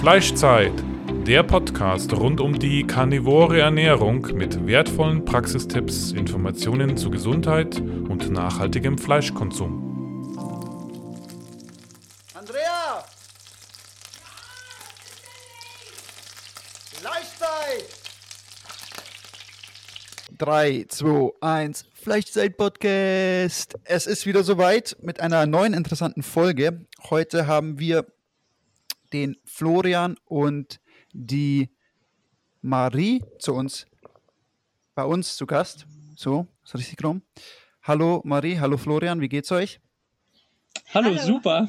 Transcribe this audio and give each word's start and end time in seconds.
Fleischzeit, 0.00 0.72
der 1.26 1.42
Podcast 1.42 2.14
rund 2.14 2.40
um 2.40 2.58
die 2.58 2.86
karnivore 2.86 3.60
Ernährung 3.60 4.22
mit 4.32 4.66
wertvollen 4.66 5.26
Praxistipps, 5.26 6.12
Informationen 6.12 6.96
zu 6.96 7.10
Gesundheit 7.10 7.78
und 7.78 8.30
nachhaltigem 8.30 8.96
Fleischkonsum. 8.96 10.32
Andrea! 12.32 13.04
Fleischzeit! 16.94 17.84
3, 20.38 20.86
2, 20.88 21.30
1, 21.42 21.84
Fleischzeit-Podcast. 21.92 23.78
Es 23.84 24.06
ist 24.06 24.24
wieder 24.24 24.44
soweit 24.44 24.96
mit 25.02 25.20
einer 25.20 25.44
neuen 25.44 25.74
interessanten 25.74 26.22
Folge. 26.22 26.86
Heute 27.10 27.46
haben 27.46 27.78
wir 27.78 28.06
den 29.12 29.36
Florian 29.44 30.16
und 30.24 30.80
die 31.12 31.70
Marie 32.62 33.24
zu 33.38 33.54
uns, 33.54 33.86
bei 34.94 35.04
uns 35.04 35.36
zu 35.36 35.46
Gast. 35.46 35.86
So, 36.16 36.46
ist 36.64 36.74
richtig 36.74 37.04
rum. 37.04 37.22
Hallo 37.82 38.20
Marie, 38.24 38.58
hallo 38.58 38.76
Florian, 38.76 39.20
wie 39.20 39.28
geht's 39.28 39.50
euch? 39.52 39.80
Hallo, 40.92 41.10
hallo. 41.10 41.22
super. 41.22 41.68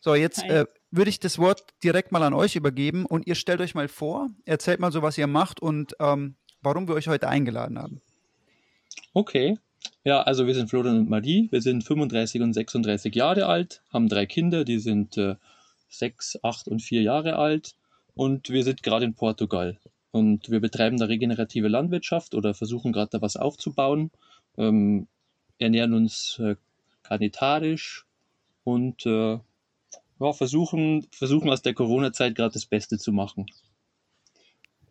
so, 0.00 0.14
jetzt 0.14 0.42
äh, 0.42 0.66
würde 0.90 1.10
ich 1.10 1.20
das 1.20 1.38
Wort 1.38 1.64
direkt 1.82 2.12
mal 2.12 2.22
an 2.22 2.34
euch 2.34 2.56
übergeben 2.56 3.06
und 3.06 3.26
ihr 3.26 3.34
stellt 3.34 3.60
euch 3.60 3.74
mal 3.74 3.88
vor, 3.88 4.28
erzählt 4.44 4.80
mal 4.80 4.92
so, 4.92 5.02
was 5.02 5.16
ihr 5.16 5.26
macht 5.26 5.60
und 5.60 5.94
ähm, 6.00 6.36
warum 6.60 6.88
wir 6.88 6.94
euch 6.94 7.08
heute 7.08 7.28
eingeladen 7.28 7.78
haben. 7.78 8.00
Okay. 9.14 9.58
Ja, 10.04 10.22
also 10.22 10.46
wir 10.46 10.54
sind 10.54 10.70
Florian 10.70 10.98
und 10.98 11.10
Marie. 11.10 11.48
Wir 11.50 11.60
sind 11.60 11.84
35 11.84 12.40
und 12.42 12.52
36 12.54 13.14
Jahre 13.14 13.46
alt, 13.46 13.82
haben 13.92 14.08
drei 14.08 14.26
Kinder, 14.26 14.64
die 14.64 14.78
sind 14.78 15.16
äh, 15.16 15.36
6, 15.88 16.38
8 16.42 16.68
und 16.68 16.80
4 16.80 17.02
Jahre 17.02 17.36
alt 17.36 17.74
und 18.14 18.50
wir 18.50 18.64
sind 18.64 18.82
gerade 18.82 19.04
in 19.04 19.14
Portugal. 19.14 19.78
Und 20.10 20.50
wir 20.50 20.60
betreiben 20.60 20.98
da 20.98 21.06
regenerative 21.06 21.68
Landwirtschaft 21.68 22.34
oder 22.34 22.54
versuchen 22.54 22.92
gerade 22.92 23.10
da 23.12 23.22
was 23.22 23.36
aufzubauen, 23.36 24.10
ähm, 24.56 25.06
ernähren 25.58 25.94
uns 25.94 26.38
äh, 26.38 26.56
karnitarisch 27.02 28.06
und 28.64 29.06
äh, 29.06 29.38
ja, 30.20 30.32
versuchen, 30.32 31.06
versuchen 31.12 31.50
aus 31.50 31.62
der 31.62 31.74
Corona-Zeit 31.74 32.34
gerade 32.34 32.52
das 32.52 32.66
Beste 32.66 32.98
zu 32.98 33.12
machen. 33.12 33.46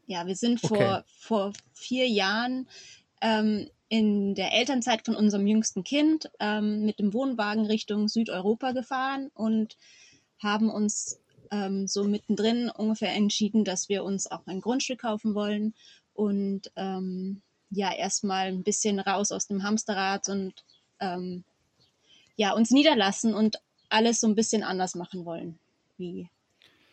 Ja, 0.06 0.26
wir 0.26 0.36
sind 0.36 0.64
okay. 0.64 0.76
vor, 0.76 1.04
vor 1.08 1.54
vier 1.74 2.08
Jahren 2.08 2.68
ähm, 3.22 3.70
in 3.90 4.36
der 4.36 4.54
Elternzeit 4.54 5.04
von 5.04 5.16
unserem 5.16 5.48
jüngsten 5.48 5.84
Kind 5.84 6.30
ähm, 6.40 6.86
mit 6.86 7.00
dem 7.00 7.14
Wohnwagen 7.14 7.66
Richtung 7.66 8.08
Südeuropa 8.08 8.72
gefahren 8.72 9.32
und 9.34 9.78
haben 10.38 10.70
uns 10.70 11.20
ähm, 11.52 11.88
so 11.88 12.04
mittendrin 12.04 12.70
ungefähr 12.70 13.14
entschieden, 13.14 13.66
dass 13.66 13.90
wir 13.90 14.04
uns 14.04 14.30
auch 14.30 14.46
ein 14.46 14.62
Grundstück 14.62 15.02
kaufen 15.02 15.34
wollen 15.34 15.74
und 16.14 16.72
ähm, 16.76 17.42
ja 17.72 17.94
erstmal 17.94 18.48
ein 18.48 18.64
bisschen 18.64 19.00
raus 19.00 19.32
aus 19.32 19.48
dem 19.48 19.64
Hamsterrad 19.64 20.30
und 20.30 20.54
ähm, 21.00 21.44
ja 22.36 22.54
uns 22.54 22.70
niederlassen 22.70 23.34
und 23.34 23.60
alles 23.90 24.20
so 24.22 24.28
ein 24.28 24.36
bisschen 24.36 24.64
anders 24.64 24.96
machen 24.96 25.26
wollen 25.26 25.58
wie 25.98 26.30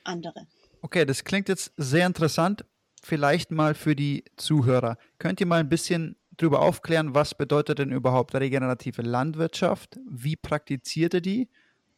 andere. 0.04 0.46
Okay, 0.80 1.04
das 1.04 1.24
klingt 1.24 1.48
jetzt 1.48 1.72
sehr 1.76 2.06
interessant. 2.06 2.64
Vielleicht 3.02 3.50
mal 3.50 3.74
für 3.74 3.94
die 3.94 4.24
Zuhörer. 4.36 4.96
Könnt 5.18 5.40
ihr 5.40 5.46
mal 5.46 5.60
ein 5.60 5.68
bisschen 5.68 6.16
darüber 6.36 6.60
aufklären, 6.60 7.14
was 7.14 7.34
bedeutet 7.34 7.78
denn 7.78 7.90
überhaupt 7.90 8.34
regenerative 8.34 9.02
Landwirtschaft? 9.02 9.98
Wie 10.08 10.36
praktiziert 10.36 11.14
ihr 11.14 11.20
die? 11.20 11.48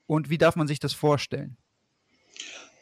Und 0.07 0.31
wie 0.31 0.39
darf 0.39 0.57
man 0.57 0.67
sich 0.67 0.81
das 0.81 0.93
vorstellen? 0.93 1.57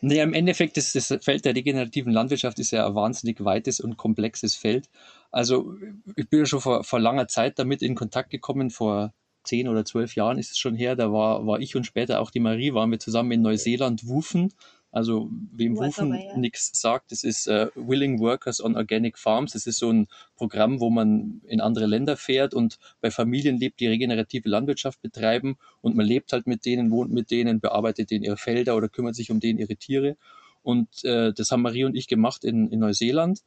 Naja, 0.01 0.23
im 0.23 0.35
Endeffekt 0.35 0.77
ist 0.77 0.95
das 0.95 1.13
Feld 1.25 1.45
der 1.45 1.55
regenerativen 1.55 2.13
Landwirtschaft 2.13 2.59
ist 2.59 2.71
ja 2.71 2.87
ein 2.87 2.95
wahnsinnig 2.95 3.43
weites 3.43 3.81
und 3.81 3.97
komplexes 3.97 4.55
Feld. 4.55 4.89
Also 5.31 5.75
ich 6.15 6.29
bin 6.29 6.41
ja 6.41 6.47
schon 6.47 6.61
vor, 6.61 6.85
vor 6.85 7.01
langer 7.01 7.29
Zeit 7.29 7.59
damit 7.59 7.83
in 7.83 7.95
Kontakt 7.95 8.31
gekommen, 8.31 8.71
vor 8.71 9.15
zehn 9.43 9.69
oder 9.69 9.85
zwölf 9.85 10.15
Jahren 10.15 10.39
ist 10.39 10.53
es 10.53 10.59
schon 10.59 10.75
her, 10.75 10.97
da 10.97 11.13
war, 11.13 11.47
war 11.47 11.61
ich 11.61 11.77
und 11.77 11.87
später 11.87 12.21
auch 12.21 12.31
die 12.31 12.41
Marie, 12.41 12.75
waren 12.75 12.91
wir 12.91 12.99
zusammen 12.99 13.33
in 13.33 13.43
Neuseeland 13.43 14.07
wufen 14.07 14.53
also 14.97 15.29
wem 15.53 15.77
Wufen 15.77 16.15
ja. 16.15 16.39
nichts 16.39 16.71
sagt, 16.73 17.13
das 17.13 17.23
ist 17.23 17.49
uh, 17.49 17.67
Willing 17.75 18.19
Workers 18.19 18.65
on 18.65 18.77
Organic 18.77 19.19
Farms. 19.19 19.53
Das 19.53 19.67
ist 19.67 19.77
so 19.77 19.93
ein 19.93 20.09
Programm, 20.37 20.81
wo 20.81 20.89
man 20.89 21.43
in 21.45 21.61
andere 21.61 21.85
Länder 21.85 22.17
fährt 22.17 22.55
und 22.55 22.79
bei 23.03 23.11
Familien 23.11 23.59
lebt, 23.59 23.79
die 23.81 23.89
regenerative 23.89 24.49
Landwirtschaft 24.49 25.03
betreiben 25.03 25.59
und 25.83 25.97
man 25.97 26.07
lebt 26.07 26.33
halt 26.33 26.47
mit 26.47 26.65
denen, 26.65 26.91
wohnt 26.91 27.13
mit 27.13 27.31
denen, 27.31 27.61
bearbeitet 27.61 28.11
denen 28.11 28.25
ihre 28.25 28.39
Felder 28.39 28.75
oder 28.75 28.89
kümmert 28.89 29.15
sich 29.15 29.31
um 29.31 29.39
denen 29.39 29.59
ihre 29.59 29.77
Tiere. 29.77 30.17
Und 30.63 31.05
äh, 31.05 31.35
das 31.35 31.51
haben 31.51 31.61
Marie 31.61 31.85
und 31.85 31.95
ich 31.95 32.09
gemacht 32.09 32.43
in, 32.43 32.71
in 32.71 32.79
Neuseeland. 32.79 33.43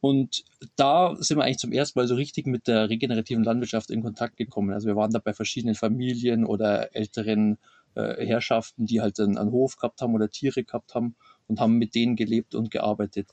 Und 0.00 0.44
da 0.76 1.16
sind 1.18 1.38
wir 1.38 1.42
eigentlich 1.42 1.58
zum 1.58 1.72
ersten 1.72 1.98
Mal 1.98 2.06
so 2.06 2.14
richtig 2.14 2.46
mit 2.46 2.68
der 2.68 2.88
regenerativen 2.88 3.42
Landwirtschaft 3.42 3.90
in 3.90 4.04
Kontakt 4.04 4.36
gekommen. 4.36 4.72
Also 4.72 4.86
wir 4.86 4.94
waren 4.94 5.10
da 5.10 5.18
bei 5.18 5.32
verschiedenen 5.32 5.74
Familien 5.74 6.44
oder 6.44 6.94
älteren 6.94 7.58
äh, 7.94 8.24
Herrschaften, 8.26 8.86
die 8.86 9.00
halt 9.00 9.18
einen, 9.20 9.38
einen 9.38 9.50
Hof 9.50 9.76
gehabt 9.76 10.00
haben 10.00 10.14
oder 10.14 10.30
Tiere 10.30 10.64
gehabt 10.64 10.94
haben 10.94 11.16
und 11.46 11.60
haben 11.60 11.76
mit 11.76 11.94
denen 11.94 12.16
gelebt 12.16 12.54
und 12.54 12.70
gearbeitet. 12.70 13.30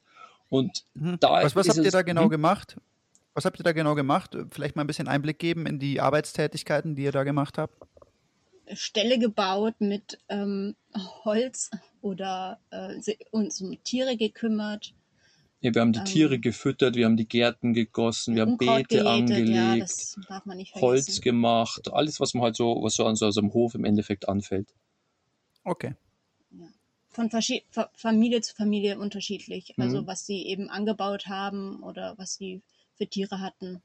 Und 0.50 0.86
mhm. 0.94 1.18
da 1.20 1.44
was, 1.44 1.56
was 1.56 1.70
habt 1.70 1.78
ihr 1.78 1.92
da 1.92 2.02
genau 2.02 2.24
hm? 2.24 2.30
gemacht? 2.30 2.78
Was 3.34 3.46
habt 3.46 3.60
ihr 3.60 3.64
da 3.64 3.72
genau 3.72 3.96
gemacht? 3.96 4.36
Vielleicht 4.50 4.76
mal 4.76 4.84
ein 4.84 4.88
bisschen 4.88 5.08
Einblick 5.08 5.40
geben 5.40 5.66
in 5.66 5.80
die 5.80 6.02
Arbeitstätigkeiten, 6.02 6.96
die 6.96 7.04
ihr 7.04 7.14
da 7.14 7.24
gemacht 7.24 7.58
habt. 7.58 7.76
Ställe 8.74 9.20
gebaut 9.20 9.76
mit 9.80 10.20
ähm, 10.30 10.76
Holz 11.24 11.72
oder 12.02 12.60
äh, 12.70 12.96
uns 13.32 13.62
um 13.62 13.82
Tiere 13.84 14.18
gekümmert. 14.18 14.94
Ja, 15.62 15.76
wir 15.76 15.82
haben 15.82 15.94
die 15.94 16.00
ähm, 16.00 16.06
Tiere 16.06 16.40
gefüttert, 16.40 16.96
wir 16.96 17.06
haben 17.06 17.18
die 17.18 17.28
Gärten 17.28 17.74
gegossen, 17.74 18.34
wir 18.36 18.42
haben 18.42 18.58
Beete 18.58 18.84
gejätet, 18.84 19.06
angelegt, 19.06 20.16
ja, 20.28 20.82
Holz 20.82 21.22
gemacht, 21.22 21.94
alles, 21.94 22.20
was 22.20 22.34
man 22.34 22.44
halt 22.44 22.56
so, 22.56 22.82
was 22.82 22.96
so 22.96 23.06
an 23.06 23.16
so 23.16 23.28
einem 23.28 23.54
Hof 23.54 23.76
im 23.76 23.86
Endeffekt 23.86 24.28
anfällt. 24.28 24.74
Okay. 25.64 25.94
Ja. 26.50 26.68
Von 27.10 27.30
Familie 27.94 28.42
zu 28.42 28.56
Familie 28.56 28.98
unterschiedlich. 28.98 29.76
Also 29.78 30.02
mhm. 30.02 30.08
was 30.08 30.26
sie 30.26 30.48
eben 30.48 30.70
angebaut 30.70 31.28
haben 31.28 31.84
oder 31.84 32.16
was 32.18 32.36
sie 32.36 32.62
für 32.96 33.06
Tiere 33.06 33.40
hatten. 33.40 33.84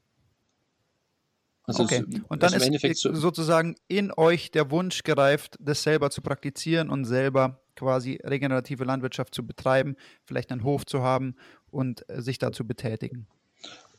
Also 1.63 1.83
okay. 1.83 2.05
Und 2.29 2.43
dann 2.43 2.53
ist 2.53 3.01
so 3.01 3.13
sozusagen 3.13 3.75
in 3.89 4.13
euch 4.15 4.51
der 4.51 4.71
Wunsch 4.71 5.03
gereift, 5.03 5.57
das 5.59 5.83
selber 5.83 6.09
zu 6.09 6.21
praktizieren 6.21 6.89
und 6.89 7.03
selber 7.03 7.61
quasi 7.75 8.19
regenerative 8.23 8.85
Landwirtschaft 8.85 9.35
zu 9.35 9.45
betreiben, 9.45 9.97
vielleicht 10.23 10.51
einen 10.51 10.63
Hof 10.63 10.85
zu 10.85 11.01
haben 11.01 11.35
und 11.71 12.09
äh, 12.09 12.21
sich 12.21 12.37
dazu 12.37 12.65
betätigen. 12.65 13.27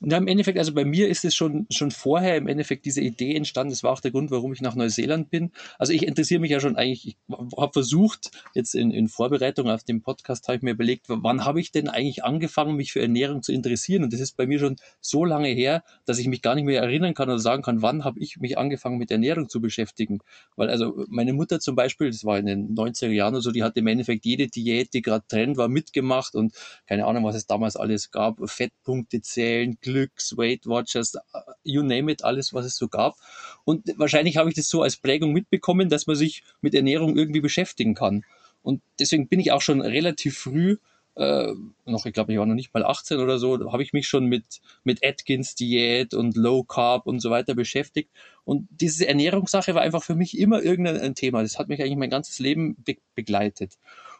Ja, 0.00 0.16
im 0.16 0.28
Endeffekt, 0.28 0.59
also 0.59 0.72
bei 0.75 0.84
mir 0.84 1.09
ist 1.09 1.25
es 1.25 1.34
schon, 1.34 1.66
schon 1.70 1.91
vorher 1.91 2.36
im 2.36 2.47
Endeffekt 2.47 2.84
diese 2.84 3.00
Idee 3.00 3.34
entstanden. 3.34 3.70
Das 3.70 3.82
war 3.82 3.92
auch 3.92 4.00
der 4.00 4.12
Grund, 4.12 4.31
warum 4.31 4.53
ich 4.53 4.60
nach 4.60 4.76
Neuseeland 4.76 5.28
bin. 5.28 5.50
Also 5.76 5.92
ich 5.92 6.06
interessiere 6.06 6.41
mich 6.41 6.53
ja 6.53 6.60
schon 6.60 6.76
eigentlich, 6.76 7.06
ich 7.09 7.16
habe 7.56 7.72
versucht, 7.72 8.31
jetzt 8.54 8.76
in, 8.76 8.92
in 8.92 9.09
Vorbereitung 9.09 9.69
auf 9.69 9.82
den 9.82 10.00
Podcast 10.00 10.47
habe 10.47 10.56
ich 10.56 10.62
mir 10.62 10.70
überlegt, 10.70 11.06
wann 11.09 11.44
habe 11.44 11.60
ich 11.60 11.72
denn 11.72 11.88
eigentlich 11.88 12.22
angefangen, 12.22 12.76
mich 12.76 12.92
für 12.92 13.00
Ernährung 13.00 13.42
zu 13.42 13.50
interessieren? 13.53 14.04
Und 14.04 14.12
das 14.12 14.20
ist 14.20 14.36
bei 14.36 14.47
mir 14.47 14.60
schon 14.60 14.76
so 15.00 15.25
lange 15.25 15.48
her, 15.48 15.82
dass 16.04 16.20
ich 16.20 16.28
mich 16.28 16.42
gar 16.42 16.54
nicht 16.54 16.65
mehr 16.65 16.80
erinnern 16.80 17.15
kann 17.15 17.28
oder 17.28 17.41
sagen 17.41 17.62
kann, 17.62 17.82
wann 17.82 18.04
habe 18.04 18.20
ich 18.20 18.38
mich 18.38 18.56
angefangen 18.56 18.98
mit 18.98 19.10
Ernährung 19.10 19.48
zu 19.48 19.60
beschäftigen. 19.60 20.20
Weil 20.54 20.70
also 20.70 21.04
meine 21.09 21.32
Mutter 21.32 21.59
zum 21.59 21.75
Beispiel, 21.75 22.10
das 22.10 22.25
war 22.25 22.38
in 22.38 22.47
den 22.47 22.76
90er 22.76 23.09
Jahren 23.09 23.34
oder 23.34 23.42
so, 23.42 23.50
die 23.50 23.65
hat 23.65 23.76
im 23.76 23.88
Endeffekt 23.88 24.25
jede 24.25 24.47
Diät, 24.47 24.94
die 24.94 25.03
gerade 25.03 25.26
Trend 25.26 25.56
war, 25.56 25.66
mitgemacht 25.66 26.36
und 26.36 26.54
keine 26.86 27.06
Ahnung, 27.06 27.25
was 27.25 27.34
es 27.34 27.47
damals 27.47 27.75
alles 27.75 28.12
gab, 28.12 28.38
Fettpunkte 28.48 29.20
zählen, 29.20 29.76
Glücks, 29.88 30.37
Weight 30.37 30.66
Watchers, 30.66 31.16
you 31.65 31.82
name 31.82 32.12
it, 32.12 32.25
alles, 32.25 32.53
was 32.53 32.66
es 32.66 32.76
so 32.76 32.88
gab. 32.88 33.16
Und 33.65 33.87
wahrscheinlich 33.97 34.37
habe 34.37 34.50
ich 34.50 34.54
das 34.54 34.69
so 34.69 34.82
als 34.82 34.97
Prägung 34.97 35.32
mitbekommen, 35.32 35.88
dass 35.88 36.06
man 36.06 36.16
sich 36.16 36.43
mit 36.60 36.75
Ernährung 36.75 37.16
irgendwie 37.16 37.41
beschäftigen 37.41 37.94
kann. 37.94 38.25
Und 38.62 38.82
deswegen 38.98 39.28
bin 39.28 39.41
ich 39.41 39.51
auch 39.53 39.62
schon 39.62 39.80
relativ 39.80 40.36
früh, 40.39 40.77
äh, 41.15 41.53
noch, 41.86 42.04
ich 42.04 42.12
glaube, 42.12 42.33
ich 42.33 42.39
war 42.39 42.47
noch 42.47 42.54
nicht 42.54 42.74
mal 42.74 42.84
18 42.84 43.18
oder 43.18 43.39
so, 43.39 43.72
habe 43.72 43.83
ich 43.83 43.92
mich 43.92 44.07
schon 44.07 44.27
mit, 44.27 44.60
mit 44.84 45.04
Atkins 45.04 45.54
Diät 45.54 46.12
und 46.12 46.36
Low 46.36 46.65
Carb 46.65 47.07
und 47.07 47.21
so 47.21 47.30
weiter 47.30 47.54
beschäftigt. 47.54 48.10
Und 48.45 48.68
diese 48.71 49.09
Ernährungssache 49.09 49.74
war 49.74 49.83
einfach 49.83 50.03
für 50.03 50.15
mich 50.15 50.39
immer 50.39 50.62
irgendein 50.62 51.15
Thema. 51.15 51.42
Das 51.42 51.59
hat 51.59 51.68
mich 51.68 51.80
eigentlich 51.80 51.97
mein 51.97 52.10
ganzes 52.10 52.39
Leben 52.39 52.77
be 52.84 52.98
begleitet. 53.15 53.78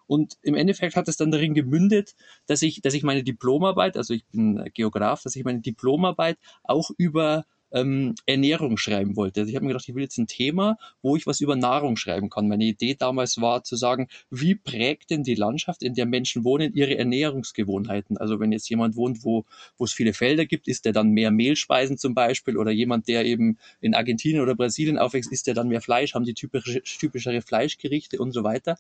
Und 0.09 0.37
im 0.43 0.57
Endeffekt 0.57 0.97
hat 0.97 1.07
es 1.07 1.17
dann 1.17 1.31
darin 1.31 1.55
gemündet, 1.55 2.17
dass 2.47 2.63
ich, 2.63 2.81
dass 2.83 2.95
ich 2.95 3.05
meine 3.05 3.23
Diplomarbeit, 3.23 3.97
also 3.97 4.15
ich 4.15 4.27
bin 4.27 4.69
Geograf, 4.75 5.23
dass 5.23 5.37
ich 5.37 5.45
meine 5.45 5.61
Diplomarbeit 5.61 6.39
auch 6.65 6.91
über 6.97 7.45
ähm, 7.71 8.15
Ernährung 8.27 8.77
schreiben 8.79 9.17
wollte. 9.17 9.41
Also 9.41 9.51
ich 9.51 9.57
habe 9.57 9.65
mir 9.65 9.73
gedacht, 9.73 9.89
ich 9.89 9.95
will 9.95 10.03
jetzt 10.03 10.19
ein 10.19 10.27
Thema, 10.27 10.79
wo 11.03 11.17
ich 11.17 11.27
was 11.27 11.41
über 11.41 11.57
Nahrung 11.57 11.97
schreiben 11.97 12.31
kann. 12.31 12.49
Meine 12.49 12.65
Idee 12.65 12.97
damals 12.99 13.41
war 13.41 13.65
zu 13.65 13.77
sagen, 13.77 14.09
wie 14.31 14.55
prägt 14.55 15.11
denn 15.11 15.23
die 15.23 15.35
Landschaft, 15.35 15.83
in 15.83 15.95
der 15.95 16.07
Menschen 16.07 16.45
wohnen, 16.45 16.75
ihre 16.75 16.97
Ernährungsgewohnheiten? 16.97 18.17
Also 18.17 18.41
wenn 18.41 18.53
jetzt 18.53 18.69
jemand 18.71 18.97
wohnt, 18.97 19.25
wo, 19.25 19.45
wo 19.77 19.85
es 19.85 19.93
viele 19.93 20.15
Felder 20.15 20.47
gibt, 20.47 20.69
ist 20.69 20.85
der 20.85 20.93
dann 20.93 21.11
mehr 21.11 21.31
Mehlspeisen 21.31 21.99
zum 21.99 22.15
Beispiel? 22.15 22.57
Oder 22.57 22.71
jemand, 22.71 23.09
der 23.09 23.25
eben 23.25 23.59
in 23.81 23.95
Argentinien 23.95 24.43
oder 24.43 24.55
Brasilien 24.55 24.99
aufwächst, 24.99 25.31
ist 25.33 25.47
der 25.47 25.55
dann 25.55 25.69
mehr 25.69 25.83
Fleisch? 25.83 26.15
Haben 26.15 26.25
die 26.25 26.35
typische, 26.35 26.83
typischere 26.83 27.43
Fleischgerichte 27.43 28.19
und 28.19 28.33
so 28.33 28.45
weiter? 28.45 28.79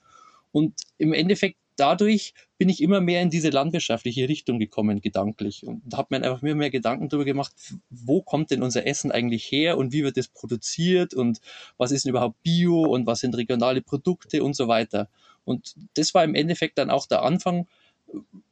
Und 0.52 0.74
im 0.98 1.12
Endeffekt 1.12 1.56
dadurch 1.78 2.34
bin 2.58 2.68
ich 2.68 2.82
immer 2.82 3.00
mehr 3.00 3.22
in 3.22 3.30
diese 3.30 3.50
landwirtschaftliche 3.50 4.28
Richtung 4.28 4.58
gekommen, 4.58 5.00
gedanklich. 5.00 5.64
Und 5.64 5.82
habe 5.94 6.08
mir 6.10 6.24
einfach 6.24 6.42
immer 6.42 6.56
mehr 6.56 6.70
Gedanken 6.70 7.08
darüber 7.08 7.24
gemacht, 7.24 7.52
wo 7.88 8.20
kommt 8.20 8.50
denn 8.50 8.62
unser 8.62 8.86
Essen 8.86 9.12
eigentlich 9.12 9.50
her 9.50 9.78
und 9.78 9.92
wie 9.92 10.02
wird 10.02 10.18
es 10.18 10.28
produziert 10.28 11.14
und 11.14 11.40
was 11.76 11.92
ist 11.92 12.04
denn 12.04 12.10
überhaupt 12.10 12.42
Bio 12.42 12.82
und 12.82 13.06
was 13.06 13.20
sind 13.20 13.36
regionale 13.36 13.80
Produkte 13.80 14.42
und 14.42 14.54
so 14.54 14.68
weiter. 14.68 15.08
Und 15.44 15.74
das 15.94 16.14
war 16.14 16.24
im 16.24 16.34
Endeffekt 16.34 16.78
dann 16.78 16.90
auch 16.90 17.06
der 17.06 17.22
Anfang, 17.22 17.66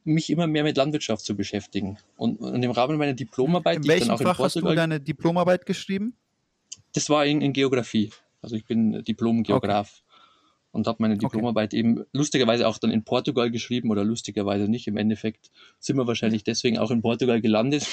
mich 0.03 0.29
immer 0.29 0.45
mehr 0.47 0.63
mit 0.63 0.77
Landwirtschaft 0.77 1.25
zu 1.25 1.35
beschäftigen. 1.35 1.97
Und, 2.15 2.39
und 2.39 2.61
im 2.61 2.71
Rahmen 2.71 2.97
meiner 2.97 3.13
Diplomarbeit, 3.13 3.77
in 3.77 3.81
die 3.81 3.91
ich 3.91 3.99
dann 4.01 4.11
auch 4.11 4.21
Fach 4.21 4.39
in 4.39 4.45
hast 4.45 4.55
du 4.55 4.61
deine 4.61 4.99
Diplomarbeit 4.99 5.65
geschrieben? 5.65 6.15
Das 6.93 7.09
war 7.09 7.25
in, 7.25 7.41
in 7.41 7.53
Geografie. 7.53 8.11
Also 8.41 8.55
ich 8.55 8.65
bin 8.65 9.03
Diplom-Geograf. 9.03 9.91
Okay 9.91 10.06
und 10.71 10.87
habe 10.87 10.97
meine 11.01 11.17
Diplomarbeit 11.17 11.73
okay. 11.73 11.79
eben 11.79 12.03
lustigerweise 12.11 12.67
auch 12.67 12.77
dann 12.77 12.91
in 12.91 13.03
Portugal 13.03 13.49
geschrieben 13.51 13.89
oder 13.89 14.03
lustigerweise 14.03 14.69
nicht. 14.69 14.87
Im 14.87 14.97
Endeffekt 14.97 15.49
sind 15.79 15.97
wir 15.97 16.07
wahrscheinlich 16.07 16.43
deswegen 16.43 16.77
auch 16.77 16.91
in 16.91 17.01
Portugal 17.01 17.41
gelandet. 17.41 17.87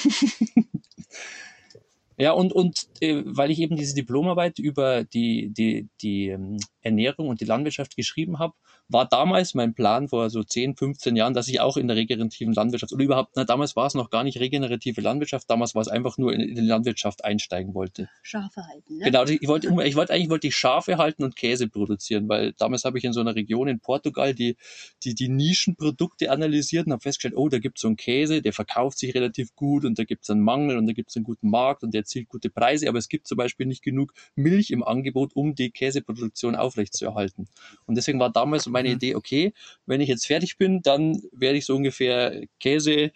ja, 2.17 2.31
und, 2.31 2.53
und 2.53 2.87
äh, 3.01 3.23
weil 3.25 3.51
ich 3.51 3.59
eben 3.59 3.75
diese 3.75 3.95
Diplomarbeit 3.95 4.59
über 4.59 5.03
die, 5.03 5.49
die, 5.51 5.87
die 6.01 6.27
ähm, 6.29 6.57
Ernährung 6.85 7.29
und 7.29 7.41
die 7.41 7.45
Landwirtschaft 7.45 7.95
geschrieben 7.95 8.39
habe, 8.39 8.53
war 8.87 9.07
damals 9.07 9.53
mein 9.55 9.73
Plan 9.73 10.07
vor 10.07 10.29
so 10.29 10.43
10, 10.43 10.75
15 10.75 11.15
Jahren, 11.15 11.33
dass 11.33 11.47
ich 11.47 11.59
auch 11.59 11.77
in 11.77 11.87
der 11.87 11.97
regenerativen 11.97 12.53
Landwirtschaft 12.53 12.93
oder 12.93 13.03
überhaupt, 13.03 13.33
na, 13.35 13.43
damals 13.43 13.75
war 13.75 13.87
es 13.87 13.95
noch 13.95 14.09
gar 14.09 14.23
nicht 14.23 14.39
regenerative 14.39 15.01
Landwirtschaft, 15.01 15.49
damals 15.49 15.73
war 15.75 15.81
es 15.81 15.87
einfach 15.87 16.17
nur 16.17 16.33
in, 16.33 16.41
in 16.41 16.55
die 16.55 16.61
Landwirtschaft 16.61 17.25
einsteigen 17.25 17.73
wollte. 17.73 18.09
Schafe 18.21 18.65
halten, 18.67 18.97
ne? 18.97 19.05
Genau, 19.05 19.23
ich 19.23 19.47
wollte, 19.47 19.67
ich 19.83 19.95
wollte 19.95 20.13
eigentlich 20.13 20.29
wollte 20.29 20.47
ich 20.47 20.55
Schafe 20.55 20.97
halten 20.97 21.23
und 21.23 21.35
Käse 21.35 21.67
produzieren, 21.67 22.29
weil 22.29 22.53
damals 22.53 22.85
habe 22.85 22.97
ich 22.97 23.03
in 23.03 23.13
so 23.13 23.21
einer 23.21 23.35
Region 23.35 23.67
in 23.67 23.79
Portugal 23.79 24.33
die, 24.33 24.55
die, 25.03 25.15
die 25.15 25.29
Nischenprodukte 25.29 26.29
analysiert 26.31 26.85
und 26.85 26.93
habe 26.93 27.01
festgestellt, 27.01 27.35
oh, 27.35 27.49
da 27.49 27.59
gibt 27.59 27.77
es 27.77 27.81
so 27.81 27.87
einen 27.87 27.97
Käse, 27.97 28.41
der 28.41 28.53
verkauft 28.53 28.99
sich 28.99 29.15
relativ 29.15 29.55
gut 29.55 29.85
und 29.85 29.97
da 29.97 30.03
gibt 30.03 30.23
es 30.23 30.29
einen 30.29 30.41
Mangel 30.41 30.77
und 30.77 30.85
da 30.85 30.93
gibt 30.93 31.09
es 31.09 31.15
einen 31.15 31.25
guten 31.25 31.49
Markt 31.49 31.83
und 31.83 31.93
der 31.93 32.01
erzielt 32.01 32.29
gute 32.29 32.49
Preise, 32.49 32.87
aber 32.87 32.99
es 32.99 33.09
gibt 33.09 33.27
zum 33.27 33.37
Beispiel 33.37 33.65
nicht 33.65 33.83
genug 33.83 34.13
Milch 34.35 34.69
im 34.69 34.83
Angebot, 34.83 35.35
um 35.35 35.55
die 35.55 35.71
Käseproduktion 35.71 36.55
aufrechtzuerhalten. 36.75 37.47
Und 37.85 37.95
deswegen 37.95 38.19
war 38.19 38.31
damals 38.31 38.67
meine 38.67 38.89
mhm. 38.89 38.95
Idee, 38.95 39.15
okay, 39.15 39.53
wenn 39.85 40.01
ich 40.01 40.09
jetzt 40.09 40.27
fertig 40.27 40.57
bin, 40.57 40.81
dann 40.81 41.21
werde 41.31 41.57
ich 41.57 41.65
so 41.65 41.75
ungefähr 41.75 42.43
Käse, 42.59 43.11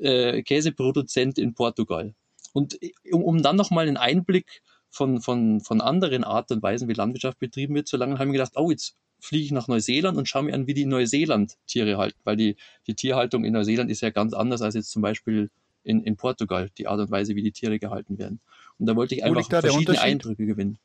äh, 0.00 0.42
Käseproduzent 0.42 1.38
in 1.38 1.54
Portugal. 1.54 2.14
Und 2.52 2.78
um, 3.10 3.22
um 3.22 3.42
dann 3.42 3.56
nochmal 3.56 3.86
einen 3.86 3.96
Einblick 3.96 4.62
von, 4.90 5.20
von, 5.20 5.60
von 5.60 5.80
anderen 5.80 6.24
Arten 6.24 6.54
und 6.54 6.62
Weisen, 6.62 6.88
wie 6.88 6.94
Landwirtschaft 6.94 7.38
betrieben 7.38 7.74
wird, 7.74 7.88
so 7.88 7.96
lange 7.96 8.14
habe 8.14 8.24
ich 8.24 8.28
mir 8.28 8.38
gedacht, 8.38 8.52
oh, 8.56 8.70
jetzt 8.70 8.96
fliege 9.20 9.44
ich 9.44 9.52
nach 9.52 9.68
Neuseeland 9.68 10.18
und 10.18 10.28
schaue 10.28 10.42
mir 10.42 10.54
an, 10.54 10.66
wie 10.66 10.74
die 10.74 10.82
in 10.82 10.88
Neuseeland 10.88 11.56
Tiere 11.66 11.96
halten, 11.96 12.18
weil 12.24 12.36
die, 12.36 12.56
die 12.86 12.94
Tierhaltung 12.94 13.44
in 13.44 13.52
Neuseeland 13.52 13.90
ist 13.90 14.00
ja 14.00 14.10
ganz 14.10 14.34
anders 14.34 14.62
als 14.62 14.74
jetzt 14.74 14.90
zum 14.90 15.00
Beispiel 15.00 15.48
in, 15.84 16.02
in 16.02 16.16
Portugal, 16.16 16.70
die 16.76 16.88
Art 16.88 17.00
und 17.00 17.10
Weise, 17.10 17.34
wie 17.36 17.42
die 17.42 17.52
Tiere 17.52 17.78
gehalten 17.78 18.18
werden. 18.18 18.40
Und 18.78 18.86
da 18.86 18.96
wollte 18.96 19.14
ich 19.14 19.24
einfach 19.24 19.48
verschiedene 19.48 20.00
Eindrücke 20.00 20.44
gewinnen. 20.44 20.78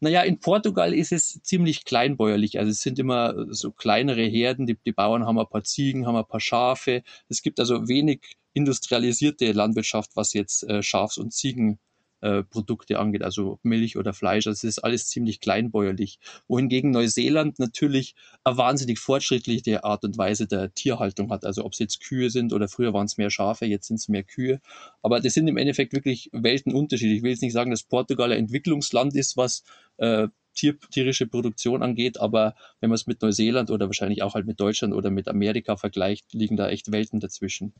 Naja, 0.00 0.22
in 0.22 0.40
Portugal 0.40 0.94
ist 0.94 1.12
es 1.12 1.40
ziemlich 1.42 1.84
kleinbäuerlich. 1.84 2.58
Also 2.58 2.70
es 2.70 2.80
sind 2.80 2.98
immer 2.98 3.34
so 3.52 3.70
kleinere 3.72 4.22
Herden. 4.22 4.66
Die, 4.66 4.76
die 4.76 4.92
Bauern 4.92 5.26
haben 5.26 5.38
ein 5.38 5.48
paar 5.48 5.64
Ziegen, 5.64 6.06
haben 6.06 6.16
ein 6.16 6.26
paar 6.26 6.40
Schafe. 6.40 7.02
Es 7.28 7.42
gibt 7.42 7.60
also 7.60 7.88
wenig 7.88 8.36
industrialisierte 8.52 9.52
Landwirtschaft, 9.52 10.10
was 10.14 10.32
jetzt 10.32 10.62
äh, 10.64 10.82
Schafs- 10.82 11.18
und 11.18 11.32
Ziegen 11.32 11.78
äh, 12.24 12.42
Produkte 12.42 12.98
angeht, 12.98 13.22
also 13.22 13.58
Milch 13.62 13.98
oder 13.98 14.14
Fleisch. 14.14 14.46
Also 14.46 14.66
es 14.66 14.78
ist 14.78 14.78
alles 14.78 15.08
ziemlich 15.08 15.40
kleinbäuerlich. 15.40 16.18
Wohingegen 16.48 16.90
Neuseeland 16.90 17.58
natürlich 17.58 18.14
eine 18.44 18.56
wahnsinnig 18.56 18.98
fortschrittliche 18.98 19.84
Art 19.84 20.04
und 20.04 20.16
Weise 20.16 20.46
der 20.46 20.72
Tierhaltung 20.72 21.30
hat. 21.30 21.44
Also 21.44 21.66
ob 21.66 21.74
es 21.74 21.78
jetzt 21.80 22.00
Kühe 22.00 22.30
sind 22.30 22.54
oder 22.54 22.66
früher 22.66 22.94
waren 22.94 23.04
es 23.04 23.18
mehr 23.18 23.28
Schafe, 23.28 23.66
jetzt 23.66 23.88
sind 23.88 23.96
es 23.96 24.08
mehr 24.08 24.22
Kühe. 24.22 24.62
Aber 25.02 25.20
das 25.20 25.34
sind 25.34 25.48
im 25.48 25.58
Endeffekt 25.58 25.92
wirklich 25.92 26.30
Weltenunterschiede. 26.32 27.14
Ich 27.14 27.22
will 27.22 27.32
jetzt 27.32 27.42
nicht 27.42 27.52
sagen, 27.52 27.70
dass 27.70 27.82
Portugal 27.82 28.32
ein 28.32 28.38
Entwicklungsland 28.38 29.14
ist, 29.14 29.36
was 29.36 29.62
äh, 29.98 30.28
Tier, 30.54 30.78
tierische 30.78 31.26
Produktion 31.26 31.82
angeht, 31.82 32.20
aber 32.20 32.54
wenn 32.80 32.88
man 32.88 32.94
es 32.94 33.08
mit 33.08 33.20
Neuseeland 33.20 33.72
oder 33.72 33.86
wahrscheinlich 33.86 34.22
auch 34.22 34.34
halt 34.34 34.46
mit 34.46 34.60
Deutschland 34.60 34.94
oder 34.94 35.10
mit 35.10 35.26
Amerika 35.26 35.76
vergleicht, 35.76 36.32
liegen 36.32 36.56
da 36.56 36.68
echt 36.68 36.92
Welten 36.92 37.18
dazwischen. 37.18 37.74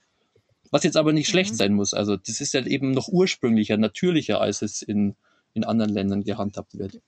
Was 0.75 0.83
jetzt 0.83 0.97
aber 0.97 1.13
nicht 1.13 1.29
mhm. 1.29 1.31
schlecht 1.31 1.55
sein 1.55 1.73
muss. 1.73 1.95
Also 1.95 2.17
das 2.17 2.41
ist 2.41 2.53
ja 2.53 2.67
eben 2.67 2.91
noch 2.91 3.07
ursprünglicher, 3.07 3.77
natürlicher, 3.77 4.41
als 4.41 4.61
es 4.61 4.83
in, 4.83 5.15
in 5.53 5.63
anderen 5.63 5.93
Ländern 5.93 6.25
gehandhabt 6.25 6.77
wird. 6.77 7.01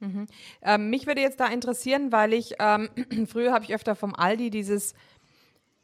Mhm. 0.00 0.26
Ähm, 0.62 0.88
mich 0.88 1.06
würde 1.06 1.20
jetzt 1.20 1.40
da 1.40 1.48
interessieren, 1.48 2.10
weil 2.10 2.32
ich 2.32 2.54
ähm, 2.58 2.88
früher 3.26 3.52
habe 3.52 3.66
ich 3.66 3.74
öfter 3.74 3.94
vom 3.94 4.14
Aldi 4.14 4.48
dieses 4.48 4.94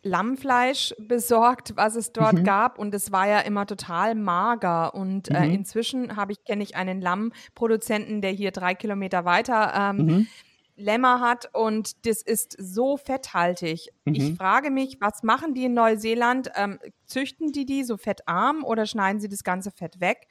Lammfleisch 0.03 0.95
besorgt, 0.99 1.77
was 1.77 1.97
es 1.97 2.13
dort 2.13 2.39
mhm. 2.39 2.45
gab 2.45 2.79
und 2.79 2.95
es 2.95 3.13
war 3.13 3.29
ja 3.29 3.41
immer 3.41 3.67
total 3.67 4.15
mager 4.15 4.95
und 4.95 5.31
äh, 5.31 5.45
mhm. 5.45 5.53
inzwischen 5.53 6.17
habe 6.17 6.33
ich 6.33 6.45
kenne 6.45 6.63
ich 6.63 6.77
einen 6.77 7.03
Lammproduzenten, 7.03 8.23
der 8.23 8.31
hier 8.31 8.53
drei 8.53 8.75
Kilometer 8.75 9.27
weiter 9.27 9.75
ähm, 9.77 9.97
mhm. 9.97 10.27
Lämmer 10.79 11.21
hat 11.21 11.51
und 11.55 12.07
das 12.07 12.23
ist 12.23 12.57
so 12.59 12.97
fetthaltig. 12.97 13.89
Mhm. 14.05 14.15
Ich 14.15 14.35
frage 14.35 14.71
mich, 14.71 14.99
was 15.01 15.23
machen 15.23 15.55
die 15.55 15.65
in 15.65 15.75
Neuseeland? 15.75 16.51
Ähm, 16.55 16.79
züchten 17.07 17.53
die 17.53 17.67
die 17.67 17.85
so 17.85 17.97
fettarm 17.97 18.65
oder 18.65 18.87
schneiden 18.87 19.21
sie 19.21 19.29
das 19.29 19.45
ganze 19.45 19.71
Fett 19.71 20.01
weg? 20.01 20.29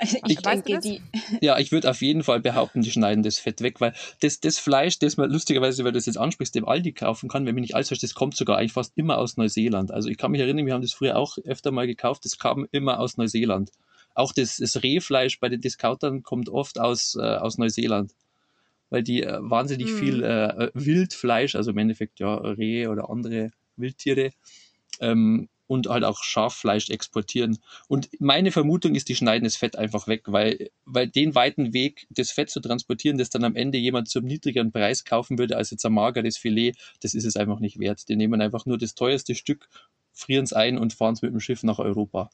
Ich, 0.00 0.16
ich 0.26 0.38
denke, 0.42 0.78
die. 0.80 1.00
Ja, 1.40 1.58
ich 1.58 1.72
würde 1.72 1.90
auf 1.90 2.00
jeden 2.02 2.22
Fall 2.22 2.40
behaupten, 2.40 2.82
die 2.82 2.90
schneiden 2.90 3.22
das 3.22 3.38
Fett 3.38 3.60
weg, 3.60 3.80
weil 3.80 3.94
das, 4.20 4.40
das 4.40 4.58
Fleisch, 4.58 4.98
das 4.98 5.16
man 5.16 5.30
lustigerweise, 5.30 5.84
weil 5.84 5.92
du 5.92 5.98
das 5.98 6.06
jetzt 6.06 6.18
ansprichst, 6.18 6.54
dem 6.54 6.66
Aldi 6.66 6.92
kaufen 6.92 7.28
kann, 7.28 7.46
wenn 7.46 7.54
mich 7.54 7.62
nicht 7.62 7.74
alles 7.74 7.88
das 7.88 8.14
kommt 8.14 8.36
sogar 8.36 8.58
eigentlich 8.58 8.72
fast 8.72 8.92
immer 8.96 9.18
aus 9.18 9.36
Neuseeland. 9.36 9.90
Also 9.90 10.08
ich 10.08 10.18
kann 10.18 10.30
mich 10.30 10.40
erinnern, 10.40 10.66
wir 10.66 10.74
haben 10.74 10.82
das 10.82 10.92
früher 10.92 11.16
auch 11.16 11.38
öfter 11.44 11.70
mal 11.70 11.86
gekauft, 11.86 12.24
das 12.24 12.38
kam 12.38 12.66
immer 12.70 13.00
aus 13.00 13.16
Neuseeland. 13.16 13.70
Auch 14.14 14.32
das, 14.32 14.56
das 14.56 14.82
Rehfleisch 14.82 15.40
bei 15.40 15.48
den 15.48 15.60
Discountern 15.60 16.22
kommt 16.22 16.48
oft 16.48 16.78
aus, 16.78 17.16
äh, 17.16 17.22
aus 17.22 17.58
Neuseeland 17.58 18.12
weil 18.90 19.02
die 19.02 19.22
äh, 19.22 19.38
wahnsinnig 19.40 19.92
mhm. 19.92 19.98
viel 19.98 20.22
äh, 20.22 20.64
äh, 20.64 20.70
Wildfleisch, 20.74 21.54
also 21.54 21.70
im 21.70 21.78
Endeffekt 21.78 22.20
ja 22.20 22.34
Rehe 22.34 22.90
oder 22.90 23.10
andere 23.10 23.50
Wildtiere 23.76 24.30
ähm, 25.00 25.48
und 25.66 25.86
halt 25.86 26.02
auch 26.02 26.22
Schaffleisch 26.22 26.88
exportieren. 26.88 27.58
Und 27.88 28.08
meine 28.20 28.50
Vermutung 28.50 28.94
ist, 28.94 29.08
die 29.08 29.14
schneiden 29.14 29.44
das 29.44 29.56
Fett 29.56 29.76
einfach 29.76 30.08
weg, 30.08 30.22
weil, 30.26 30.70
weil 30.86 31.06
den 31.06 31.34
weiten 31.34 31.74
Weg, 31.74 32.06
das 32.10 32.30
Fett 32.30 32.50
zu 32.50 32.60
transportieren, 32.60 33.18
das 33.18 33.30
dann 33.30 33.44
am 33.44 33.54
Ende 33.54 33.78
jemand 33.78 34.08
zum 34.08 34.24
niedrigeren 34.24 34.72
Preis 34.72 35.04
kaufen 35.04 35.38
würde 35.38 35.56
als 35.56 35.70
jetzt 35.70 35.84
ein 35.84 35.92
mageres 35.92 36.38
Filet, 36.38 36.72
das 37.00 37.14
ist 37.14 37.24
es 37.24 37.36
einfach 37.36 37.60
nicht 37.60 37.78
wert. 37.78 38.08
Die 38.08 38.16
nehmen 38.16 38.40
einfach 38.40 38.64
nur 38.64 38.78
das 38.78 38.94
teuerste 38.94 39.34
Stück, 39.34 39.68
frieren 40.12 40.44
es 40.44 40.54
ein 40.54 40.78
und 40.78 40.94
fahren 40.94 41.14
es 41.14 41.22
mit 41.22 41.32
dem 41.32 41.40
Schiff 41.40 41.62
nach 41.62 41.78
Europa. 41.78 42.30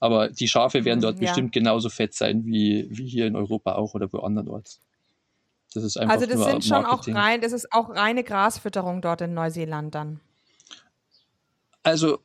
Aber 0.00 0.28
die 0.28 0.48
Schafe 0.48 0.84
werden 0.84 0.98
hm, 0.98 1.02
dort 1.02 1.20
ja. 1.20 1.28
bestimmt 1.28 1.52
genauso 1.52 1.88
fett 1.90 2.14
sein 2.14 2.44
wie, 2.46 2.86
wie 2.90 3.06
hier 3.06 3.26
in 3.26 3.36
Europa 3.36 3.74
auch 3.74 3.94
oder 3.94 4.12
woanders. 4.12 4.80
Das 5.74 5.82
ist 5.84 5.96
einfach 5.96 6.14
also 6.14 6.26
das 6.26 6.44
sind 6.44 6.64
schon 6.64 6.82
Marketing. 6.82 7.16
auch 7.16 7.20
rein, 7.20 7.40
das 7.40 7.52
ist 7.52 7.72
auch 7.72 7.90
reine 7.90 8.24
Grasfütterung 8.24 9.02
dort 9.02 9.20
in 9.20 9.34
Neuseeland 9.34 9.94
dann. 9.94 10.20
Also 11.82 12.20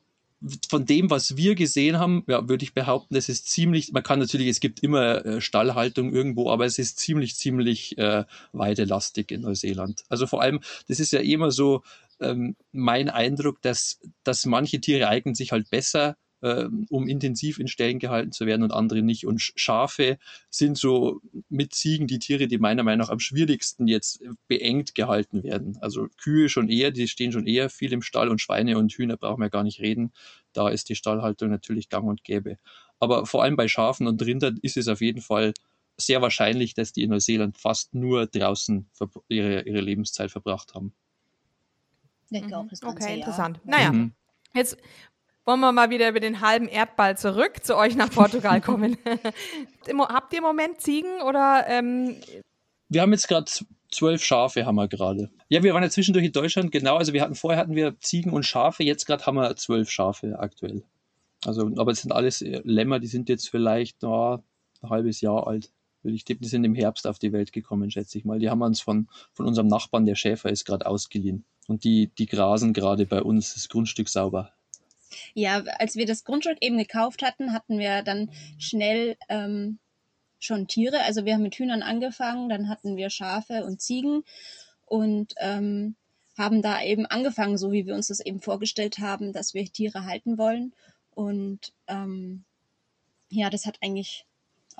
von 0.68 0.86
dem, 0.86 1.10
was 1.10 1.36
wir 1.36 1.54
gesehen 1.54 1.98
haben, 1.98 2.24
ja, 2.26 2.48
würde 2.48 2.64
ich 2.64 2.72
behaupten, 2.72 3.14
das 3.14 3.28
ist 3.28 3.50
ziemlich, 3.50 3.92
man 3.92 4.02
kann 4.02 4.18
natürlich, 4.18 4.48
es 4.48 4.60
gibt 4.60 4.82
immer 4.82 5.24
äh, 5.26 5.40
Stallhaltung 5.40 6.12
irgendwo, 6.12 6.50
aber 6.50 6.64
es 6.64 6.78
ist 6.78 6.98
ziemlich, 6.98 7.36
ziemlich 7.36 7.98
äh, 7.98 8.24
weidelastig 8.52 9.30
in 9.32 9.42
Neuseeland. 9.42 10.04
Also 10.08 10.26
vor 10.26 10.40
allem, 10.40 10.60
das 10.88 10.98
ist 10.98 11.12
ja 11.12 11.20
immer 11.20 11.50
so 11.50 11.82
ähm, 12.20 12.56
mein 12.72 13.10
Eindruck, 13.10 13.60
dass, 13.60 14.00
dass 14.24 14.46
manche 14.46 14.80
Tiere 14.80 15.08
eignen 15.08 15.34
sich 15.34 15.52
halt 15.52 15.68
besser 15.68 16.16
äh, 16.42 16.66
um 16.88 17.06
intensiv 17.08 17.58
in 17.58 17.68
Ställen 17.68 17.98
gehalten 17.98 18.32
zu 18.32 18.46
werden 18.46 18.62
und 18.62 18.72
andere 18.72 19.02
nicht. 19.02 19.26
Und 19.26 19.40
Schafe 19.40 20.18
sind 20.48 20.78
so 20.78 21.20
mit 21.48 21.74
Ziegen 21.74 22.06
die 22.06 22.18
Tiere, 22.18 22.48
die 22.48 22.58
meiner 22.58 22.82
Meinung 22.82 23.06
nach 23.06 23.12
am 23.12 23.20
schwierigsten 23.20 23.86
jetzt 23.86 24.22
beengt 24.48 24.94
gehalten 24.94 25.42
werden. 25.42 25.78
Also 25.80 26.08
Kühe 26.16 26.48
schon 26.48 26.68
eher, 26.68 26.90
die 26.90 27.08
stehen 27.08 27.32
schon 27.32 27.46
eher 27.46 27.70
viel 27.70 27.92
im 27.92 28.02
Stall 28.02 28.28
und 28.28 28.40
Schweine 28.40 28.78
und 28.78 28.92
Hühner 28.92 29.16
brauchen 29.16 29.40
wir 29.40 29.50
gar 29.50 29.64
nicht 29.64 29.80
reden. 29.80 30.12
Da 30.52 30.68
ist 30.68 30.88
die 30.88 30.96
Stallhaltung 30.96 31.50
natürlich 31.50 31.88
gang 31.88 32.08
und 32.08 32.24
gäbe. 32.24 32.58
Aber 32.98 33.26
vor 33.26 33.42
allem 33.42 33.56
bei 33.56 33.68
Schafen 33.68 34.06
und 34.06 34.22
Rindern 34.22 34.58
ist 34.62 34.76
es 34.76 34.88
auf 34.88 35.00
jeden 35.00 35.22
Fall 35.22 35.54
sehr 35.96 36.22
wahrscheinlich, 36.22 36.74
dass 36.74 36.92
die 36.92 37.02
in 37.02 37.10
Neuseeland 37.10 37.58
fast 37.58 37.94
nur 37.94 38.26
draußen 38.26 38.88
ihre, 39.28 39.62
ihre 39.62 39.80
Lebenszeit 39.80 40.30
verbracht 40.30 40.74
haben. 40.74 40.94
Mhm. 42.30 42.70
Okay, 42.82 43.16
interessant. 43.16 43.60
Naja, 43.64 43.92
mhm. 43.92 44.12
jetzt 44.54 44.76
wollen 45.44 45.60
wir 45.60 45.72
mal 45.72 45.90
wieder 45.90 46.08
über 46.08 46.20
den 46.20 46.40
halben 46.40 46.68
Erdball 46.68 47.16
zurück 47.16 47.64
zu 47.64 47.76
euch 47.76 47.96
nach 47.96 48.10
Portugal 48.10 48.60
kommen. 48.62 48.98
Habt 49.98 50.32
ihr 50.32 50.38
im 50.38 50.44
Moment 50.44 50.80
Ziegen 50.80 51.22
oder? 51.22 51.64
Ähm 51.68 52.16
wir 52.88 53.02
haben 53.02 53.12
jetzt 53.12 53.28
gerade 53.28 53.50
zwölf 53.90 54.22
Schafe 54.24 54.66
haben 54.66 54.76
wir 54.76 54.88
gerade. 54.88 55.30
Ja, 55.48 55.62
wir 55.62 55.74
waren 55.74 55.82
ja 55.82 55.90
zwischendurch 55.90 56.26
in 56.26 56.32
Deutschland, 56.32 56.72
genau. 56.72 56.96
Also 56.96 57.12
wir 57.12 57.22
hatten 57.22 57.34
vorher 57.34 57.60
hatten 57.60 57.74
wir 57.74 57.98
Ziegen 58.00 58.32
und 58.32 58.44
Schafe, 58.44 58.84
jetzt 58.84 59.06
gerade 59.06 59.24
haben 59.26 59.36
wir 59.36 59.56
zwölf 59.56 59.90
Schafe 59.90 60.38
aktuell. 60.38 60.82
Also, 61.44 61.70
aber 61.76 61.92
es 61.92 62.02
sind 62.02 62.12
alles 62.12 62.40
Lämmer, 62.40 62.98
die 62.98 63.06
sind 63.06 63.28
jetzt 63.28 63.48
vielleicht 63.48 64.04
oh, 64.04 64.38
ein 64.82 64.90
halbes 64.90 65.20
Jahr 65.20 65.46
alt. 65.46 65.70
Würde 66.02 66.16
ich 66.16 66.24
tippen, 66.24 66.42
die 66.42 66.48
sind 66.48 66.64
im 66.64 66.74
Herbst 66.74 67.06
auf 67.06 67.18
die 67.18 67.32
Welt 67.32 67.52
gekommen, 67.52 67.90
schätze 67.90 68.16
ich 68.16 68.24
mal. 68.24 68.38
Die 68.38 68.48
haben 68.48 68.62
uns 68.62 68.80
von, 68.80 69.08
von 69.32 69.46
unserem 69.46 69.68
Nachbarn, 69.68 70.06
der 70.06 70.14
Schäfer 70.14 70.50
ist, 70.50 70.64
gerade 70.64 70.86
ausgeliehen. 70.86 71.44
Und 71.66 71.84
die, 71.84 72.10
die 72.18 72.26
grasen 72.26 72.72
gerade 72.72 73.06
bei 73.06 73.22
uns 73.22 73.54
das 73.54 73.68
Grundstück 73.68 74.08
sauber. 74.08 74.52
Ja, 75.34 75.62
als 75.78 75.96
wir 75.96 76.06
das 76.06 76.24
Grundstück 76.24 76.58
eben 76.60 76.78
gekauft 76.78 77.22
hatten, 77.22 77.52
hatten 77.52 77.78
wir 77.78 78.02
dann 78.02 78.30
schnell 78.58 79.16
ähm, 79.28 79.78
schon 80.38 80.66
Tiere. 80.66 81.02
Also 81.02 81.24
wir 81.24 81.34
haben 81.34 81.42
mit 81.42 81.54
Hühnern 81.54 81.82
angefangen, 81.82 82.48
dann 82.48 82.68
hatten 82.68 82.96
wir 82.96 83.10
Schafe 83.10 83.64
und 83.64 83.80
Ziegen 83.80 84.24
und 84.86 85.34
ähm, 85.38 85.96
haben 86.38 86.62
da 86.62 86.82
eben 86.82 87.06
angefangen, 87.06 87.58
so 87.58 87.70
wie 87.72 87.86
wir 87.86 87.94
uns 87.94 88.08
das 88.08 88.20
eben 88.20 88.40
vorgestellt 88.40 88.98
haben, 88.98 89.32
dass 89.32 89.54
wir 89.54 89.64
Tiere 89.66 90.04
halten 90.06 90.38
wollen. 90.38 90.72
Und 91.10 91.72
ähm, 91.86 92.44
ja, 93.28 93.50
das 93.50 93.66
hat 93.66 93.78
eigentlich 93.82 94.24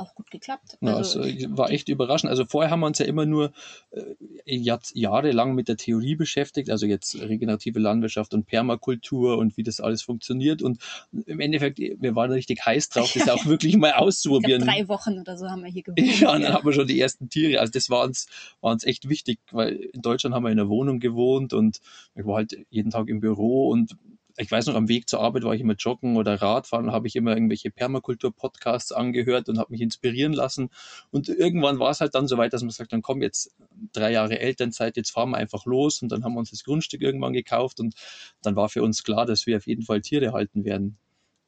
auch 0.00 0.14
gut 0.14 0.30
geklappt. 0.30 0.78
Ja, 0.80 0.97
also, 0.97 1.21
es 1.21 1.45
äh, 1.45 1.49
war 1.50 1.71
echt 1.71 1.88
überraschend. 1.88 2.30
Also 2.30 2.45
vorher 2.47 2.71
haben 2.71 2.80
wir 2.80 2.87
uns 2.87 2.99
ja 2.99 3.07
immer 3.07 3.26
nur 3.26 3.52
äh, 3.90 4.75
jahrelang 4.95 5.54
mit 5.54 5.69
der 5.69 5.76
Theorie 5.76 6.16
beschäftigt, 6.16 6.71
also 6.71 6.87
jetzt 6.87 7.21
regenerative 7.21 7.78
Landwirtschaft 7.78 8.35
und 8.35 8.47
Permakultur 8.47 9.38
und 9.38 9.57
wie 9.57 9.62
das 9.62 9.80
alles 9.80 10.02
funktioniert. 10.02 10.62
Und 10.62 10.80
im 11.26 11.40
Endeffekt, 11.40 11.78
wir 11.78 12.14
waren 12.14 12.30
richtig 12.30 12.64
heiß 12.64 12.88
drauf, 12.88 13.12
das 13.12 13.28
auch 13.28 13.45
wirklich 13.47 13.76
mal 13.76 13.92
auszuprobieren. 13.92 14.64
drei 14.64 14.88
Wochen 14.88 15.19
oder 15.19 15.37
so 15.37 15.49
haben 15.49 15.62
wir 15.62 15.71
hier 15.71 15.83
gewohnt. 15.83 16.21
Ja, 16.21 16.35
und 16.35 16.42
dann 16.42 16.52
haben 16.52 16.64
wir 16.64 16.73
schon 16.73 16.87
die 16.87 17.00
ersten 17.00 17.28
Tiere. 17.28 17.61
Also 17.61 17.73
das 17.73 17.90
war 17.90 18.04
uns, 18.04 18.26
war 18.61 18.73
uns 18.73 18.85
echt 18.85 19.09
wichtig, 19.09 19.38
weil 19.50 19.75
in 19.75 20.02
Deutschland 20.02 20.35
haben 20.35 20.45
wir 20.45 20.50
in 20.50 20.59
einer 20.59 20.69
Wohnung 20.69 21.00
gewohnt 21.00 21.52
und 21.52 21.80
ich 22.14 22.26
war 22.26 22.37
halt 22.37 22.57
jeden 22.71 22.90
Tag 22.90 23.09
im 23.09 23.21
Büro 23.21 23.69
und 23.69 23.97
ich 24.40 24.50
weiß 24.50 24.66
noch, 24.66 24.75
am 24.75 24.88
Weg 24.88 25.06
zur 25.06 25.20
Arbeit 25.20 25.44
war 25.44 25.54
ich 25.54 25.61
immer 25.61 25.75
joggen 25.75 26.16
oder 26.16 26.40
Radfahren, 26.40 26.92
habe 26.92 27.06
ich 27.06 27.14
immer 27.14 27.35
irgendwelche 27.35 27.70
Permakultur-Podcasts 27.70 28.90
angehört 28.90 29.50
und 29.50 29.59
habe 29.59 29.70
mich 29.70 29.82
inspirieren 29.82 30.32
lassen. 30.32 30.70
Und 31.11 31.28
irgendwann 31.28 31.78
war 31.78 31.90
es 31.90 32.00
halt 32.00 32.14
dann 32.14 32.26
so 32.26 32.38
weit, 32.38 32.54
dass 32.54 32.62
man 32.62 32.70
sagt, 32.70 32.92
dann 32.94 33.02
komm 33.02 33.20
jetzt 33.20 33.54
drei 33.92 34.12
Jahre 34.12 34.38
Elternzeit, 34.38 34.97
jetzt 34.97 35.11
fahren 35.11 35.30
wir 35.30 35.37
einfach 35.37 35.66
los. 35.66 36.00
Und 36.00 36.11
dann 36.11 36.25
haben 36.25 36.32
wir 36.32 36.38
uns 36.38 36.50
das 36.50 36.64
Grundstück 36.64 37.02
irgendwann 37.02 37.35
gekauft 37.35 37.80
und 37.80 37.94
dann 38.42 38.56
war 38.56 38.70
für 38.70 38.82
uns 38.82 39.04
klar, 39.04 39.26
dass 39.26 39.47
wir 39.47 39.59
auf 39.59 39.66
jeden 39.66 39.82
Fall 39.82 40.00
Tiere 40.00 40.32
halten 40.32 40.64
werden. 40.64 40.97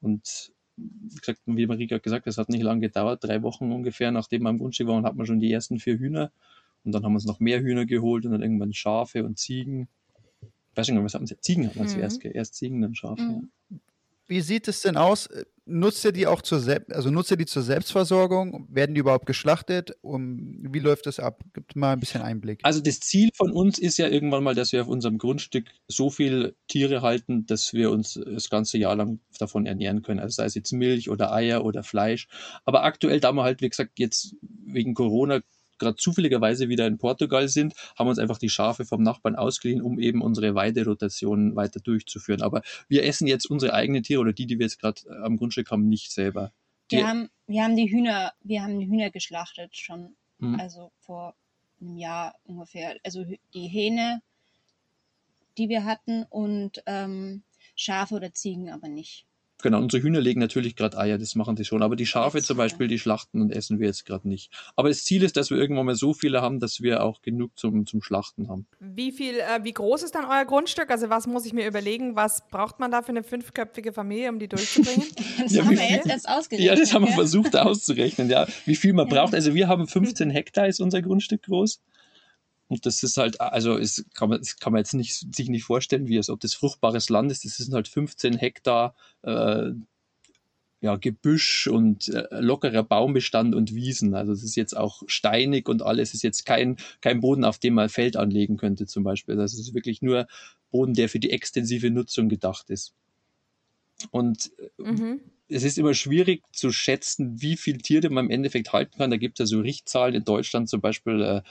Und 0.03 0.53
wie 0.77 1.17
gesagt, 1.17 1.41
wie 1.47 1.67
Marika 1.67 1.97
gesagt 1.97 2.27
hat, 2.27 2.31
es 2.31 2.37
hat 2.37 2.51
nicht 2.51 2.63
lange 2.63 2.83
gedauert, 2.83 3.25
drei 3.25 3.43
Wochen 3.43 3.73
ungefähr, 3.73 4.11
nachdem 4.11 4.43
wir 4.43 4.51
am 4.51 4.59
Grundstück 4.59 4.89
waren, 4.89 5.07
hat 5.07 5.17
man 5.17 5.25
schon 5.25 5.41
die 5.41 5.51
ersten 5.51 5.79
vier 5.79 5.99
Hühner. 5.99 6.31
Und 6.85 6.93
dann 6.93 7.05
haben 7.05 7.13
wir 7.13 7.17
uns 7.17 7.27
noch 7.27 7.41
mehr 7.41 7.61
Hühner 7.61 7.87
geholt 7.87 8.27
und 8.27 8.33
dann 8.33 8.43
irgendwann 8.43 8.75
Schafe 8.75 9.25
und 9.25 9.39
Ziegen 9.39 9.89
weiß 10.75 10.89
nicht, 10.89 11.03
was 11.03 11.15
hatten 11.15 11.27
sie? 11.27 11.39
Ziegen 11.41 11.67
hatten 11.67 11.77
wir 11.77 11.85
mhm. 11.85 11.89
zuerst, 11.89 12.25
erst 12.25 12.55
Ziegen, 12.55 12.81
dann 12.81 12.95
Schafe. 12.95 13.23
Mhm. 13.23 13.51
Ja. 13.71 13.77
Wie 14.27 14.41
sieht 14.41 14.67
es 14.69 14.81
denn 14.81 14.97
aus? 14.97 15.29
Nutzt 15.65 16.05
ihr 16.05 16.13
die 16.13 16.27
auch 16.27 16.41
zur 16.41 16.59
Selbst 16.59 16.93
also 16.93 17.11
nutzt 17.11 17.31
ihr 17.31 17.37
die 17.37 17.45
zur 17.45 17.63
Selbstversorgung? 17.63 18.67
Werden 18.71 18.95
die 18.95 19.01
überhaupt 19.01 19.27
geschlachtet? 19.27 19.93
Um, 20.01 20.59
wie 20.73 20.79
läuft 20.79 21.07
das 21.07 21.21
ab? 21.21 21.45
Gibt 21.53 21.77
mal 21.77 21.93
ein 21.93 22.01
bisschen 22.01 22.23
Einblick. 22.23 22.61
Also 22.63 22.81
das 22.81 23.01
Ziel 23.01 23.29
von 23.35 23.53
uns 23.53 23.79
ist 23.79 23.99
ja 23.99 24.09
irgendwann 24.09 24.43
mal, 24.43 24.55
dass 24.55 24.73
wir 24.73 24.81
auf 24.83 24.89
unserem 24.89 25.19
Grundstück 25.19 25.67
so 25.87 26.09
viel 26.09 26.57
Tiere 26.67 27.03
halten, 27.03 27.47
dass 27.47 27.75
wir 27.75 27.91
uns 27.91 28.15
das 28.15 28.49
ganze 28.49 28.79
Jahr 28.79 28.97
lang 28.97 29.21
davon 29.39 29.67
ernähren 29.67 30.03
können. 30.03 30.21
Also 30.21 30.37
sei 30.37 30.47
es 30.47 30.55
jetzt 30.55 30.73
Milch 30.73 31.11
oder 31.11 31.33
Eier 31.33 31.65
oder 31.65 31.83
Fleisch. 31.83 32.27
Aber 32.65 32.85
aktuell, 32.85 33.21
da 33.21 33.33
wir 33.33 33.43
halt, 33.43 33.61
wie 33.61 33.69
gesagt, 33.69 33.99
jetzt 33.99 34.35
wegen 34.41 34.95
Corona 34.95 35.43
gerade 35.83 35.97
zufälligerweise 35.97 36.69
wieder 36.69 36.87
in 36.87 36.99
Portugal 36.99 37.49
sind, 37.49 37.75
haben 37.99 38.09
uns 38.09 38.19
einfach 38.19 38.39
die 38.39 38.49
Schafe 38.49 38.85
vom 38.85 39.03
Nachbarn 39.03 39.37
ausgeliehen, 39.37 39.83
um 39.83 39.99
eben 39.99 40.23
unsere 40.23 40.55
Weiderotation 40.55 41.57
weiter 41.57 41.81
durchzuführen. 41.81 42.43
Aber 42.43 42.63
wir 42.89 43.05
essen 43.05 43.27
jetzt 43.27 43.47
unsere 43.47 43.75
eigenen 43.75 44.03
Tiere 44.03 44.21
oder 44.21 44.33
die, 44.33 44.47
die 44.47 44.59
wir 44.59 44.67
jetzt 44.67 44.81
gerade 44.81 45.03
äh, 45.09 45.25
am 45.25 45.37
Grundstück 45.37 45.71
haben, 45.71 45.89
nicht 45.89 46.13
selber. 46.13 46.53
Die 46.91 46.97
wir 46.97 47.09
haben, 47.09 47.31
wir 47.47 47.63
haben 47.63 47.77
die 47.77 47.91
Hühner, 47.91 48.33
wir 48.43 48.63
haben 48.63 48.79
die 48.79 48.87
Hühner 48.87 49.11
geschlachtet 49.11 49.77
schon, 49.77 50.15
mhm. 50.39 50.59
also 50.59 50.93
vor 51.01 51.35
einem 51.81 51.97
Jahr 51.97 52.35
ungefähr. 52.45 52.97
Also 53.05 53.25
die 53.55 53.69
Hähne, 53.69 54.23
die 55.59 55.69
wir 55.69 55.85
hatten 55.85 56.25
und 56.25 56.83
ähm, 56.87 57.43
Schafe 57.75 58.15
oder 58.15 58.33
Ziegen 58.33 58.71
aber 58.71 58.89
nicht. 58.89 59.27
Genau, 59.63 59.79
unsere 59.79 60.03
Hühner 60.03 60.21
legen 60.21 60.41
natürlich 60.41 60.77
gerade 60.77 60.99
Eier, 60.99 61.19
das 61.19 61.35
machen 61.37 61.57
sie 61.57 61.65
schon. 61.65 61.83
Aber 61.83 61.97
die 61.97 62.07
Schafe 62.07 62.43
zum 62.43 62.57
Beispiel, 62.57 62.89
die 62.89 62.99
schlachten 62.99 63.41
und 63.41 63.51
essen 63.51 63.79
wir 63.79 63.87
jetzt 63.87 64.05
gerade 64.05 64.29
nicht. 64.29 64.51
Aber 64.77 64.89
das 64.89 65.05
Ziel 65.05 65.23
ist, 65.23 65.37
dass 65.37 65.51
wir 65.51 65.57
irgendwann 65.57 65.87
mal 65.87 65.95
so 65.95 66.13
viele 66.15 66.43
haben, 66.43 66.61
dass 66.61 66.83
wir 66.83 67.03
auch 67.03 67.23
genug 67.23 67.59
zum, 67.59 67.87
zum 67.87 68.03
Schlachten 68.03 68.49
haben. 68.49 68.67
Wie 68.81 69.13
viel, 69.13 69.37
äh, 69.37 69.63
wie 69.63 69.73
groß 69.73 70.03
ist 70.03 70.15
dann 70.15 70.25
euer 70.25 70.45
Grundstück? 70.45 70.91
Also 70.91 71.09
was 71.11 71.27
muss 71.27 71.47
ich 71.47 71.53
mir 71.53 71.67
überlegen? 71.67 72.17
Was 72.17 72.49
braucht 72.49 72.81
man 72.81 72.91
da 72.91 73.03
für 73.03 73.11
eine 73.11 73.23
fünfköpfige 73.23 73.93
Familie, 73.93 74.31
um 74.31 74.39
die 74.39 74.49
durchzubringen? 74.49 75.07
das 75.43 75.53
ja, 75.53 75.65
haben 75.65 75.79
wir 75.79 75.91
jetzt 75.91 76.09
erst 76.09 76.29
ausgerechnet. 76.29 76.69
Ja, 76.69 76.75
das 76.75 76.93
haben 76.93 77.07
wir 77.07 77.13
versucht 77.13 77.57
auszurechnen, 77.57 78.29
ja. 78.29 78.47
Wie 78.67 78.77
viel 78.77 78.93
man 78.93 79.09
ja. 79.09 79.15
braucht. 79.15 79.35
Also 79.35 79.55
wir 79.55 79.69
haben 79.69 79.87
15 79.87 80.31
Hektar, 80.31 80.67
ist 80.67 80.81
unser 80.81 81.03
Grundstück 81.03 81.43
groß. 81.43 81.81
Und 82.73 82.87
das 82.87 83.03
ist 83.03 83.19
halt, 83.19 83.39
also 83.39 83.77
es 83.77 84.07
kann 84.15 84.31
man, 84.31 84.39
das 84.39 84.57
kann 84.57 84.73
man 84.73 84.81
jetzt 84.81 84.95
nicht, 84.95 85.37
sich 85.37 85.51
nicht 85.51 85.65
vorstellen, 85.65 86.09
wie 86.09 86.17
es, 86.17 86.31
ob 86.31 86.41
das 86.41 86.55
fruchtbares 86.55 87.11
Land 87.11 87.31
ist. 87.31 87.45
Das 87.45 87.59
sind 87.59 87.75
halt 87.75 87.87
15 87.87 88.39
Hektar 88.39 88.95
äh, 89.21 89.73
ja, 90.81 90.97
Gebüsch 90.97 91.67
und 91.67 92.09
äh, 92.09 92.29
lockerer 92.31 92.83
Baumbestand 92.83 93.55
und 93.55 93.75
Wiesen. 93.75 94.15
Also 94.15 94.33
es 94.33 94.43
ist 94.43 94.57
jetzt 94.57 94.75
auch 94.75 95.03
steinig 95.07 95.69
und 95.69 95.83
alles. 95.83 96.09
Es 96.09 96.15
ist 96.15 96.23
jetzt 96.23 96.47
kein, 96.47 96.79
kein 97.03 97.21
Boden, 97.21 97.45
auf 97.45 97.59
dem 97.59 97.75
man 97.75 97.91
Feld 97.91 98.17
anlegen 98.17 98.57
könnte 98.57 98.87
zum 98.87 99.05
Beispiel. 99.05 99.37
Das 99.37 99.53
ist 99.53 99.75
wirklich 99.75 100.01
nur 100.01 100.27
Boden, 100.71 100.95
der 100.95 101.11
für 101.11 101.21
die 101.21 101.31
extensive 101.31 101.91
Nutzung 101.91 102.31
gedacht 102.31 102.71
ist. 102.71 102.95
Und 104.11 104.51
äh, 104.79 104.83
mhm 104.83 105.21
es 105.53 105.63
ist 105.63 105.79
immer 105.79 105.95
schwierig 105.95 106.43
zu 106.53 106.73
schätzen, 106.73 107.41
wie 107.41 107.57
viel 107.57 107.79
Tiere 107.79 108.11
man 108.11 108.27
im 108.27 108.31
Endeffekt 108.31 108.73
halten 108.73 108.99
kann. 108.99 109.11
Da 109.11 109.17
gibt 109.17 109.39
es 109.39 109.51
ja 109.51 109.57
so 109.57 109.61
Richtzahlen 109.61 110.15
in 110.15 110.25
Deutschland, 110.25 110.69
zum 110.69 110.81
Beispiel 110.81 111.23
äh, 111.23 111.43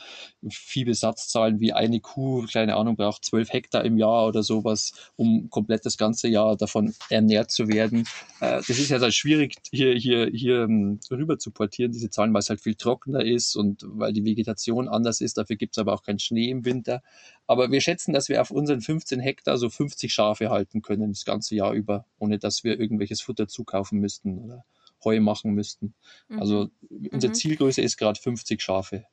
Viehbesatzzahlen, 0.49 1.59
wie 1.59 1.73
eine 1.73 1.99
Kuh, 1.99 2.45
keine 2.51 2.75
Ahnung, 2.75 2.95
braucht 2.95 3.25
zwölf 3.25 3.51
Hektar 3.53 3.85
im 3.85 3.97
Jahr 3.97 4.27
oder 4.27 4.43
sowas, 4.43 4.93
um 5.15 5.49
komplett 5.49 5.85
das 5.85 5.97
ganze 5.97 6.27
Jahr 6.27 6.57
davon 6.57 6.93
ernährt 7.09 7.51
zu 7.51 7.67
werden. 7.67 8.07
Äh, 8.39 8.61
das 8.67 8.69
ist 8.69 8.89
ja 8.89 8.99
halt 8.99 9.13
schwierig, 9.13 9.57
hier, 9.71 9.93
hier, 9.93 10.29
hier 10.33 10.63
ähm, 10.63 10.99
rüber 11.09 11.37
zu 11.37 11.51
portieren, 11.51 11.91
diese 11.91 12.09
Zahlen, 12.09 12.33
weil 12.33 12.39
es 12.39 12.49
halt 12.49 12.61
viel 12.61 12.75
trockener 12.75 13.23
ist 13.23 13.55
und 13.55 13.83
weil 13.87 14.13
die 14.13 14.25
Vegetation 14.25 14.87
anders 14.87 15.21
ist. 15.21 15.37
Dafür 15.37 15.55
gibt 15.55 15.75
es 15.75 15.77
aber 15.77 15.93
auch 15.93 16.03
keinen 16.03 16.19
Schnee 16.19 16.49
im 16.49 16.65
Winter. 16.65 17.01
Aber 17.47 17.71
wir 17.71 17.81
schätzen, 17.81 18.13
dass 18.13 18.29
wir 18.29 18.41
auf 18.41 18.51
unseren 18.51 18.81
15 18.81 19.19
Hektar 19.19 19.57
so 19.57 19.69
50 19.69 20.13
Schafe 20.13 20.49
halten 20.49 20.81
können, 20.81 21.11
das 21.11 21.25
ganze 21.25 21.55
Jahr 21.55 21.73
über, 21.73 22.05
ohne 22.17 22.39
dass 22.39 22.63
wir 22.63 22.79
irgendwelches 22.79 23.21
Futter 23.21 23.47
zukaufen 23.47 23.99
müssten 23.99 24.39
oder 24.39 24.63
Heu 25.03 25.19
machen 25.19 25.53
müssten. 25.53 25.93
Mhm. 26.29 26.39
Also 26.39 26.69
unsere 26.89 27.31
mhm. 27.31 27.35
Zielgröße 27.35 27.81
ist 27.81 27.97
gerade 27.97 28.19
50 28.19 28.61
Schafe. 28.61 29.05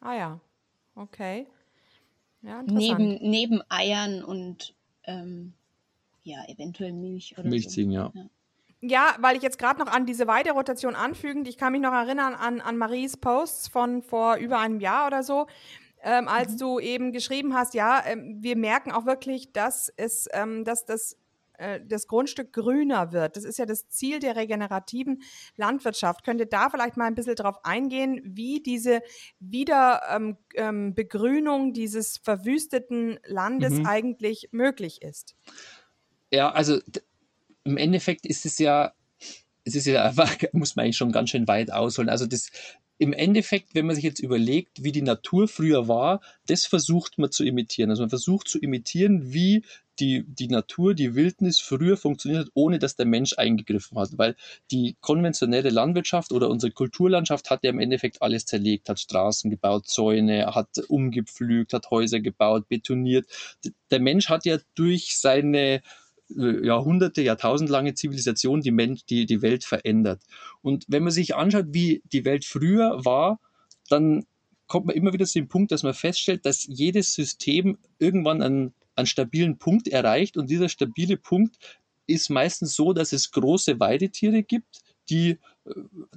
Ah 0.00 0.14
ja, 0.14 0.40
okay. 0.94 1.46
Ja, 2.42 2.62
neben, 2.62 3.18
neben 3.22 3.62
Eiern 3.70 4.22
und 4.22 4.74
ähm, 5.04 5.54
ja, 6.22 6.44
eventuell 6.46 6.92
Milch 6.92 7.34
oder 7.38 7.48
Milchziehen, 7.48 7.90
so. 7.90 7.96
ja. 7.96 8.12
ja. 8.14 8.28
Ja, 8.86 9.16
weil 9.20 9.34
ich 9.34 9.42
jetzt 9.42 9.58
gerade 9.58 9.80
noch 9.80 9.86
an 9.86 10.04
diese 10.04 10.26
Weiderotation 10.26 10.94
anfügend, 10.94 11.48
ich 11.48 11.56
kann 11.56 11.72
mich 11.72 11.80
noch 11.80 11.94
erinnern 11.94 12.34
an, 12.34 12.60
an 12.60 12.76
Maries 12.76 13.16
Posts 13.16 13.68
von 13.68 14.02
vor 14.02 14.36
über 14.36 14.58
einem 14.58 14.78
Jahr 14.78 15.06
oder 15.06 15.22
so, 15.22 15.46
ähm, 16.04 16.28
als 16.28 16.52
mhm. 16.52 16.58
du 16.58 16.78
eben 16.78 17.12
geschrieben 17.12 17.54
hast, 17.54 17.74
ja, 17.74 18.02
ähm, 18.06 18.36
wir 18.40 18.56
merken 18.56 18.92
auch 18.92 19.06
wirklich, 19.06 19.52
dass 19.52 19.92
es, 19.96 20.28
ähm, 20.32 20.64
dass 20.64 20.84
das 20.84 21.16
äh, 21.56 21.80
das 21.86 22.08
Grundstück 22.08 22.52
grüner 22.52 23.12
wird. 23.12 23.36
Das 23.36 23.44
ist 23.44 23.58
ja 23.58 23.66
das 23.66 23.88
Ziel 23.88 24.18
der 24.18 24.36
regenerativen 24.36 25.22
Landwirtschaft. 25.56 26.24
Könnt 26.24 26.40
ihr 26.40 26.46
da 26.46 26.68
vielleicht 26.68 26.96
mal 26.96 27.06
ein 27.06 27.14
bisschen 27.14 27.36
drauf 27.36 27.64
eingehen, 27.64 28.20
wie 28.24 28.60
diese 28.60 29.02
Wiederbegrünung 29.38 30.50
ähm, 30.56 31.68
ähm 31.68 31.72
dieses 31.72 32.18
verwüsteten 32.18 33.18
Landes 33.26 33.74
mhm. 33.74 33.86
eigentlich 33.86 34.48
möglich 34.52 35.02
ist? 35.02 35.36
Ja, 36.30 36.50
also 36.50 36.80
im 37.64 37.76
Endeffekt 37.76 38.26
ist 38.26 38.44
es 38.44 38.58
ja, 38.58 38.92
es 39.64 39.74
ist 39.74 39.86
ja 39.86 40.04
einfach, 40.04 40.36
muss 40.52 40.74
man 40.74 40.84
eigentlich 40.84 40.96
schon 40.96 41.12
ganz 41.12 41.30
schön 41.30 41.46
weit 41.46 41.72
ausholen. 41.72 42.08
Also 42.08 42.26
das, 42.26 42.50
im 42.98 43.12
Endeffekt, 43.12 43.74
wenn 43.74 43.86
man 43.86 43.96
sich 43.96 44.04
jetzt 44.04 44.20
überlegt, 44.20 44.84
wie 44.84 44.92
die 44.92 45.02
Natur 45.02 45.48
früher 45.48 45.88
war, 45.88 46.20
das 46.46 46.64
versucht 46.64 47.18
man 47.18 47.32
zu 47.32 47.44
imitieren. 47.44 47.90
Also 47.90 48.02
man 48.02 48.10
versucht 48.10 48.48
zu 48.48 48.58
imitieren, 48.60 49.32
wie 49.32 49.64
die, 49.98 50.24
die 50.26 50.48
Natur, 50.48 50.94
die 50.94 51.14
Wildnis 51.14 51.60
früher 51.60 51.96
funktioniert 51.96 52.46
hat, 52.46 52.52
ohne 52.54 52.78
dass 52.78 52.96
der 52.96 53.06
Mensch 53.06 53.34
eingegriffen 53.36 53.98
hat. 53.98 54.10
Weil 54.16 54.36
die 54.70 54.96
konventionelle 55.00 55.70
Landwirtschaft 55.70 56.32
oder 56.32 56.48
unsere 56.48 56.72
Kulturlandschaft 56.72 57.50
hat 57.50 57.64
ja 57.64 57.70
im 57.70 57.78
Endeffekt 57.78 58.22
alles 58.22 58.46
zerlegt, 58.46 58.88
hat 58.88 59.00
Straßen 59.00 59.50
gebaut, 59.50 59.86
Zäune, 59.86 60.46
hat 60.54 60.68
umgepflügt, 60.88 61.72
hat 61.72 61.90
Häuser 61.90 62.20
gebaut, 62.20 62.68
betoniert. 62.68 63.26
Der 63.90 64.00
Mensch 64.00 64.28
hat 64.28 64.44
ja 64.44 64.58
durch 64.74 65.18
seine 65.18 65.82
Jahrhunderte, 66.28 67.22
Jahrtausendlange 67.22 67.94
Zivilisation 67.94 68.60
die, 68.60 68.70
Mensch, 68.70 69.04
die, 69.04 69.26
die 69.26 69.42
Welt 69.42 69.64
verändert. 69.64 70.22
Und 70.62 70.84
wenn 70.88 71.02
man 71.02 71.12
sich 71.12 71.34
anschaut, 71.34 71.66
wie 71.68 72.02
die 72.12 72.24
Welt 72.24 72.44
früher 72.44 73.04
war, 73.04 73.40
dann 73.88 74.24
kommt 74.66 74.86
man 74.86 74.96
immer 74.96 75.12
wieder 75.12 75.26
zu 75.26 75.38
dem 75.38 75.48
Punkt, 75.48 75.72
dass 75.72 75.82
man 75.82 75.94
feststellt, 75.94 76.46
dass 76.46 76.64
jedes 76.66 77.14
System 77.14 77.78
irgendwann 77.98 78.42
einen, 78.42 78.74
einen 78.96 79.06
stabilen 79.06 79.58
Punkt 79.58 79.88
erreicht 79.88 80.36
und 80.36 80.48
dieser 80.48 80.68
stabile 80.68 81.16
Punkt 81.16 81.56
ist 82.06 82.30
meistens 82.30 82.74
so, 82.74 82.92
dass 82.92 83.12
es 83.12 83.30
große 83.30 83.80
Weidetiere 83.80 84.42
gibt, 84.42 84.80
die 85.10 85.38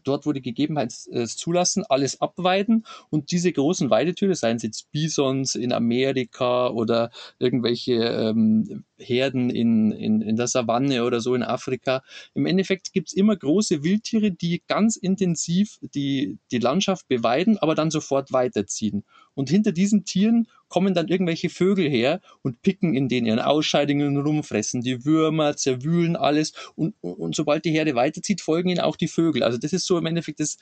dort, 0.03 0.25
wo 0.25 0.33
die 0.33 0.41
Gegebenheiten 0.41 1.13
es 1.13 1.37
zulassen, 1.37 1.83
alles 1.87 2.21
abweiden 2.21 2.85
und 3.09 3.31
diese 3.31 3.51
großen 3.51 3.89
Weidetiere, 3.89 4.35
seien 4.35 4.57
es 4.57 4.63
jetzt 4.63 4.91
Bisons 4.91 5.55
in 5.55 5.71
Amerika 5.71 6.69
oder 6.69 7.11
irgendwelche 7.39 7.93
ähm, 7.93 8.83
Herden 8.97 9.49
in, 9.49 9.91
in, 9.91 10.21
in 10.21 10.35
der 10.35 10.47
Savanne 10.47 11.03
oder 11.05 11.21
so 11.21 11.35
in 11.35 11.43
Afrika, 11.43 12.03
im 12.33 12.45
Endeffekt 12.45 12.93
gibt 12.93 13.09
es 13.09 13.13
immer 13.13 13.35
große 13.35 13.83
Wildtiere, 13.83 14.31
die 14.31 14.61
ganz 14.67 14.95
intensiv 14.95 15.79
die, 15.81 16.37
die 16.51 16.59
Landschaft 16.59 17.07
beweiden, 17.07 17.57
aber 17.57 17.75
dann 17.75 17.91
sofort 17.91 18.31
weiterziehen. 18.31 19.03
Und 19.33 19.49
hinter 19.49 19.71
diesen 19.71 20.03
Tieren 20.03 20.47
kommen 20.67 20.93
dann 20.93 21.07
irgendwelche 21.07 21.49
Vögel 21.49 21.89
her 21.89 22.21
und 22.41 22.61
picken 22.61 22.93
in 22.93 23.09
den 23.09 23.25
ihren 23.25 23.39
Ausscheidungen 23.39 24.17
rum, 24.17 24.43
fressen 24.43 24.81
die 24.81 25.05
Würmer, 25.05 25.55
zerwühlen 25.55 26.15
alles 26.15 26.53
und, 26.75 26.95
und 27.01 27.35
sobald 27.35 27.65
die 27.65 27.71
Herde 27.71 27.95
weiterzieht, 27.95 28.41
folgen 28.41 28.69
ihnen 28.69 28.81
auch 28.81 28.95
die 28.95 29.07
Vögel. 29.07 29.43
Also 29.43 29.57
das 29.57 29.73
ist 29.73 29.85
so 29.85 29.97
im 29.97 30.05
Endeffekt 30.05 30.39
das, 30.39 30.57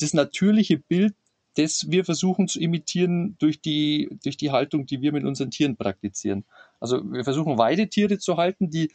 das 0.00 0.14
natürliche 0.14 0.78
Bild, 0.78 1.14
das 1.56 1.86
wir 1.90 2.04
versuchen 2.04 2.48
zu 2.48 2.60
imitieren 2.60 3.36
durch 3.38 3.60
die, 3.60 4.08
durch 4.22 4.36
die 4.36 4.50
Haltung, 4.50 4.86
die 4.86 5.02
wir 5.02 5.12
mit 5.12 5.24
unseren 5.24 5.50
Tieren 5.50 5.76
praktizieren. 5.76 6.44
Also 6.78 7.02
wir 7.12 7.24
versuchen 7.24 7.58
Weidetiere 7.58 8.18
zu 8.18 8.36
halten, 8.36 8.70
die 8.70 8.92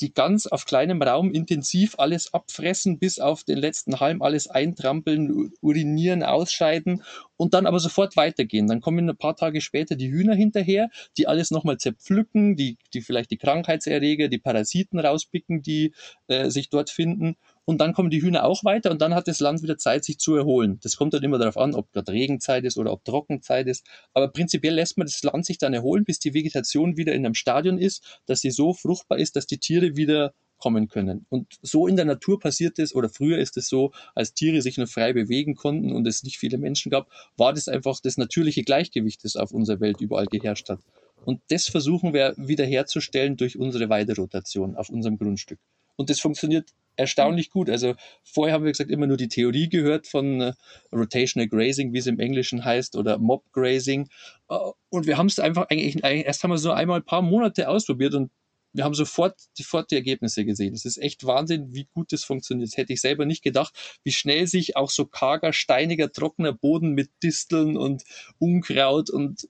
die 0.00 0.12
ganz 0.12 0.46
auf 0.46 0.64
kleinem 0.64 1.00
Raum 1.02 1.30
intensiv 1.32 1.94
alles 1.98 2.34
abfressen, 2.34 2.98
bis 2.98 3.18
auf 3.18 3.44
den 3.44 3.58
letzten 3.58 4.00
Halm 4.00 4.22
alles 4.22 4.48
eintrampeln, 4.48 5.52
urinieren, 5.60 6.22
ausscheiden 6.22 7.02
und 7.36 7.54
dann 7.54 7.66
aber 7.66 7.80
sofort 7.80 8.16
weitergehen. 8.16 8.66
Dann 8.66 8.80
kommen 8.80 9.08
ein 9.08 9.16
paar 9.16 9.36
Tage 9.36 9.60
später 9.60 9.96
die 9.96 10.10
Hühner 10.10 10.34
hinterher, 10.34 10.90
die 11.16 11.26
alles 11.26 11.50
nochmal 11.50 11.78
zerpflücken, 11.78 12.56
die, 12.56 12.76
die 12.92 13.00
vielleicht 13.00 13.30
die 13.30 13.38
Krankheitserreger, 13.38 14.28
die 14.28 14.38
Parasiten 14.38 14.98
rauspicken, 14.98 15.62
die 15.62 15.92
äh, 16.28 16.50
sich 16.50 16.68
dort 16.68 16.90
finden 16.90 17.36
und 17.66 17.80
dann 17.80 17.92
kommen 17.92 18.10
die 18.10 18.22
Hühner 18.22 18.44
auch 18.44 18.64
weiter 18.64 18.92
und 18.92 19.02
dann 19.02 19.14
hat 19.14 19.26
das 19.26 19.40
Land 19.40 19.60
wieder 19.62 19.76
Zeit, 19.76 20.04
sich 20.04 20.18
zu 20.18 20.36
erholen. 20.36 20.78
Das 20.82 20.96
kommt 20.96 21.12
dann 21.12 21.24
immer 21.24 21.36
darauf 21.36 21.58
an, 21.58 21.74
ob 21.74 21.92
gerade 21.92 22.12
Regenzeit 22.12 22.64
ist 22.64 22.78
oder 22.78 22.92
ob 22.92 23.04
Trockenzeit 23.04 23.66
ist. 23.66 23.84
Aber 24.14 24.28
prinzipiell 24.28 24.74
lässt 24.74 24.96
man 24.96 25.06
das 25.06 25.22
Land 25.24 25.44
sich 25.44 25.58
dann 25.58 25.74
erholen, 25.74 26.04
bis 26.04 26.20
die 26.20 26.32
Vegetation 26.32 26.96
wieder 26.96 27.12
in 27.12 27.26
einem 27.26 27.34
Stadion 27.34 27.78
ist, 27.78 28.20
dass 28.26 28.40
sie 28.40 28.52
so 28.52 28.72
fruchtbar 28.72 29.18
ist, 29.18 29.34
dass 29.34 29.46
die 29.46 29.58
Tiere 29.58 29.96
wieder 29.96 30.32
kommen 30.58 30.86
können. 30.86 31.26
Und 31.28 31.54
so 31.60 31.88
in 31.88 31.96
der 31.96 32.04
Natur 32.04 32.38
passiert 32.38 32.78
es, 32.78 32.94
oder 32.94 33.08
früher 33.08 33.38
ist 33.38 33.56
es 33.56 33.68
so, 33.68 33.90
als 34.14 34.32
Tiere 34.32 34.62
sich 34.62 34.78
nur 34.78 34.86
frei 34.86 35.12
bewegen 35.12 35.56
konnten 35.56 35.92
und 35.92 36.06
es 36.06 36.22
nicht 36.22 36.38
viele 36.38 36.58
Menschen 36.58 36.90
gab, 36.90 37.10
war 37.36 37.52
das 37.52 37.66
einfach 37.66 37.98
das 38.00 38.16
natürliche 38.16 38.62
Gleichgewicht, 38.62 39.24
das 39.24 39.34
auf 39.34 39.50
unserer 39.50 39.80
Welt 39.80 40.00
überall 40.00 40.26
geherrscht 40.26 40.68
hat. 40.68 40.80
Und 41.24 41.40
das 41.48 41.66
versuchen 41.66 42.14
wir 42.14 42.34
wiederherzustellen 42.36 43.36
durch 43.36 43.58
unsere 43.58 43.88
Weiderotation 43.88 44.76
auf 44.76 44.88
unserem 44.88 45.18
Grundstück. 45.18 45.58
Und 45.96 46.10
das 46.10 46.20
funktioniert 46.20 46.70
erstaunlich 46.96 47.50
gut. 47.50 47.70
Also 47.70 47.94
vorher 48.24 48.54
haben 48.54 48.64
wir 48.64 48.72
gesagt 48.72 48.90
immer 48.90 49.06
nur 49.06 49.16
die 49.16 49.28
Theorie 49.28 49.68
gehört 49.68 50.06
von 50.06 50.40
äh, 50.40 50.52
Rotational 50.92 51.48
Grazing, 51.48 51.92
wie 51.92 51.98
es 51.98 52.06
im 52.06 52.20
Englischen 52.20 52.64
heißt, 52.64 52.96
oder 52.96 53.18
Mob 53.18 53.44
Grazing. 53.52 54.08
Äh, 54.48 54.56
und 54.88 55.06
wir 55.06 55.18
haben 55.18 55.26
es 55.26 55.38
einfach 55.38 55.66
eigentlich, 55.70 56.02
erst 56.02 56.42
haben 56.42 56.50
wir 56.50 56.58
so 56.58 56.72
einmal 56.72 57.00
ein 57.00 57.04
paar 57.04 57.22
Monate 57.22 57.68
ausprobiert 57.68 58.14
und 58.14 58.30
wir 58.76 58.84
haben 58.84 58.94
sofort, 58.94 59.40
sofort 59.54 59.90
die 59.90 59.94
Ergebnisse 59.94 60.44
gesehen. 60.44 60.74
Es 60.74 60.84
ist 60.84 60.98
echt 60.98 61.26
Wahnsinn, 61.26 61.74
wie 61.74 61.88
gut 61.94 62.12
das 62.12 62.24
funktioniert. 62.24 62.68
Das 62.68 62.76
hätte 62.76 62.92
ich 62.92 63.00
selber 63.00 63.24
nicht 63.24 63.42
gedacht, 63.42 63.98
wie 64.04 64.12
schnell 64.12 64.46
sich 64.46 64.76
auch 64.76 64.90
so 64.90 65.06
karger, 65.06 65.54
steiniger, 65.54 66.12
trockener 66.12 66.52
Boden 66.52 66.92
mit 66.92 67.10
Disteln 67.22 67.76
und 67.78 68.04
Unkraut 68.38 69.08
und 69.08 69.48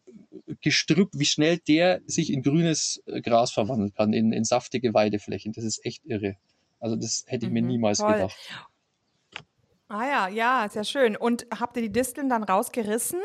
Gestrüpp, 0.60 1.10
wie 1.14 1.24
schnell 1.24 1.58
der 1.58 2.02
sich 2.06 2.32
in 2.32 2.42
grünes 2.42 3.02
Gras 3.22 3.50
verwandeln 3.50 3.92
kann, 3.92 4.12
in, 4.12 4.32
in 4.32 4.44
saftige 4.44 4.94
Weideflächen. 4.94 5.52
Das 5.52 5.64
ist 5.64 5.84
echt 5.84 6.04
irre. 6.04 6.36
Also 6.78 6.96
das 6.96 7.24
hätte 7.26 7.46
ich 7.46 7.52
mir 7.52 7.62
mhm, 7.62 7.68
niemals 7.68 7.98
toll. 7.98 8.12
gedacht. 8.12 8.36
Ah 9.88 10.04
ja, 10.04 10.28
ja, 10.28 10.68
sehr 10.68 10.84
schön. 10.84 11.16
Und 11.16 11.46
habt 11.58 11.76
ihr 11.76 11.82
die 11.82 11.92
Disteln 11.92 12.28
dann 12.28 12.42
rausgerissen 12.42 13.20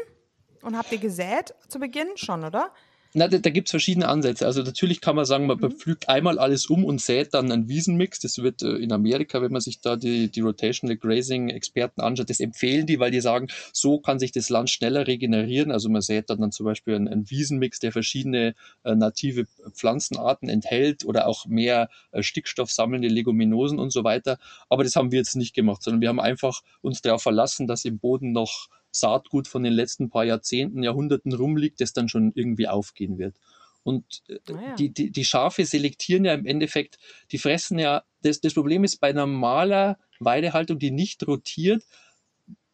und 0.62 0.78
habt 0.78 0.92
ihr 0.92 1.00
gesät 1.00 1.56
zu 1.68 1.80
Beginn 1.80 2.16
schon, 2.16 2.44
oder? 2.44 2.72
Na, 3.14 3.28
da, 3.28 3.40
da 3.40 3.50
gibt 3.50 3.68
es 3.68 3.72
verschiedene 3.72 4.08
Ansätze. 4.08 4.46
Also 4.46 4.64
natürlich 4.64 5.02
kann 5.02 5.18
man 5.18 5.26
sagen, 5.26 5.46
man 5.46 5.58
mhm. 5.60 5.72
pflügt 5.72 6.08
einmal 6.08 6.40
alles 6.40 6.68
um 6.68 6.86
und 6.86 7.02
sät 7.02 7.34
dann 7.34 7.52
einen 7.52 7.68
Wiesenmix. 7.68 8.20
Das 8.20 8.38
wird 8.38 8.62
äh, 8.62 8.76
in 8.76 8.94
Amerika, 8.94 9.42
wenn 9.42 9.52
man 9.52 9.60
sich 9.60 9.82
da 9.82 9.98
die, 9.98 10.30
die 10.32 10.40
Rotational 10.40 10.96
Grazing 10.96 11.50
Experten 11.50 12.00
anschaut, 12.00 12.30
das 12.30 12.40
empfehlen 12.40 12.86
die, 12.86 13.00
weil 13.00 13.12
die 13.12 13.20
sagen, 13.20 13.48
so 13.74 14.00
kann 14.00 14.18
sich 14.18 14.32
das 14.32 14.50
Land 14.50 14.70
schneller 14.70 15.08
regenerieren. 15.08 15.72
Also 15.72 15.90
man 15.90 16.02
sät 16.02 16.30
dann, 16.30 16.40
dann 16.40 16.54
zum 16.54 16.66
Beispiel 16.66 16.96
einen, 16.96 17.10
einen 17.10 17.30
Wiesenmix, 17.30 17.80
der 17.80 17.92
verschiedene 17.92 18.56
äh, 18.84 18.96
native 18.96 19.46
Pflanzenarten 19.74 20.48
enthält 20.48 21.04
oder 21.04 21.28
auch 21.28 21.46
mehr 21.46 21.90
äh, 22.12 22.24
Stickstoff 22.24 22.72
sammelnde 22.72 23.10
Leguminosen 23.10 23.78
und 23.78 23.92
so 23.92 24.06
weiter. 24.06 24.38
Aber 24.70 24.86
das 24.86 24.96
haben 24.96 25.12
wir 25.12 25.20
jetzt 25.20 25.36
nicht 25.36 25.54
gemacht, 25.54 25.84
sondern 25.84 26.00
wir 26.00 26.08
haben 26.08 26.22
einfach 26.22 26.62
uns 26.82 27.02
darauf 27.02 27.24
verlassen, 27.24 27.68
dass 27.68 27.84
im 27.84 28.00
Boden 28.00 28.32
noch 28.32 28.70
Saatgut 28.92 29.48
von 29.48 29.64
den 29.64 29.74
letzten 29.74 30.10
paar 30.10 30.26
Jahrzehnten, 30.26 30.84
Jahrhunderten 30.84 31.34
rumliegt, 31.34 31.82
das 31.82 31.94
dann 31.94 32.10
schon 32.10 32.32
irgendwie 32.36 32.68
aufgehen 32.68 33.18
wird. 33.18 33.36
Und 33.84 34.24
äh, 34.28 34.38
ah 34.54 34.76
die, 34.76 34.94
die, 34.94 35.12
die 35.12 35.26
Schafe 35.26 35.66
selektieren 35.66 36.26
ja 36.26 36.34
im 36.34 36.46
Endeffekt, 36.46 37.00
die 37.32 37.38
fressen 37.38 37.80
ja, 37.80 38.04
das, 38.22 38.42
das 38.42 38.54
Problem 38.54 38.84
ist 38.84 38.98
bei 38.98 39.12
normaler 39.12 39.98
Weidehaltung, 40.20 40.78
die 40.78 40.92
nicht 40.92 41.28
rotiert, 41.28 41.84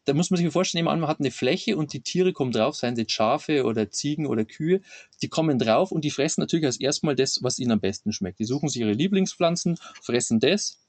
da 0.08 0.14
muss 0.14 0.30
man 0.30 0.38
sich 0.38 0.50
vorstellen, 0.50 0.86
man 0.86 1.06
hat 1.06 1.20
eine 1.20 1.30
Fläche 1.30 1.76
und 1.76 1.92
die 1.92 2.00
Tiere 2.00 2.32
kommen 2.32 2.50
drauf, 2.50 2.76
seien 2.76 2.96
sie 2.96 3.04
Schafe 3.06 3.64
oder 3.64 3.90
Ziegen 3.90 4.26
oder 4.26 4.46
Kühe, 4.46 4.80
die 5.20 5.28
kommen 5.28 5.58
drauf 5.58 5.92
und 5.92 6.02
die 6.02 6.10
fressen 6.10 6.40
natürlich 6.40 6.64
als 6.64 6.80
erstmal 6.80 7.14
das, 7.14 7.42
was 7.42 7.58
ihnen 7.58 7.72
am 7.72 7.80
besten 7.80 8.14
schmeckt. 8.14 8.38
Die 8.38 8.46
suchen 8.46 8.70
sich 8.70 8.80
ihre 8.80 8.92
Lieblingspflanzen, 8.92 9.78
fressen 10.02 10.40
das 10.40 10.80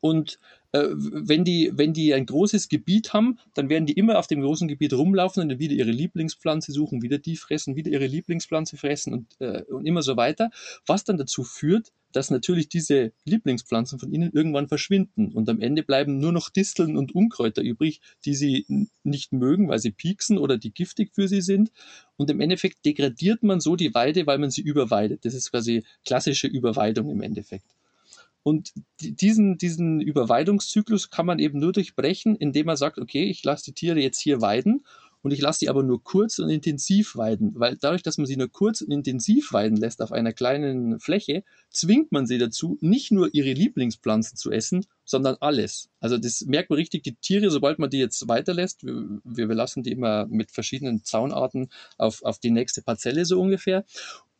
und 0.00 0.38
wenn, 0.74 1.44
die, 1.44 1.70
wenn 1.74 1.92
die 1.92 2.14
ein 2.14 2.26
großes 2.26 2.68
Gebiet 2.68 3.12
haben, 3.12 3.38
dann 3.54 3.68
werden 3.68 3.86
die 3.86 3.92
immer 3.92 4.18
auf 4.18 4.26
dem 4.26 4.40
großen 4.40 4.66
Gebiet 4.66 4.92
rumlaufen 4.92 5.42
und 5.42 5.48
dann 5.48 5.58
wieder 5.60 5.74
ihre 5.74 5.92
Lieblingspflanze 5.92 6.72
suchen, 6.72 7.00
wieder 7.00 7.18
die 7.18 7.36
fressen, 7.36 7.76
wieder 7.76 7.90
ihre 7.90 8.06
Lieblingspflanze 8.06 8.76
fressen 8.76 9.12
und, 9.12 9.40
äh, 9.40 9.62
und 9.64 9.86
immer 9.86 10.02
so 10.02 10.16
weiter. 10.16 10.50
Was 10.86 11.04
dann 11.04 11.16
dazu 11.16 11.44
führt, 11.44 11.92
dass 12.10 12.30
natürlich 12.30 12.68
diese 12.68 13.12
Lieblingspflanzen 13.24 13.98
von 13.98 14.12
ihnen 14.12 14.32
irgendwann 14.32 14.68
verschwinden 14.68 15.32
und 15.32 15.48
am 15.48 15.60
Ende 15.60 15.82
bleiben 15.82 16.18
nur 16.18 16.32
noch 16.32 16.48
Disteln 16.48 16.96
und 16.96 17.14
Unkräuter 17.14 17.62
übrig, 17.62 18.00
die 18.24 18.34
sie 18.34 18.66
nicht 19.02 19.32
mögen, 19.32 19.68
weil 19.68 19.80
sie 19.80 19.90
pieksen 19.90 20.38
oder 20.38 20.56
die 20.56 20.72
giftig 20.72 21.12
für 21.12 21.28
sie 21.28 21.40
sind. 21.40 21.72
Und 22.16 22.30
im 22.30 22.40
Endeffekt 22.40 22.84
degradiert 22.84 23.42
man 23.42 23.60
so 23.60 23.74
die 23.76 23.94
Weide, 23.94 24.26
weil 24.26 24.38
man 24.38 24.50
sie 24.50 24.62
überweidet. 24.62 25.24
Das 25.24 25.34
ist 25.34 25.50
quasi 25.50 25.84
klassische 26.04 26.46
Überweidung 26.46 27.10
im 27.10 27.20
Endeffekt. 27.20 27.73
Und 28.44 28.72
diesen, 29.00 29.56
diesen 29.56 30.00
Überweidungszyklus 30.02 31.10
kann 31.10 31.24
man 31.26 31.38
eben 31.38 31.58
nur 31.58 31.72
durchbrechen, 31.72 32.36
indem 32.36 32.66
man 32.66 32.76
sagt, 32.76 32.98
okay, 32.98 33.24
ich 33.24 33.42
lasse 33.42 33.64
die 33.64 33.72
Tiere 33.72 33.98
jetzt 33.98 34.20
hier 34.20 34.42
weiden 34.42 34.84
und 35.24 35.30
ich 35.30 35.40
lasse 35.40 35.60
die 35.60 35.70
aber 35.70 35.82
nur 35.82 36.04
kurz 36.04 36.38
und 36.38 36.50
intensiv 36.50 37.16
weiden, 37.16 37.52
weil 37.56 37.78
dadurch, 37.80 38.02
dass 38.02 38.18
man 38.18 38.26
sie 38.26 38.36
nur 38.36 38.50
kurz 38.50 38.82
und 38.82 38.90
intensiv 38.90 39.54
weiden 39.54 39.78
lässt 39.78 40.02
auf 40.02 40.12
einer 40.12 40.34
kleinen 40.34 41.00
Fläche, 41.00 41.44
zwingt 41.70 42.12
man 42.12 42.26
sie 42.26 42.36
dazu, 42.36 42.76
nicht 42.82 43.10
nur 43.10 43.30
ihre 43.32 43.54
Lieblingspflanzen 43.54 44.36
zu 44.36 44.50
essen, 44.52 44.84
sondern 45.06 45.36
alles. 45.40 45.88
Also 45.98 46.18
das 46.18 46.42
merkt 46.42 46.68
man 46.68 46.76
richtig, 46.76 47.04
die 47.04 47.14
Tiere, 47.14 47.50
sobald 47.50 47.78
man 47.78 47.88
die 47.88 47.98
jetzt 47.98 48.28
weiterlässt, 48.28 48.84
wir, 48.84 49.22
wir 49.24 49.46
lassen 49.54 49.82
die 49.82 49.92
immer 49.92 50.26
mit 50.26 50.50
verschiedenen 50.50 51.04
Zaunarten 51.04 51.70
auf, 51.96 52.22
auf 52.22 52.38
die 52.38 52.50
nächste 52.50 52.82
Parzelle 52.82 53.24
so 53.24 53.40
ungefähr 53.40 53.86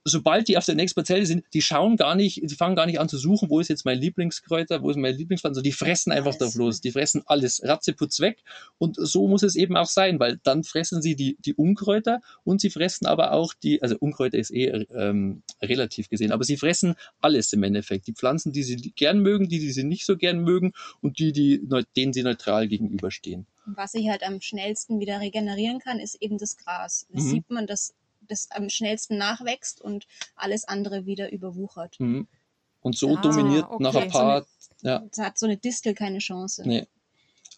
sobald 0.05 0.49
die 0.49 0.59
auf 0.59 0.67
der 0.67 0.75
nächsten 0.75 0.97
Parzelle 0.97 1.27
sind, 1.27 1.45
die 1.55 1.63
schauen 1.63 1.97
gar 1.97 2.15
nicht, 2.15 2.41
die 2.43 2.55
fangen 2.55 2.77
gar 2.77 2.87
nicht 2.87 3.01
an 3.01 3.09
zu 3.09 3.17
suchen, 3.17 3.49
wo 3.49 3.61
ist 3.61 3.69
jetzt 3.69 3.85
mein 3.85 3.99
Lieblingskräuter, 3.99 4.83
wo 4.83 4.91
ist 4.91 4.97
mein 4.97 5.17
Lieblingspflanze, 5.17 5.63
die 5.63 5.73
fressen 5.73 6.13
einfach 6.13 6.35
drauf 6.35 6.55
los, 6.55 6.81
die 6.81 6.93
fressen 6.93 7.23
alles, 7.27 7.63
ratzeputz 7.65 8.21
weg 8.21 8.43
und 8.79 8.97
so 8.99 9.27
muss 9.27 9.43
es 9.43 9.57
eben 9.57 9.77
auch 9.77 9.87
sein, 9.87 10.21
weil 10.21 10.39
dann 10.43 10.63
fressen 10.63 11.01
sie 11.01 11.17
die, 11.17 11.37
die 11.41 11.55
Unkräuter 11.55 12.21
und 12.45 12.61
sie 12.61 12.71
fressen 12.71 13.07
aber 13.07 13.33
auch 13.33 13.55
die, 13.55 13.83
also 13.83 13.97
Unkräuter 13.99 14.39
ist 14.39 14.51
eh 14.51 14.87
ähm, 14.95 15.43
relativ 15.63 16.09
gesehen, 16.11 16.33
aber 16.33 16.45
sie 16.45 16.57
fressen 16.57 16.95
alles 17.21 17.53
im 17.53 17.63
Endeffekt, 17.63 18.07
die 18.07 18.13
Pflanzen, 18.13 18.53
die 18.53 18.63
sie 18.63 18.77
gern 18.95 19.21
mögen, 19.21 19.49
die, 19.49 19.59
die 19.59 19.73
sie 19.73 19.85
nicht 19.85 20.05
so 20.05 20.17
gern 20.17 20.41
mögen 20.41 20.73
und 21.01 21.19
die, 21.19 21.33
die 21.33 21.67
denen 21.97 22.13
sie 22.13 22.23
neutral 22.23 22.69
gegenüberstehen. 22.69 23.47
Was 23.67 23.93
sich 23.93 24.09
halt 24.11 24.23
am 24.23 24.43
schnellsten 24.43 25.01
wieder 25.01 25.21
regenerieren 25.21 25.79
kann, 25.79 25.99
ist 25.99 26.21
eben 26.21 26.37
das 26.37 26.59
Gras. 26.59 27.07
Das 27.11 27.25
mhm. 27.25 27.31
sieht 27.31 27.51
man, 27.51 27.67
dass 27.67 27.95
das 28.29 28.51
am 28.51 28.69
schnellsten 28.69 29.17
nachwächst 29.17 29.81
und 29.81 30.07
alles 30.37 30.67
andere 30.67 31.07
wieder 31.07 31.33
überwuchert. 31.33 31.99
Mhm. 31.99 32.27
Und 32.81 32.97
so 32.97 33.17
ah, 33.17 33.21
dominiert 33.21 33.67
okay. 33.69 33.83
nach 33.83 33.95
ein 33.95 34.11
paar. 34.11 34.43
So 34.59 34.71
eine, 34.83 34.93
ja. 34.93 35.05
Da 35.17 35.25
hat 35.25 35.39
so 35.39 35.47
eine 35.47 35.57
Distel 35.57 35.95
keine 35.95 36.19
Chance. 36.19 36.63
Nee. 36.67 36.87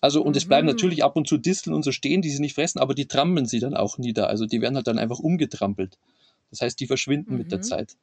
Also, 0.00 0.22
und 0.22 0.32
mhm. 0.32 0.36
es 0.36 0.44
bleiben 0.46 0.66
natürlich 0.66 1.02
ab 1.02 1.16
und 1.16 1.26
zu 1.26 1.38
Disteln 1.38 1.74
und 1.74 1.82
so 1.82 1.90
stehen, 1.90 2.22
die 2.22 2.30
sie 2.30 2.40
nicht 2.40 2.54
fressen, 2.54 2.78
aber 2.78 2.94
die 2.94 3.06
trampeln 3.06 3.46
sie 3.46 3.58
dann 3.58 3.74
auch 3.74 3.98
nieder. 3.98 4.28
Also, 4.28 4.46
die 4.46 4.60
werden 4.60 4.76
halt 4.76 4.86
dann 4.86 4.98
einfach 4.98 5.18
umgetrampelt. 5.18 5.98
Das 6.50 6.60
heißt, 6.60 6.78
die 6.78 6.86
verschwinden 6.86 7.32
mhm. 7.32 7.38
mit 7.38 7.50
der 7.50 7.58
mhm. 7.58 7.62
Zeit. 7.62 7.96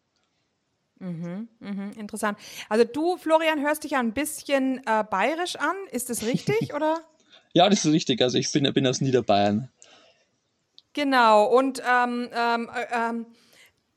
Mhm, 1.00 1.50
mhm, 1.60 1.92
interessant. 1.98 2.38
Also 2.70 2.86
du, 2.86 3.18
Florian, 3.18 3.62
hörst 3.62 3.84
dich 3.84 3.92
ja 3.92 4.00
ein 4.00 4.14
bisschen 4.14 4.82
äh, 4.86 5.04
bayerisch 5.04 5.58
an. 5.58 5.76
Ist 5.92 6.10
das 6.10 6.24
richtig, 6.24 6.74
oder? 6.76 7.02
ja, 7.54 7.70
das 7.70 7.86
ist 7.86 7.92
richtig. 7.92 8.22
Also 8.22 8.38
ich 8.38 8.52
bin, 8.52 8.72
bin 8.74 8.88
aus 8.88 9.02
Niederbayern. 9.02 9.70
Genau, 10.94 11.46
und 11.46 11.82
ähm, 11.90 12.30
ähm, 12.34 12.70
äh, 12.74 13.10
ähm, 13.10 13.26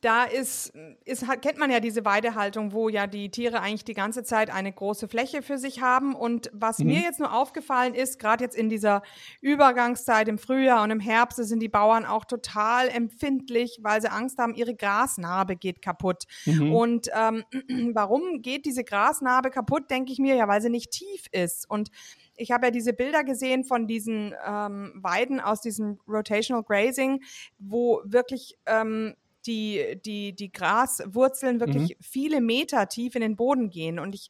da 0.03 0.25
ist, 0.25 0.73
ist, 1.05 1.25
kennt 1.41 1.59
man 1.59 1.71
ja 1.71 1.81
diese 1.81 2.05
Weidehaltung, 2.05 2.73
wo 2.73 2.89
ja 2.89 3.07
die 3.07 3.31
Tiere 3.31 3.61
eigentlich 3.61 3.85
die 3.85 3.95
ganze 3.95 4.23
Zeit 4.23 4.51
eine 4.51 4.73
große 4.73 5.09
Fläche 5.09 5.43
für 5.43 5.59
sich 5.59 5.81
haben. 5.81 6.15
Und 6.15 6.51
was 6.53 6.79
mhm. 6.79 6.87
mir 6.87 7.01
jetzt 7.01 7.19
nur 7.19 7.33
aufgefallen 7.33 7.95
ist, 7.95 8.19
gerade 8.19 8.45
jetzt 8.45 8.57
in 8.57 8.69
dieser 8.69 9.03
Übergangszeit 9.41 10.29
im 10.29 10.39
Frühjahr 10.39 10.85
und 10.85 10.91
im 10.91 11.01
Herbst, 11.01 11.39
sind 11.39 11.61
die 11.61 11.69
Bauern 11.69 12.05
auch 12.05 12.25
total 12.25 12.89
empfindlich, 12.89 13.79
weil 13.83 14.01
sie 14.01 14.11
Angst 14.11 14.39
haben, 14.39 14.55
ihre 14.55 14.77
Grasnarbe 14.77 15.57
geht 15.57 15.83
kaputt. 15.83 16.25
Mhm. 16.45 16.73
Und 16.73 17.09
ähm, 17.13 17.45
warum 17.95 18.43
geht 18.43 18.65
diese 18.65 18.85
Grasnarbe 18.85 19.51
kaputt, 19.51 19.91
denke 19.91 20.13
ich 20.13 20.19
mir 20.19 20.37
ja, 20.37 20.47
weil 20.47 20.63
sie 20.63 20.71
nicht 20.71 20.93
tief 20.93 21.25
ist. 21.33 21.69
Und 21.69 21.91
ich 22.37 22.51
habe 22.51 22.67
ja 22.67 22.71
diese 22.71 22.93
Bilder 22.93 23.25
gesehen 23.25 23.65
von 23.65 23.87
diesen 23.87 24.35
ähm, 24.47 24.93
Weiden 24.97 25.41
aus 25.41 25.61
diesem 25.61 25.99
Rotational 26.09 26.63
Grazing, 26.63 27.23
wo 27.59 28.03
wirklich 28.05 28.57
ähm, 28.67 29.15
die, 29.47 30.01
die, 30.05 30.35
die 30.35 30.53
Graswurzeln 30.53 31.61
wirklich 31.61 31.91
mhm. 31.91 32.03
viele 32.03 32.41
Meter 32.41 32.89
tief 32.89 33.15
in 33.15 33.21
den 33.21 33.37
Boden 33.37 33.71
gehen. 33.71 33.99
Und 33.99 34.15
ich, 34.15 34.29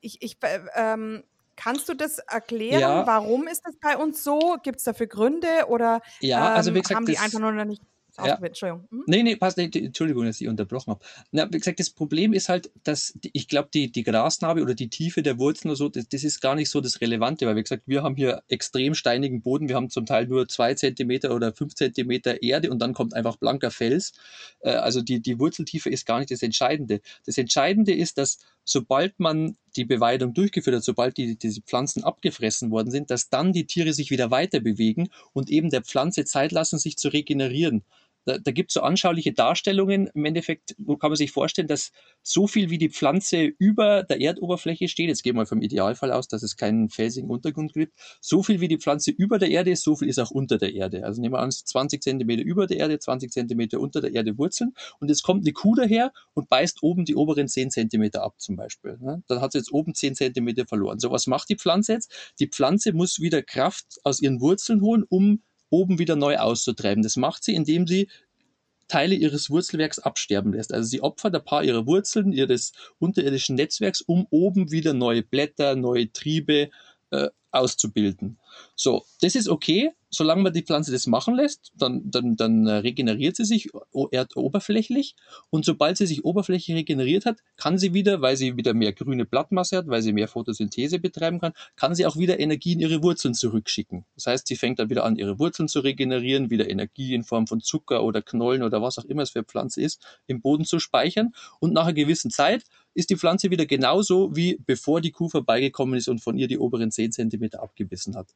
ich, 0.00 0.22
ich 0.22 0.36
äh, 0.42 0.60
ähm, 0.74 1.24
Kannst 1.62 1.90
du 1.90 1.94
das 1.94 2.20
erklären? 2.20 2.80
Ja. 2.80 3.06
Warum 3.06 3.46
ist 3.46 3.66
das 3.66 3.76
bei 3.76 3.94
uns 3.94 4.24
so? 4.24 4.56
Gibt 4.62 4.78
es 4.78 4.84
dafür 4.84 5.06
Gründe 5.06 5.66
oder 5.68 6.00
ja, 6.20 6.54
also 6.54 6.74
wie 6.74 6.80
gesagt, 6.80 6.96
haben 6.96 7.04
die 7.04 7.18
einfach 7.18 7.38
nur 7.38 7.52
noch 7.52 7.66
nicht 7.66 7.82
ja. 8.18 8.34
Entschuldigung. 8.36 8.86
Hm? 8.90 9.04
Nee, 9.06 9.22
nee, 9.22 9.36
passt 9.36 9.56
nicht. 9.56 9.76
Entschuldigung, 9.76 10.24
dass 10.24 10.40
ich 10.40 10.48
unterbrochen 10.48 10.90
habe. 10.90 11.04
Na, 11.30 11.46
wie 11.52 11.58
gesagt, 11.58 11.80
das 11.80 11.90
Problem 11.90 12.32
ist 12.32 12.48
halt, 12.48 12.70
dass 12.84 13.18
ich 13.22 13.48
glaube, 13.48 13.68
die, 13.72 13.90
die 13.90 14.02
Grasnarbe 14.02 14.62
oder 14.62 14.74
die 14.74 14.88
Tiefe 14.88 15.22
der 15.22 15.38
Wurzeln 15.38 15.70
oder 15.70 15.76
so, 15.76 15.88
das, 15.88 16.08
das, 16.08 16.24
ist 16.24 16.40
gar 16.40 16.54
nicht 16.54 16.70
so 16.70 16.80
das 16.80 17.00
Relevante, 17.00 17.46
weil 17.46 17.56
wie 17.56 17.62
gesagt, 17.62 17.84
wir 17.86 18.02
haben 18.02 18.16
hier 18.16 18.42
extrem 18.48 18.94
steinigen 18.94 19.42
Boden. 19.42 19.68
Wir 19.68 19.76
haben 19.76 19.90
zum 19.90 20.06
Teil 20.06 20.26
nur 20.26 20.48
zwei 20.48 20.74
Zentimeter 20.74 21.34
oder 21.34 21.52
fünf 21.52 21.74
Zentimeter 21.74 22.42
Erde 22.42 22.70
und 22.70 22.80
dann 22.80 22.94
kommt 22.94 23.14
einfach 23.14 23.36
blanker 23.36 23.70
Fels. 23.70 24.12
Äh, 24.60 24.70
also 24.70 25.02
die, 25.02 25.20
die 25.20 25.38
Wurzeltiefe 25.38 25.90
ist 25.90 26.06
gar 26.06 26.18
nicht 26.18 26.30
das 26.30 26.42
Entscheidende. 26.42 27.00
Das 27.26 27.38
Entscheidende 27.38 27.94
ist, 27.94 28.18
dass 28.18 28.38
sobald 28.64 29.18
man 29.18 29.56
die 29.76 29.84
Beweidung 29.84 30.34
durchgeführt 30.34 30.76
hat, 30.76 30.84
sobald 30.84 31.16
die, 31.16 31.36
diese 31.36 31.62
Pflanzen 31.62 32.04
abgefressen 32.04 32.70
worden 32.70 32.90
sind, 32.90 33.10
dass 33.10 33.28
dann 33.28 33.52
die 33.52 33.66
Tiere 33.66 33.92
sich 33.92 34.10
wieder 34.10 34.30
weiter 34.30 34.60
bewegen 34.60 35.10
und 35.32 35.50
eben 35.50 35.70
der 35.70 35.82
Pflanze 35.82 36.24
Zeit 36.24 36.52
lassen, 36.52 36.78
sich 36.78 36.96
zu 36.96 37.08
regenerieren. 37.08 37.84
Da, 38.30 38.38
da 38.38 38.52
gibt 38.52 38.70
es 38.70 38.74
so 38.74 38.82
anschauliche 38.82 39.32
Darstellungen. 39.32 40.08
Im 40.14 40.24
Endeffekt 40.24 40.76
kann 40.76 41.10
man 41.10 41.16
sich 41.16 41.32
vorstellen, 41.32 41.66
dass 41.66 41.90
so 42.22 42.46
viel 42.46 42.70
wie 42.70 42.78
die 42.78 42.88
Pflanze 42.88 43.42
über 43.58 44.04
der 44.04 44.20
Erdoberfläche 44.20 44.86
steht, 44.86 45.08
jetzt 45.08 45.24
gehen 45.24 45.34
wir 45.34 45.46
vom 45.46 45.62
Idealfall 45.62 46.12
aus, 46.12 46.28
dass 46.28 46.44
es 46.44 46.56
keinen 46.56 46.90
felsigen 46.90 47.28
Untergrund 47.28 47.72
gibt, 47.72 47.92
so 48.20 48.44
viel 48.44 48.60
wie 48.60 48.68
die 48.68 48.78
Pflanze 48.78 49.10
über 49.10 49.38
der 49.38 49.50
Erde 49.50 49.72
ist, 49.72 49.82
so 49.82 49.96
viel 49.96 50.08
ist 50.08 50.20
auch 50.20 50.30
unter 50.30 50.58
der 50.58 50.74
Erde. 50.74 51.04
Also 51.04 51.20
nehmen 51.20 51.34
wir 51.34 51.40
an, 51.40 51.50
20 51.50 52.02
Zentimeter 52.02 52.42
über 52.42 52.68
der 52.68 52.76
Erde, 52.76 52.98
20 53.00 53.32
Zentimeter 53.32 53.80
unter 53.80 54.00
der 54.00 54.14
Erde 54.14 54.38
Wurzeln 54.38 54.74
und 55.00 55.08
jetzt 55.08 55.22
kommt 55.22 55.44
eine 55.44 55.52
Kuh 55.52 55.74
daher 55.74 56.12
und 56.34 56.48
beißt 56.48 56.82
oben 56.82 57.04
die 57.04 57.16
oberen 57.16 57.48
10 57.48 57.70
Zentimeter 57.70 58.22
ab 58.22 58.34
zum 58.38 58.54
Beispiel. 58.54 58.96
Ne? 59.00 59.24
Dann 59.26 59.40
hat 59.40 59.52
sie 59.52 59.58
jetzt 59.58 59.72
oben 59.72 59.94
10 59.94 60.14
Zentimeter 60.14 60.66
verloren. 60.66 61.00
So, 61.00 61.10
was 61.10 61.26
macht 61.26 61.48
die 61.48 61.56
Pflanze 61.56 61.94
jetzt? 61.94 62.32
Die 62.38 62.46
Pflanze 62.46 62.92
muss 62.92 63.18
wieder 63.18 63.42
Kraft 63.42 63.98
aus 64.04 64.20
ihren 64.20 64.40
Wurzeln 64.40 64.82
holen, 64.82 65.04
um 65.08 65.42
oben 65.70 65.98
wieder 65.98 66.16
neu 66.16 66.36
auszutreiben. 66.36 67.02
Das 67.02 67.16
macht 67.16 67.44
sie, 67.44 67.54
indem 67.54 67.86
sie 67.86 68.08
Teile 68.88 69.14
ihres 69.14 69.50
Wurzelwerks 69.50 70.00
absterben 70.00 70.52
lässt. 70.52 70.74
Also 70.74 70.88
sie 70.88 71.00
opfert 71.00 71.34
ein 71.34 71.44
paar 71.44 71.62
ihrer 71.62 71.86
Wurzeln, 71.86 72.32
ihres 72.32 72.72
unterirdischen 72.98 73.54
Netzwerks, 73.54 74.00
um 74.00 74.26
oben 74.30 74.72
wieder 74.72 74.94
neue 74.94 75.22
Blätter, 75.22 75.76
neue 75.76 76.12
Triebe 76.12 76.70
äh, 77.10 77.28
auszubilden. 77.52 78.39
So, 78.76 79.04
das 79.20 79.34
ist 79.34 79.48
okay, 79.48 79.92
solange 80.10 80.42
man 80.42 80.52
die 80.52 80.62
Pflanze 80.62 80.90
das 80.90 81.06
machen 81.06 81.34
lässt, 81.34 81.72
dann, 81.76 82.10
dann, 82.10 82.36
dann 82.36 82.66
äh, 82.66 82.72
regeneriert 82.76 83.36
sie 83.36 83.44
sich 83.44 83.70
erdoberflächlich 84.10 85.14
und 85.50 85.64
sobald 85.64 85.96
sie 85.96 86.06
sich 86.06 86.24
oberflächlich 86.24 86.76
regeneriert 86.76 87.26
hat, 87.26 87.38
kann 87.56 87.78
sie 87.78 87.94
wieder, 87.94 88.20
weil 88.20 88.36
sie 88.36 88.56
wieder 88.56 88.74
mehr 88.74 88.92
grüne 88.92 89.24
Blattmasse 89.24 89.78
hat, 89.78 89.88
weil 89.88 90.02
sie 90.02 90.12
mehr 90.12 90.28
Photosynthese 90.28 90.98
betreiben 90.98 91.40
kann, 91.40 91.52
kann 91.76 91.94
sie 91.94 92.06
auch 92.06 92.16
wieder 92.16 92.40
Energie 92.40 92.72
in 92.72 92.80
ihre 92.80 93.02
Wurzeln 93.02 93.34
zurückschicken. 93.34 94.04
Das 94.16 94.26
heißt, 94.26 94.46
sie 94.48 94.56
fängt 94.56 94.80
dann 94.80 94.90
wieder 94.90 95.04
an, 95.04 95.16
ihre 95.16 95.38
Wurzeln 95.38 95.68
zu 95.68 95.80
regenerieren, 95.80 96.50
wieder 96.50 96.68
Energie 96.68 97.14
in 97.14 97.22
Form 97.22 97.46
von 97.46 97.60
Zucker 97.60 98.02
oder 98.02 98.20
Knollen 98.20 98.62
oder 98.62 98.82
was 98.82 98.98
auch 98.98 99.04
immer 99.04 99.22
es 99.22 99.30
für 99.30 99.40
eine 99.40 99.46
Pflanze 99.46 99.80
ist, 99.80 100.04
im 100.26 100.40
Boden 100.40 100.64
zu 100.64 100.80
speichern 100.80 101.32
und 101.60 101.72
nach 101.72 101.84
einer 101.84 101.92
gewissen 101.92 102.30
Zeit 102.30 102.64
ist 102.94 103.10
die 103.10 103.16
Pflanze 103.16 103.50
wieder 103.50 103.66
genauso 103.66 104.34
wie 104.34 104.58
bevor 104.66 105.00
die 105.00 105.12
Kuh 105.12 105.28
vorbeigekommen 105.28 105.96
ist 105.96 106.08
und 106.08 106.20
von 106.20 106.36
ihr 106.36 106.48
die 106.48 106.58
oberen 106.58 106.90
10 106.90 107.12
Zentimeter 107.12 107.62
abgebissen 107.62 108.16
hat. 108.16 108.34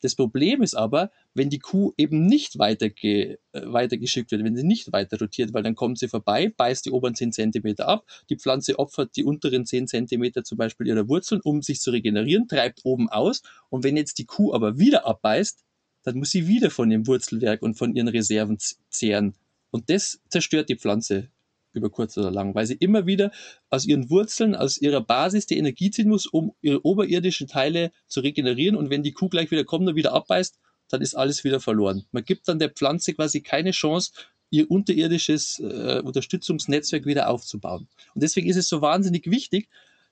Das 0.00 0.14
Problem 0.14 0.62
ist 0.62 0.74
aber, 0.74 1.10
wenn 1.34 1.50
die 1.50 1.58
Kuh 1.58 1.92
eben 1.96 2.26
nicht 2.26 2.58
weiterge 2.58 3.38
äh, 3.52 3.62
weitergeschickt 3.64 4.30
wird, 4.30 4.44
wenn 4.44 4.56
sie 4.56 4.66
nicht 4.66 4.92
weiter 4.92 5.18
rotiert, 5.18 5.52
weil 5.52 5.62
dann 5.62 5.74
kommt 5.74 5.98
sie 5.98 6.08
vorbei, 6.08 6.52
beißt 6.56 6.86
die 6.86 6.90
oberen 6.90 7.14
10 7.14 7.32
Zentimeter 7.32 7.88
ab, 7.88 8.06
die 8.28 8.36
Pflanze 8.36 8.78
opfert 8.78 9.16
die 9.16 9.24
unteren 9.24 9.66
10 9.66 9.86
Zentimeter 9.86 10.44
zum 10.44 10.58
Beispiel 10.58 10.86
ihrer 10.86 11.08
Wurzeln, 11.08 11.40
um 11.44 11.62
sich 11.62 11.80
zu 11.80 11.90
regenerieren, 11.90 12.48
treibt 12.48 12.80
oben 12.84 13.08
aus 13.08 13.42
und 13.68 13.84
wenn 13.84 13.96
jetzt 13.96 14.18
die 14.18 14.26
Kuh 14.26 14.54
aber 14.54 14.78
wieder 14.78 15.06
abbeißt, 15.06 15.64
dann 16.02 16.16
muss 16.16 16.30
sie 16.30 16.48
wieder 16.48 16.70
von 16.70 16.88
dem 16.88 17.06
Wurzelwerk 17.06 17.62
und 17.62 17.74
von 17.74 17.94
ihren 17.94 18.08
Reserven 18.08 18.58
zehren. 18.88 19.34
Und 19.70 19.90
das 19.90 20.20
zerstört 20.28 20.68
die 20.68 20.76
Pflanze 20.76 21.28
über 21.72 21.90
kurz 21.90 22.16
oder 22.18 22.30
lang, 22.30 22.54
weil 22.54 22.66
sie 22.66 22.74
immer 22.74 23.06
wieder 23.06 23.30
aus 23.68 23.86
ihren 23.86 24.10
Wurzeln, 24.10 24.54
aus 24.54 24.78
ihrer 24.78 25.00
Basis 25.00 25.46
die 25.46 25.58
Energie 25.58 25.90
ziehen 25.90 26.08
muss, 26.08 26.26
um 26.26 26.52
ihre 26.60 26.84
oberirdischen 26.84 27.46
Teile 27.46 27.92
zu 28.06 28.20
regenerieren. 28.20 28.76
Und 28.76 28.90
wenn 28.90 29.02
die 29.02 29.12
Kuh 29.12 29.28
gleich 29.28 29.50
wieder 29.50 29.64
kommt 29.64 29.88
und 29.88 29.94
wieder 29.94 30.12
abbeißt, 30.12 30.58
dann 30.88 31.02
ist 31.02 31.14
alles 31.14 31.44
wieder 31.44 31.60
verloren. 31.60 32.04
Man 32.10 32.24
gibt 32.24 32.48
dann 32.48 32.58
der 32.58 32.70
Pflanze 32.70 33.14
quasi 33.14 33.40
keine 33.40 33.70
Chance, 33.70 34.12
ihr 34.50 34.70
unterirdisches 34.70 35.60
äh, 35.60 36.00
Unterstützungsnetzwerk 36.04 37.06
wieder 37.06 37.28
aufzubauen. 37.28 37.88
Und 38.14 38.22
deswegen 38.22 38.48
ist 38.48 38.56
es 38.56 38.68
so 38.68 38.82
wahnsinnig 38.82 39.30
wichtig, 39.30 39.68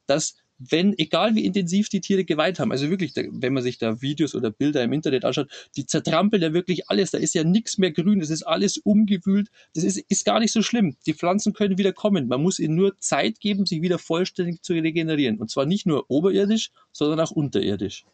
dass 0.07 0.37
wenn, 0.59 0.99
egal 0.99 1.35
wie 1.35 1.45
intensiv 1.45 1.89
die 1.89 2.01
Tiere 2.01 2.25
geweiht 2.25 2.59
haben, 2.59 2.73
also 2.73 2.91
wirklich, 2.91 3.13
wenn 3.15 3.53
man 3.53 3.63
sich 3.63 3.79
da 3.79 4.03
Videos 4.03 4.35
oder 4.35 4.51
Bilder 4.51 4.83
im 4.83 4.93
Internet 4.93 5.25
anschaut, 5.25 5.49
die 5.77 5.87
zertrampeln 5.87 6.43
ja 6.43 6.53
wirklich 6.53 6.91
alles, 6.91 7.13
da 7.13 7.19
ist 7.19 7.35
ja 7.35 7.45
nichts 7.45 7.79
mehr 7.79 7.93
grün, 7.93 8.19
das 8.19 8.31
ist 8.31 8.43
alles 8.43 8.77
umgewühlt, 8.79 9.49
das 9.75 9.85
ist, 9.85 9.99
ist 10.09 10.25
gar 10.25 10.41
nicht 10.41 10.53
so 10.53 10.63
schlimm. 10.63 10.97
Die 11.07 11.15
Pflanzen 11.15 11.53
können 11.53 11.79
wieder 11.79 11.93
kommen. 11.93 12.27
Man 12.27 12.43
muss 12.43 12.59
ihnen 12.59 12.75
nur 12.75 12.99
Zeit 12.99 13.41
geben, 13.41 13.67
sich 13.67 13.83
wieder 13.83 13.99
vollständig 13.99 14.63
zu 14.63 14.73
regenerieren. 14.73 15.39
Und 15.39 15.51
zwar 15.51 15.65
nicht 15.65 15.87
nur 15.87 16.07
oberirdisch, 16.09 16.71
sondern 16.93 17.21
auch 17.21 17.31
unterirdisch. 17.31 18.05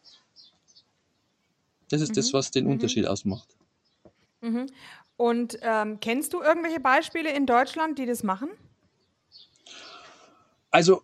Das 1.89 2.01
ist 2.01 2.09
mhm. 2.09 2.15
das, 2.15 2.33
was 2.33 2.51
den 2.51 2.65
mhm. 2.65 2.73
Unterschied 2.73 3.07
ausmacht. 3.07 3.55
Mhm. 4.41 4.67
Und 5.17 5.57
ähm, 5.61 5.99
kennst 5.99 6.33
du 6.33 6.41
irgendwelche 6.41 6.79
Beispiele 6.79 7.33
in 7.35 7.45
Deutschland, 7.45 7.97
die 7.97 8.05
das 8.05 8.21
machen? 8.23 8.49
Also 10.71 11.03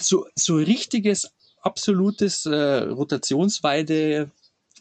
so, 0.00 0.26
so 0.34 0.56
richtiges, 0.56 1.30
absolutes 1.60 2.46
äh, 2.46 2.84
Rotationsweide 2.84 4.30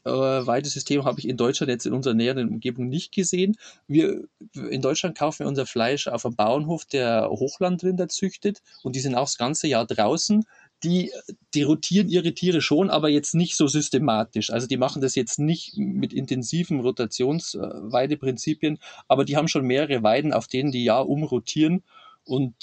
äh, 0.06 0.10
Weidesystem 0.12 1.04
habe 1.04 1.20
ich 1.20 1.28
in 1.28 1.36
Deutschland 1.36 1.72
jetzt 1.72 1.86
in 1.88 1.94
unserer 1.94 2.14
näheren 2.14 2.50
Umgebung 2.50 2.88
nicht 2.90 3.12
gesehen. 3.12 3.58
Wir 3.88 4.28
in 4.54 4.82
Deutschland 4.82 5.18
kaufen 5.18 5.40
wir 5.40 5.48
unser 5.48 5.66
Fleisch 5.66 6.08
auf 6.08 6.26
einem 6.26 6.36
Bauernhof, 6.36 6.86
der 6.86 7.28
Hochlandrinder 7.30 8.08
züchtet 8.08 8.62
und 8.84 8.96
die 8.96 9.00
sind 9.00 9.16
auch 9.16 9.26
das 9.26 9.38
ganze 9.38 9.68
Jahr 9.68 9.88
draußen. 9.88 10.46
Die, 10.84 11.12
die 11.56 11.64
rotieren 11.64 12.10
ihre 12.10 12.34
Tiere 12.34 12.62
schon, 12.62 12.92
aber 12.92 13.10
jetzt 13.10 13.34
nicht 13.34 13.56
so 13.56 13.66
systematisch. 13.68 14.52
Also 14.52 14.68
die 14.68 14.78
machen 14.78 15.02
das 15.02 15.16
jetzt 15.16 15.40
nicht 15.40 15.78
mit 15.78 16.14
intensiven 16.14 16.82
Rotationsweideprinzipien, 16.82 18.78
aber 19.08 19.26
die 19.26 19.38
haben 19.38 19.48
schon 19.48 19.66
mehrere 19.66 20.04
Weiden, 20.04 20.34
auf 20.34 20.48
denen 20.48 20.72
die 20.72 20.84
Jahr 20.84 21.10
umrotieren 21.10 21.84
und 22.26 22.54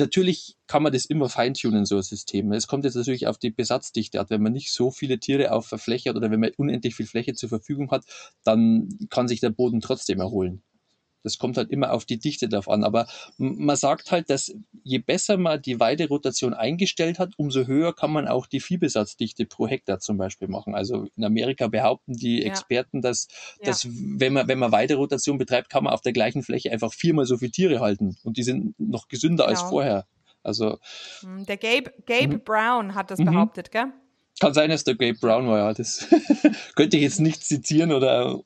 natürlich 0.00 0.56
kann 0.66 0.82
man 0.82 0.92
das 0.92 1.04
immer 1.04 1.28
feintunen, 1.28 1.84
so 1.84 1.96
ein 1.96 2.02
System. 2.02 2.52
Es 2.52 2.66
kommt 2.66 2.84
jetzt 2.84 2.96
natürlich 2.96 3.26
auf 3.26 3.38
die 3.38 3.50
Besatzdichte 3.50 4.20
an. 4.20 4.26
Wenn 4.28 4.42
man 4.42 4.52
nicht 4.52 4.72
so 4.72 4.90
viele 4.90 5.20
Tiere 5.20 5.52
auf 5.52 5.68
der 5.68 5.78
Fläche 5.78 6.10
hat 6.10 6.16
oder 6.16 6.30
wenn 6.30 6.40
man 6.40 6.50
unendlich 6.56 6.96
viel 6.96 7.06
Fläche 7.06 7.34
zur 7.34 7.48
Verfügung 7.48 7.90
hat, 7.90 8.04
dann 8.44 8.88
kann 9.10 9.28
sich 9.28 9.40
der 9.40 9.50
Boden 9.50 9.80
trotzdem 9.80 10.20
erholen. 10.20 10.62
Das 11.22 11.38
kommt 11.38 11.56
halt 11.56 11.70
immer 11.70 11.92
auf 11.92 12.04
die 12.04 12.18
Dichte 12.18 12.48
drauf 12.48 12.68
an. 12.68 12.84
Aber 12.84 13.06
man 13.38 13.76
sagt 13.76 14.10
halt, 14.10 14.30
dass 14.30 14.52
je 14.82 14.98
besser 14.98 15.36
man 15.36 15.60
die 15.60 15.80
Weiderotation 15.80 16.54
eingestellt 16.54 17.18
hat, 17.18 17.34
umso 17.36 17.66
höher 17.66 17.94
kann 17.94 18.12
man 18.12 18.28
auch 18.28 18.46
die 18.46 18.60
Viehbesatzdichte 18.60 19.46
pro 19.46 19.68
Hektar 19.68 20.00
zum 20.00 20.16
Beispiel 20.16 20.48
machen. 20.48 20.74
Also 20.74 21.06
in 21.16 21.24
Amerika 21.24 21.68
behaupten 21.68 22.14
die 22.14 22.40
ja. 22.40 22.46
Experten, 22.46 23.02
dass, 23.02 23.28
ja. 23.60 23.66
dass 23.66 23.86
wenn 23.90 24.32
man, 24.32 24.48
wenn 24.48 24.58
man 24.58 24.72
Weiderotation 24.72 25.38
betreibt, 25.38 25.70
kann 25.70 25.84
man 25.84 25.92
auf 25.92 26.00
der 26.00 26.12
gleichen 26.12 26.42
Fläche 26.42 26.72
einfach 26.72 26.92
viermal 26.92 27.26
so 27.26 27.38
viele 27.38 27.50
Tiere 27.50 27.80
halten. 27.80 28.16
Und 28.22 28.36
die 28.36 28.42
sind 28.42 28.78
noch 28.78 29.08
gesünder 29.08 29.46
genau. 29.46 29.58
als 29.58 29.68
vorher. 29.68 30.06
Also. 30.42 30.78
Hm, 31.20 31.44
der 31.44 31.56
Gabe, 31.56 31.92
Gabe 32.06 32.34
mhm. 32.34 32.44
Brown 32.44 32.94
hat 32.94 33.10
das 33.10 33.18
mhm. 33.18 33.26
behauptet, 33.26 33.70
gell? 33.70 33.92
Kann 34.40 34.54
sein, 34.54 34.70
dass 34.70 34.84
der 34.84 34.94
Gabe 34.94 35.18
Brown 35.20 35.46
war, 35.48 35.58
ja. 35.58 35.74
Das 35.74 36.06
könnte 36.74 36.96
ich 36.96 37.02
jetzt 37.02 37.20
nicht 37.20 37.44
zitieren 37.44 37.92
oder 37.92 38.40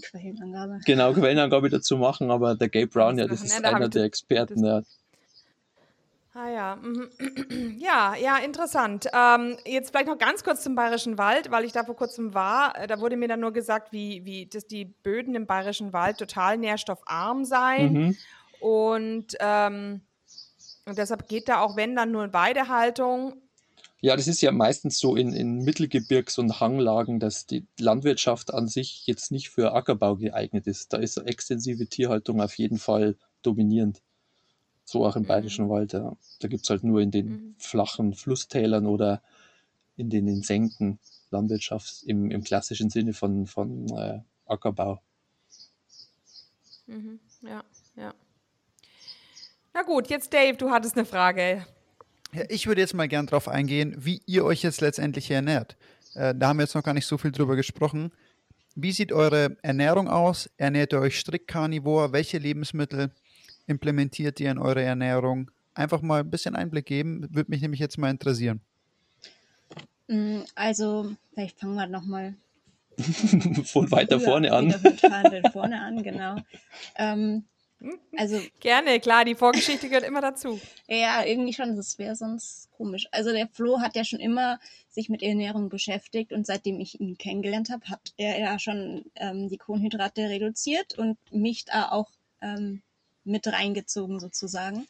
Quellenangabe. 0.00 0.80
Genau, 0.84 1.12
Quellenangabe 1.12 1.68
dazu 1.68 1.96
machen, 1.96 2.30
aber 2.30 2.54
der 2.54 2.68
Gabe 2.68 2.86
Brown, 2.86 3.18
ja, 3.18 3.26
das 3.26 3.42
ist 3.42 3.60
ja, 3.60 3.68
einer 3.68 3.88
der 3.88 4.04
Experten. 4.04 4.64
Ja. 4.64 4.82
Ah 6.38 6.50
ja, 6.50 6.76
mhm. 6.76 7.08
ja, 7.78 8.14
ja, 8.14 8.36
interessant. 8.38 9.08
Ähm, 9.12 9.56
jetzt 9.64 9.90
vielleicht 9.90 10.06
noch 10.06 10.18
ganz 10.18 10.44
kurz 10.44 10.62
zum 10.62 10.76
Bayerischen 10.76 11.18
Wald, 11.18 11.50
weil 11.50 11.64
ich 11.64 11.72
da 11.72 11.82
vor 11.82 11.96
kurzem 11.96 12.32
war. 12.32 12.78
Äh, 12.78 12.86
da 12.86 13.00
wurde 13.00 13.16
mir 13.16 13.26
dann 13.26 13.40
nur 13.40 13.52
gesagt, 13.52 13.92
wie, 13.92 14.24
wie 14.24 14.46
dass 14.46 14.66
die 14.66 14.84
Böden 14.84 15.34
im 15.34 15.46
Bayerischen 15.46 15.92
Wald 15.92 16.18
total 16.18 16.56
nährstoffarm 16.58 17.44
seien. 17.44 17.92
Mhm. 17.92 18.16
Und, 18.60 19.36
ähm, 19.40 20.02
und 20.86 20.96
deshalb 20.96 21.26
geht 21.28 21.48
da 21.48 21.60
auch, 21.60 21.76
wenn 21.76 21.96
dann 21.96 22.12
nur 22.12 22.24
in 22.24 22.32
Weidehaltung. 22.32 23.42
Ja, 24.00 24.14
das 24.14 24.28
ist 24.28 24.40
ja 24.42 24.52
meistens 24.52 25.00
so 25.00 25.16
in, 25.16 25.32
in 25.32 25.64
Mittelgebirgs- 25.64 26.38
und 26.38 26.60
Hanglagen, 26.60 27.18
dass 27.18 27.46
die 27.46 27.66
Landwirtschaft 27.80 28.54
an 28.54 28.68
sich 28.68 29.06
jetzt 29.06 29.32
nicht 29.32 29.50
für 29.50 29.72
Ackerbau 29.72 30.16
geeignet 30.16 30.68
ist. 30.68 30.92
Da 30.92 30.98
ist 30.98 31.16
extensive 31.16 31.86
Tierhaltung 31.88 32.40
auf 32.40 32.56
jeden 32.58 32.78
Fall 32.78 33.16
dominierend. 33.42 34.00
So 34.84 35.04
auch 35.04 35.16
im 35.16 35.22
mhm. 35.22 35.26
Bayerischen 35.26 35.68
Wald. 35.68 35.92
Ja. 35.94 36.16
Da 36.38 36.48
gibt 36.48 36.62
es 36.64 36.70
halt 36.70 36.84
nur 36.84 37.00
in 37.00 37.10
den 37.10 37.26
mhm. 37.26 37.54
flachen 37.58 38.14
Flusstälern 38.14 38.86
oder 38.86 39.20
in 39.96 40.10
den, 40.10 40.28
in 40.28 40.42
Senken 40.42 41.00
Landwirtschaft 41.30 42.04
im, 42.04 42.30
im 42.30 42.42
klassischen 42.42 42.90
Sinne 42.90 43.12
von, 43.12 43.46
von 43.46 43.88
äh, 43.96 44.20
Ackerbau. 44.46 45.02
Mhm. 46.86 47.18
Ja, 47.42 47.64
ja. 47.96 48.14
Na 49.74 49.82
gut, 49.82 50.08
jetzt 50.08 50.32
Dave, 50.32 50.56
du 50.56 50.70
hattest 50.70 50.96
eine 50.96 51.04
Frage. 51.04 51.66
Ja, 52.32 52.44
ich 52.48 52.66
würde 52.66 52.80
jetzt 52.80 52.94
mal 52.94 53.08
gern 53.08 53.26
darauf 53.26 53.48
eingehen, 53.48 53.94
wie 53.98 54.20
ihr 54.26 54.44
euch 54.44 54.62
jetzt 54.62 54.80
letztendlich 54.80 55.30
ernährt. 55.30 55.76
Äh, 56.14 56.34
da 56.34 56.48
haben 56.48 56.58
wir 56.58 56.64
jetzt 56.64 56.74
noch 56.74 56.82
gar 56.82 56.94
nicht 56.94 57.06
so 57.06 57.16
viel 57.16 57.32
drüber 57.32 57.56
gesprochen. 57.56 58.12
Wie 58.74 58.92
sieht 58.92 59.12
eure 59.12 59.56
Ernährung 59.62 60.08
aus? 60.08 60.50
Ernährt 60.56 60.92
ihr 60.92 61.00
euch 61.00 61.18
strikt 61.18 61.48
karnivor? 61.48 62.12
Welche 62.12 62.38
Lebensmittel 62.38 63.10
implementiert 63.66 64.40
ihr 64.40 64.50
in 64.50 64.58
eure 64.58 64.82
Ernährung? 64.82 65.50
Einfach 65.74 66.02
mal 66.02 66.20
ein 66.20 66.30
bisschen 66.30 66.54
Einblick 66.54 66.86
geben, 66.86 67.28
würde 67.30 67.50
mich 67.50 67.62
nämlich 67.62 67.80
jetzt 67.80 67.98
mal 67.98 68.10
interessieren. 68.10 68.60
Mm, 70.08 70.40
also, 70.54 71.12
vielleicht 71.32 71.58
fangen 71.58 71.76
wir 71.76 71.86
nochmal 71.86 72.34
von 73.64 73.90
weiter 73.90 74.20
vorne 74.20 74.52
an. 74.52 74.72
Von 74.72 75.52
vorne 75.52 75.80
an, 75.80 76.02
genau. 76.02 76.36
Ähm, 76.96 77.44
also, 78.16 78.40
Gerne, 78.60 79.00
klar, 79.00 79.24
die 79.24 79.34
Vorgeschichte 79.34 79.88
gehört 79.88 80.04
immer 80.04 80.20
dazu. 80.20 80.60
Ja, 80.88 81.24
irgendwie 81.24 81.52
schon, 81.52 81.76
das 81.76 81.98
wäre 81.98 82.16
sonst 82.16 82.70
komisch. 82.72 83.08
Also 83.12 83.32
der 83.32 83.48
Flo 83.48 83.80
hat 83.80 83.96
ja 83.96 84.04
schon 84.04 84.20
immer 84.20 84.58
sich 84.88 85.08
mit 85.08 85.22
Ernährung 85.22 85.68
beschäftigt 85.68 86.32
und 86.32 86.46
seitdem 86.46 86.80
ich 86.80 87.00
ihn 87.00 87.18
kennengelernt 87.18 87.70
habe, 87.70 87.88
hat 87.88 88.12
er 88.16 88.38
ja 88.38 88.58
schon 88.58 89.04
ähm, 89.14 89.48
die 89.48 89.58
Kohlenhydrate 89.58 90.22
reduziert 90.22 90.98
und 90.98 91.18
mich 91.30 91.64
da 91.64 91.90
auch 91.90 92.10
ähm, 92.40 92.82
mit 93.24 93.46
reingezogen 93.46 94.18
sozusagen. 94.18 94.86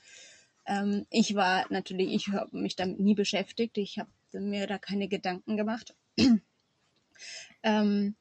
Ähm, 0.66 1.06
ich 1.10 1.34
war 1.34 1.66
natürlich, 1.70 2.12
ich 2.12 2.28
habe 2.28 2.56
mich 2.56 2.76
damit 2.76 3.00
nie 3.00 3.14
beschäftigt, 3.14 3.76
ich 3.78 3.98
habe 3.98 4.10
mir 4.32 4.66
da 4.66 4.78
keine 4.78 5.08
Gedanken 5.08 5.56
gemacht. 5.56 5.94
ähm, 7.62 8.14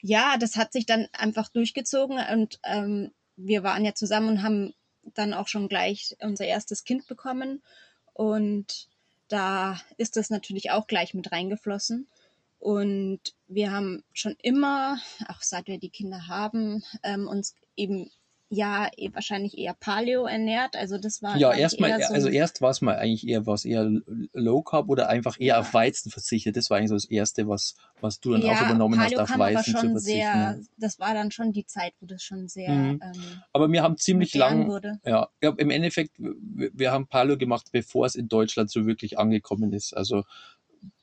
ja, 0.00 0.36
das 0.38 0.56
hat 0.56 0.72
sich 0.72 0.84
dann 0.84 1.06
einfach 1.12 1.48
durchgezogen 1.48 2.18
und 2.32 2.58
ähm, 2.64 3.12
wir 3.44 3.62
waren 3.62 3.84
ja 3.84 3.94
zusammen 3.94 4.28
und 4.28 4.42
haben 4.42 4.74
dann 5.14 5.34
auch 5.34 5.48
schon 5.48 5.68
gleich 5.68 6.16
unser 6.20 6.46
erstes 6.46 6.84
Kind 6.84 7.06
bekommen. 7.06 7.62
Und 8.14 8.88
da 9.28 9.80
ist 9.96 10.16
das 10.16 10.30
natürlich 10.30 10.70
auch 10.70 10.86
gleich 10.86 11.14
mit 11.14 11.32
reingeflossen. 11.32 12.06
Und 12.58 13.20
wir 13.48 13.72
haben 13.72 14.04
schon 14.12 14.36
immer, 14.40 14.98
auch 15.28 15.42
seit 15.42 15.66
wir 15.66 15.78
die 15.78 15.90
Kinder 15.90 16.28
haben, 16.28 16.84
ähm, 17.02 17.26
uns 17.26 17.56
eben 17.76 18.10
ja 18.52 18.90
eh, 18.98 19.08
wahrscheinlich 19.14 19.56
eher 19.56 19.72
Paleo 19.72 20.26
ernährt. 20.26 20.76
Also 20.76 20.98
das 20.98 21.22
war 21.22 21.36
ja 21.38 21.52
erstmal, 21.52 22.02
so 22.02 22.12
also 22.12 22.28
erst 22.28 22.60
war 22.60 22.70
es 22.70 22.82
mal 22.82 22.96
eigentlich 22.96 23.26
eher 23.26 23.46
was 23.46 23.64
eher 23.64 23.90
Low 24.34 24.62
Carb 24.62 24.90
oder 24.90 25.08
einfach 25.08 25.40
eher 25.40 25.54
ja. 25.54 25.60
auf 25.60 25.72
Weizen 25.72 26.10
verzichtet. 26.10 26.56
Das 26.56 26.68
war 26.68 26.76
eigentlich 26.76 26.90
so 26.90 26.96
das 26.96 27.06
erste, 27.06 27.48
was 27.48 27.76
was 28.02 28.20
du 28.20 28.32
dann 28.32 28.42
ja, 28.42 28.52
auch 28.52 28.62
übernommen 28.62 28.98
Paleo 28.98 29.20
hast, 29.20 29.32
auf 29.32 29.38
Weizen 29.38 29.74
zu 29.74 29.90
verzichten. 29.90 30.00
Sehr, 30.00 30.60
das 30.76 30.98
war 30.98 31.14
dann 31.14 31.30
schon 31.30 31.52
die 31.52 31.64
Zeit, 31.64 31.94
wo 32.00 32.06
das 32.06 32.22
schon 32.22 32.48
sehr. 32.48 32.70
Mhm. 32.70 33.00
Ähm, 33.02 33.42
Aber 33.52 33.70
wir 33.70 33.82
haben 33.82 33.96
ziemlich 33.96 34.34
lang, 34.34 34.68
wurde. 34.68 35.00
ja, 35.06 35.28
im 35.40 35.70
Endeffekt, 35.70 36.12
wir, 36.18 36.70
wir 36.74 36.92
haben 36.92 37.06
Paleo 37.06 37.38
gemacht, 37.38 37.68
bevor 37.72 38.06
es 38.06 38.16
in 38.16 38.28
Deutschland 38.28 38.70
so 38.70 38.86
wirklich 38.86 39.18
angekommen 39.18 39.72
ist. 39.72 39.96
Also 39.96 40.24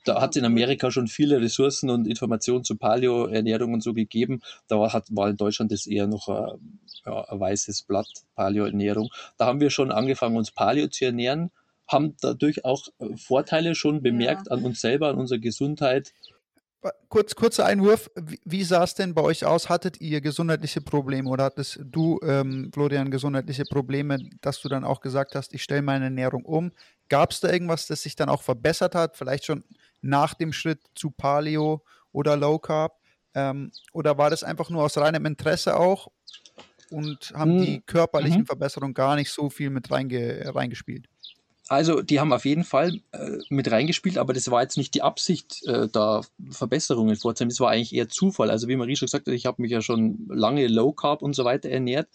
da 0.09 0.21
hat 0.21 0.31
es 0.31 0.37
in 0.37 0.45
Amerika 0.45 0.89
schon 0.89 1.07
viele 1.07 1.39
Ressourcen 1.39 1.91
und 1.91 2.07
Informationen 2.07 2.63
zu 2.63 2.75
Paleo-Ernährung 2.75 3.73
und 3.73 3.83
so 3.83 3.93
gegeben. 3.93 4.41
Da 4.67 4.79
war, 4.79 4.91
hat, 4.91 5.05
war 5.11 5.29
in 5.29 5.37
Deutschland 5.37 5.71
das 5.71 5.85
eher 5.85 6.07
noch 6.07 6.27
ein, 6.27 6.79
ja, 7.05 7.25
ein 7.25 7.39
weißes 7.39 7.83
Blatt, 7.83 8.07
Paleo-Ernährung. 8.35 9.09
Da 9.37 9.45
haben 9.45 9.59
wir 9.59 9.69
schon 9.69 9.91
angefangen, 9.91 10.35
uns 10.35 10.49
Paleo 10.49 10.87
zu 10.87 11.05
ernähren, 11.05 11.51
haben 11.87 12.15
dadurch 12.21 12.65
auch 12.65 12.87
äh, 12.97 13.15
Vorteile 13.17 13.75
schon 13.75 14.01
bemerkt 14.01 14.47
ja. 14.47 14.53
an 14.53 14.63
uns 14.63 14.81
selber, 14.81 15.09
an 15.09 15.17
unserer 15.17 15.37
Gesundheit. 15.37 16.11
Kurz, 17.09 17.35
kurzer 17.35 17.65
Einwurf. 17.65 18.09
Wie, 18.15 18.39
wie 18.45 18.63
sah 18.63 18.83
es 18.83 18.93
denn 18.93 19.13
bei 19.13 19.21
euch 19.21 19.45
aus? 19.45 19.67
Hattet 19.67 19.99
ihr 19.99 20.21
gesundheitliche 20.21 20.79
Probleme 20.79 21.29
oder 21.29 21.45
hattest 21.45 21.79
du, 21.83 22.19
ähm, 22.23 22.71
Florian, 22.73 23.11
gesundheitliche 23.11 23.65
Probleme, 23.65 24.17
dass 24.39 24.61
du 24.61 24.69
dann 24.69 24.85
auch 24.85 25.01
gesagt 25.01 25.35
hast, 25.35 25.53
ich 25.53 25.61
stelle 25.61 25.81
meine 25.81 26.05
Ernährung 26.05 26.45
um? 26.45 26.71
Gab 27.09 27.31
es 27.31 27.41
da 27.41 27.51
irgendwas, 27.51 27.87
das 27.87 28.03
sich 28.03 28.15
dann 28.15 28.29
auch 28.29 28.43
verbessert 28.43 28.95
hat? 28.95 29.17
Vielleicht 29.17 29.45
schon 29.45 29.65
nach 30.01 30.33
dem 30.35 30.53
Schritt 30.53 30.79
zu 30.95 31.11
Paleo 31.11 31.83
oder 32.13 32.37
Low 32.37 32.59
Carb? 32.59 32.93
Ähm, 33.33 33.71
oder 33.91 34.17
war 34.17 34.29
das 34.29 34.43
einfach 34.43 34.69
nur 34.69 34.83
aus 34.83 34.97
reinem 34.97 35.25
Interesse 35.25 35.75
auch 35.75 36.07
und 36.91 37.33
haben 37.35 37.57
hm. 37.57 37.65
die 37.65 37.81
körperlichen 37.81 38.41
mhm. 38.41 38.45
Verbesserungen 38.45 38.93
gar 38.93 39.15
nicht 39.15 39.31
so 39.31 39.49
viel 39.49 39.69
mit 39.69 39.91
reinge 39.91 40.43
reingespielt? 40.55 41.09
Also, 41.69 42.01
die 42.01 42.19
haben 42.19 42.33
auf 42.33 42.45
jeden 42.45 42.63
Fall 42.63 42.99
äh, 43.11 43.37
mit 43.49 43.71
reingespielt, 43.71 44.17
aber 44.17 44.33
das 44.33 44.49
war 44.49 44.63
jetzt 44.63 44.75
nicht 44.77 44.95
die 44.95 45.03
Absicht, 45.03 45.61
äh, 45.67 45.87
da 45.87 46.21
Verbesserungen 46.49 47.15
vorzunehmen. 47.15 47.51
Das 47.51 47.59
war 47.59 47.69
eigentlich 47.69 47.93
eher 47.93 48.09
Zufall. 48.09 48.49
Also, 48.49 48.67
wie 48.67 48.75
Marie 48.75 48.95
schon 48.95 49.05
gesagt 49.05 49.27
hat, 49.27 49.33
ich 49.35 49.45
habe 49.45 49.61
mich 49.61 49.71
ja 49.71 49.81
schon 49.81 50.27
lange 50.29 50.67
Low 50.67 50.91
Carb 50.93 51.21
und 51.21 51.35
so 51.35 51.45
weiter 51.45 51.69
ernährt 51.69 52.09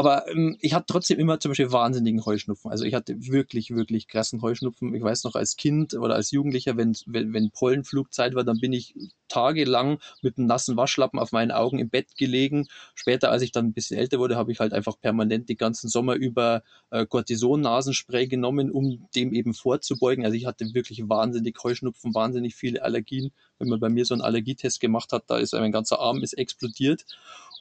aber 0.00 0.26
ähm, 0.28 0.56
ich 0.60 0.72
hatte 0.72 0.86
trotzdem 0.88 1.18
immer 1.18 1.38
zum 1.40 1.50
Beispiel 1.50 1.72
wahnsinnigen 1.72 2.24
Heuschnupfen. 2.24 2.70
Also 2.70 2.86
ich 2.86 2.94
hatte 2.94 3.14
wirklich, 3.26 3.72
wirklich 3.72 4.08
krassen 4.08 4.40
Heuschnupfen. 4.40 4.94
Ich 4.94 5.02
weiß 5.02 5.24
noch, 5.24 5.34
als 5.34 5.56
Kind 5.56 5.92
oder 5.92 6.14
als 6.14 6.30
Jugendlicher, 6.30 6.78
wenn, 6.78 6.96
wenn, 7.04 7.34
wenn 7.34 7.50
Pollenflugzeit 7.50 8.34
war, 8.34 8.42
dann 8.42 8.60
bin 8.60 8.72
ich 8.72 8.94
tagelang 9.28 9.98
mit 10.22 10.38
einem 10.38 10.46
nassen 10.46 10.78
Waschlappen 10.78 11.18
auf 11.18 11.32
meinen 11.32 11.50
Augen 11.50 11.78
im 11.78 11.90
Bett 11.90 12.16
gelegen. 12.16 12.66
Später, 12.94 13.30
als 13.30 13.42
ich 13.42 13.52
dann 13.52 13.66
ein 13.66 13.72
bisschen 13.74 13.98
älter 13.98 14.18
wurde, 14.18 14.36
habe 14.36 14.50
ich 14.50 14.60
halt 14.60 14.72
einfach 14.72 14.98
permanent 14.98 15.50
die 15.50 15.56
ganzen 15.56 15.90
Sommer 15.90 16.14
über 16.14 16.62
äh, 16.90 17.04
Cortison-Nasenspray 17.04 18.26
genommen, 18.26 18.70
um 18.70 19.06
dem 19.14 19.34
eben 19.34 19.52
vorzubeugen. 19.52 20.24
Also 20.24 20.34
ich 20.34 20.46
hatte 20.46 20.72
wirklich 20.72 21.10
wahnsinnig 21.10 21.58
Heuschnupfen, 21.62 22.14
wahnsinnig 22.14 22.54
viele 22.54 22.82
Allergien. 22.82 23.32
Wenn 23.58 23.68
man 23.68 23.80
bei 23.80 23.90
mir 23.90 24.06
so 24.06 24.14
einen 24.14 24.22
Allergietest 24.22 24.80
gemacht 24.80 25.12
hat, 25.12 25.24
da 25.26 25.36
ist 25.36 25.52
mein 25.52 25.72
ganzer 25.72 26.00
Arm 26.00 26.22
ist 26.22 26.38
explodiert. 26.38 27.04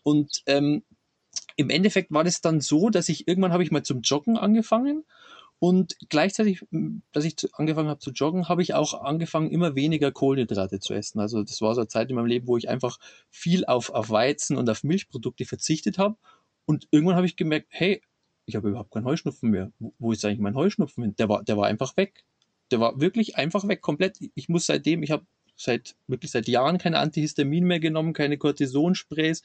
Und 0.04 0.42
ähm, 0.46 0.84
im 1.56 1.70
Endeffekt 1.70 2.12
war 2.12 2.24
das 2.24 2.42
dann 2.42 2.62
so, 2.62 2.90
dass 2.90 3.10
ich 3.10 3.28
irgendwann 3.28 3.54
habe 3.54 3.64
ich 3.64 3.72
mal 3.72 3.84
zum 3.84 4.02
Joggen 4.02 4.38
angefangen 4.38 5.04
und 5.60 5.98
gleichzeitig, 6.08 6.66
dass 7.12 7.26
ich 7.26 7.36
angefangen 7.52 7.90
habe 7.90 8.00
zu 8.00 8.12
joggen, 8.12 8.48
habe 8.48 8.62
ich 8.62 8.74
auch 8.74 9.02
angefangen, 9.02 9.52
immer 9.52 9.76
weniger 9.76 10.10
Kohlenhydrate 10.10 10.80
zu 10.80 10.94
essen. 10.94 11.20
Also 11.20 11.44
das 11.44 11.60
war 11.62 11.76
so 11.76 11.82
eine 11.82 11.90
Zeit 11.90 12.10
in 12.10 12.16
meinem 12.16 12.28
Leben, 12.28 12.48
wo 12.48 12.56
ich 12.56 12.70
einfach 12.70 12.98
viel 13.30 13.66
auf, 13.66 13.90
auf 13.90 14.10
Weizen 14.10 14.56
und 14.56 14.70
auf 14.70 14.86
Milchprodukte 14.86 15.44
verzichtet 15.44 15.98
habe. 15.98 16.16
Und 16.66 16.88
irgendwann 16.92 17.18
habe 17.18 17.26
ich 17.26 17.36
gemerkt, 17.36 17.68
hey, 17.72 18.02
ich 18.46 18.56
habe 18.56 18.70
überhaupt 18.70 18.92
keinen 18.92 19.06
Heuschnupfen 19.06 19.50
mehr. 19.50 19.74
Wo 20.00 20.14
ist 20.14 20.24
eigentlich 20.24 20.40
mein 20.40 20.56
Heuschnupfen 20.56 21.04
hin? 21.04 21.16
Der 21.18 21.28
war, 21.28 21.44
der 21.44 21.58
war 21.58 21.68
einfach 21.68 21.98
weg. 21.98 22.24
Der 22.72 22.80
war 22.80 23.02
wirklich 23.02 23.36
einfach 23.36 23.68
weg, 23.68 23.82
komplett. 23.82 24.18
Ich 24.36 24.48
muss 24.48 24.66
seitdem, 24.66 25.04
ich 25.04 25.12
habe 25.12 25.26
seit 25.58 25.96
wirklich 26.08 26.32
seit 26.32 26.48
Jahren 26.48 26.78
keine 26.78 27.00
Antihistamin 27.00 27.66
mehr 27.66 27.82
genommen, 27.82 28.14
keine 28.14 28.38
Cortisonsprays, 28.38 29.44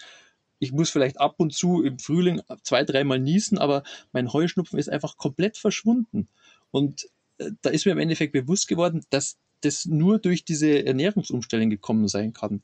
ich 0.58 0.72
muss 0.72 0.90
vielleicht 0.90 1.20
ab 1.20 1.34
und 1.38 1.52
zu 1.52 1.82
im 1.82 1.98
Frühling 1.98 2.40
zwei, 2.62 2.84
dreimal 2.84 3.18
niesen, 3.18 3.58
aber 3.58 3.82
mein 4.12 4.32
Heuschnupfen 4.32 4.78
ist 4.78 4.88
einfach 4.88 5.16
komplett 5.16 5.56
verschwunden. 5.56 6.28
Und 6.70 7.08
äh, 7.38 7.50
da 7.62 7.70
ist 7.70 7.86
mir 7.86 7.92
im 7.92 7.98
Endeffekt 7.98 8.32
bewusst 8.32 8.68
geworden, 8.68 9.04
dass 9.10 9.36
das 9.60 9.86
nur 9.86 10.18
durch 10.18 10.44
diese 10.44 10.84
Ernährungsumstellung 10.86 11.70
gekommen 11.70 12.08
sein 12.08 12.32
kann. 12.32 12.62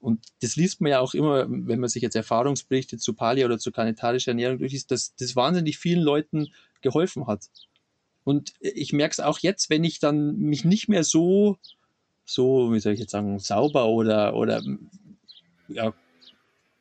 Und 0.00 0.24
das 0.40 0.56
liest 0.56 0.80
man 0.80 0.92
ja 0.92 1.00
auch 1.00 1.12
immer, 1.12 1.46
wenn 1.48 1.78
man 1.78 1.90
sich 1.90 2.02
jetzt 2.02 2.16
Erfahrungsberichte 2.16 2.96
zu 2.96 3.12
Paleo 3.12 3.44
oder 3.44 3.58
zu 3.58 3.70
kanetarischer 3.70 4.30
Ernährung 4.30 4.58
durchliest, 4.58 4.90
dass 4.90 5.14
das 5.16 5.36
wahnsinnig 5.36 5.78
vielen 5.78 6.00
Leuten 6.00 6.48
geholfen 6.80 7.26
hat. 7.26 7.50
Und 8.24 8.54
ich 8.60 8.92
merke 8.92 9.12
es 9.12 9.20
auch 9.20 9.38
jetzt, 9.40 9.68
wenn 9.68 9.84
ich 9.84 9.98
dann 9.98 10.36
mich 10.36 10.64
nicht 10.64 10.88
mehr 10.88 11.04
so, 11.04 11.58
so, 12.24 12.72
wie 12.72 12.80
soll 12.80 12.94
ich 12.94 13.00
jetzt 13.00 13.12
sagen, 13.12 13.38
sauber 13.38 13.88
oder, 13.88 14.34
oder 14.34 14.62
ja, 15.68 15.92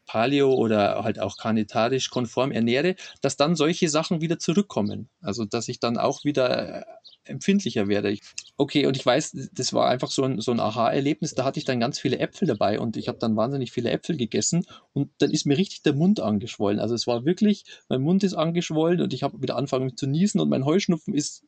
Paleo 0.09 0.51
oder 0.55 1.03
halt 1.03 1.19
auch 1.19 1.37
karnitarisch 1.37 2.09
konform 2.09 2.51
ernähre, 2.51 2.95
dass 3.21 3.37
dann 3.37 3.55
solche 3.55 3.89
Sachen 3.89 4.21
wieder 4.21 4.39
zurückkommen. 4.39 5.07
Also 5.21 5.45
dass 5.45 5.67
ich 5.67 5.79
dann 5.79 5.97
auch 5.97 6.23
wieder 6.23 6.79
äh, 6.79 6.83
empfindlicher 7.25 7.87
werde. 7.87 8.17
Okay, 8.57 8.87
und 8.87 8.97
ich 8.97 9.05
weiß, 9.05 9.37
das 9.53 9.71
war 9.71 9.87
einfach 9.87 10.09
so 10.09 10.23
ein, 10.23 10.41
so 10.41 10.51
ein 10.51 10.59
Aha-Erlebnis. 10.59 11.35
Da 11.35 11.45
hatte 11.45 11.59
ich 11.59 11.65
dann 11.65 11.79
ganz 11.79 11.99
viele 11.99 12.17
Äpfel 12.17 12.47
dabei 12.47 12.79
und 12.79 12.97
ich 12.97 13.07
habe 13.07 13.19
dann 13.19 13.35
wahnsinnig 13.35 13.71
viele 13.71 13.91
Äpfel 13.91 14.17
gegessen 14.17 14.65
und 14.93 15.11
dann 15.19 15.29
ist 15.29 15.45
mir 15.45 15.59
richtig 15.59 15.83
der 15.83 15.93
Mund 15.93 16.19
angeschwollen. 16.19 16.79
Also 16.79 16.95
es 16.95 17.05
war 17.05 17.23
wirklich, 17.23 17.65
mein 17.87 18.01
Mund 18.01 18.23
ist 18.23 18.33
angeschwollen 18.33 19.01
und 19.01 19.13
ich 19.13 19.21
habe 19.21 19.39
wieder 19.43 19.57
angefangen 19.57 19.95
zu 19.95 20.07
niesen 20.07 20.41
und 20.41 20.49
mein 20.49 20.65
Heuschnupfen 20.65 21.13
ist 21.13 21.43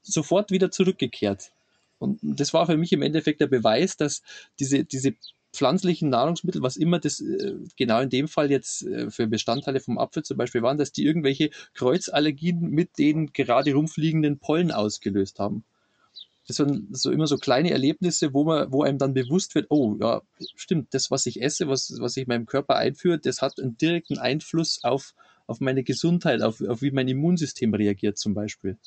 sofort 0.00 0.50
wieder 0.50 0.70
zurückgekehrt. 0.70 1.52
Und 1.98 2.18
das 2.22 2.54
war 2.54 2.64
für 2.64 2.78
mich 2.78 2.92
im 2.92 3.02
Endeffekt 3.02 3.42
der 3.42 3.46
Beweis, 3.46 3.98
dass 3.98 4.22
diese, 4.58 4.84
diese 4.84 5.14
pflanzlichen 5.56 6.10
Nahrungsmittel, 6.10 6.62
was 6.62 6.76
immer 6.76 6.98
das 6.98 7.20
äh, 7.20 7.54
genau 7.76 8.00
in 8.00 8.10
dem 8.10 8.28
Fall 8.28 8.50
jetzt 8.50 8.82
äh, 8.82 9.10
für 9.10 9.26
Bestandteile 9.26 9.80
vom 9.80 9.98
Apfel 9.98 10.22
zum 10.22 10.36
Beispiel 10.36 10.62
waren, 10.62 10.78
dass 10.78 10.92
die 10.92 11.04
irgendwelche 11.04 11.50
Kreuzallergien 11.74 12.60
mit 12.60 12.98
den 12.98 13.32
gerade 13.32 13.72
rumfliegenden 13.72 14.38
Pollen 14.38 14.70
ausgelöst 14.70 15.38
haben. 15.38 15.64
Das 16.46 16.56
sind 16.56 16.96
so 16.96 17.10
immer 17.10 17.26
so 17.26 17.38
kleine 17.38 17.72
Erlebnisse, 17.72 18.32
wo 18.32 18.44
man, 18.44 18.70
wo 18.70 18.84
einem 18.84 18.98
dann 18.98 19.14
bewusst 19.14 19.54
wird, 19.56 19.66
oh 19.70 19.96
ja, 20.00 20.22
stimmt, 20.54 20.94
das, 20.94 21.10
was 21.10 21.26
ich 21.26 21.42
esse, 21.42 21.66
was, 21.66 21.96
was 21.98 22.16
ich 22.16 22.28
meinem 22.28 22.46
Körper 22.46 22.76
einführe, 22.76 23.18
das 23.18 23.42
hat 23.42 23.58
einen 23.58 23.76
direkten 23.76 24.18
Einfluss 24.18 24.84
auf, 24.84 25.14
auf 25.48 25.60
meine 25.60 25.82
Gesundheit, 25.82 26.42
auf, 26.42 26.60
auf 26.60 26.82
wie 26.82 26.92
mein 26.92 27.08
Immunsystem 27.08 27.74
reagiert 27.74 28.18
zum 28.18 28.34
Beispiel. 28.34 28.78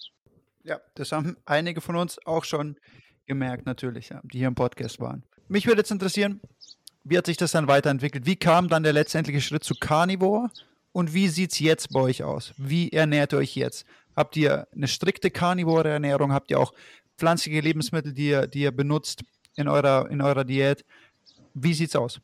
Ja, 0.64 0.80
das 0.96 1.12
haben 1.12 1.36
einige 1.46 1.82
von 1.82 1.98
uns 1.98 2.18
auch 2.26 2.46
schon 2.46 2.78
gemerkt, 3.26 3.66
natürlich, 3.66 4.10
die 4.24 4.40
hier 4.40 4.48
im 4.48 4.56
Podcast 4.56 5.00
waren. 5.00 5.24
Mich 5.50 5.66
würde 5.66 5.82
jetzt 5.82 5.92
interessieren, 5.92 6.40
wie 7.04 7.18
hat 7.18 7.26
sich 7.26 7.38
das 7.38 7.52
dann 7.52 7.68
weiterentwickelt? 7.68 8.28
Wie 8.28 8.36
kam 8.36 8.70
dann 8.70 8.84
der 8.84 8.94
letztendliche 8.94 9.42
Schritt 9.42 9.64
zu 9.64 9.74
Carnivore? 9.74 10.52
Und 10.92 11.14
wie 11.16 11.28
sieht 11.28 11.52
es 11.52 11.60
jetzt 11.60 11.92
bei 11.92 12.02
euch 12.02 12.24
aus? 12.24 12.54
Wie 12.58 12.92
ernährt 12.92 13.34
ihr 13.34 13.40
euch 13.40 13.56
jetzt? 13.56 13.86
Habt 14.16 14.38
ihr 14.38 14.68
eine 14.76 14.88
strikte 14.88 15.32
carnivore 15.32 15.90
Ernährung? 15.90 16.34
Habt 16.34 16.52
ihr 16.52 16.60
auch 16.60 16.74
pflanzliche 17.18 17.62
Lebensmittel, 17.62 18.14
die 18.14 18.30
ihr, 18.30 18.46
die 18.46 18.62
ihr 18.62 18.72
benutzt 18.72 19.24
in 19.56 19.68
eurer, 19.68 20.10
in 20.12 20.22
eurer 20.22 20.44
Diät? 20.44 20.86
Wie 21.56 21.74
sieht 21.74 21.90
es 21.90 21.96
aus? 21.96 22.22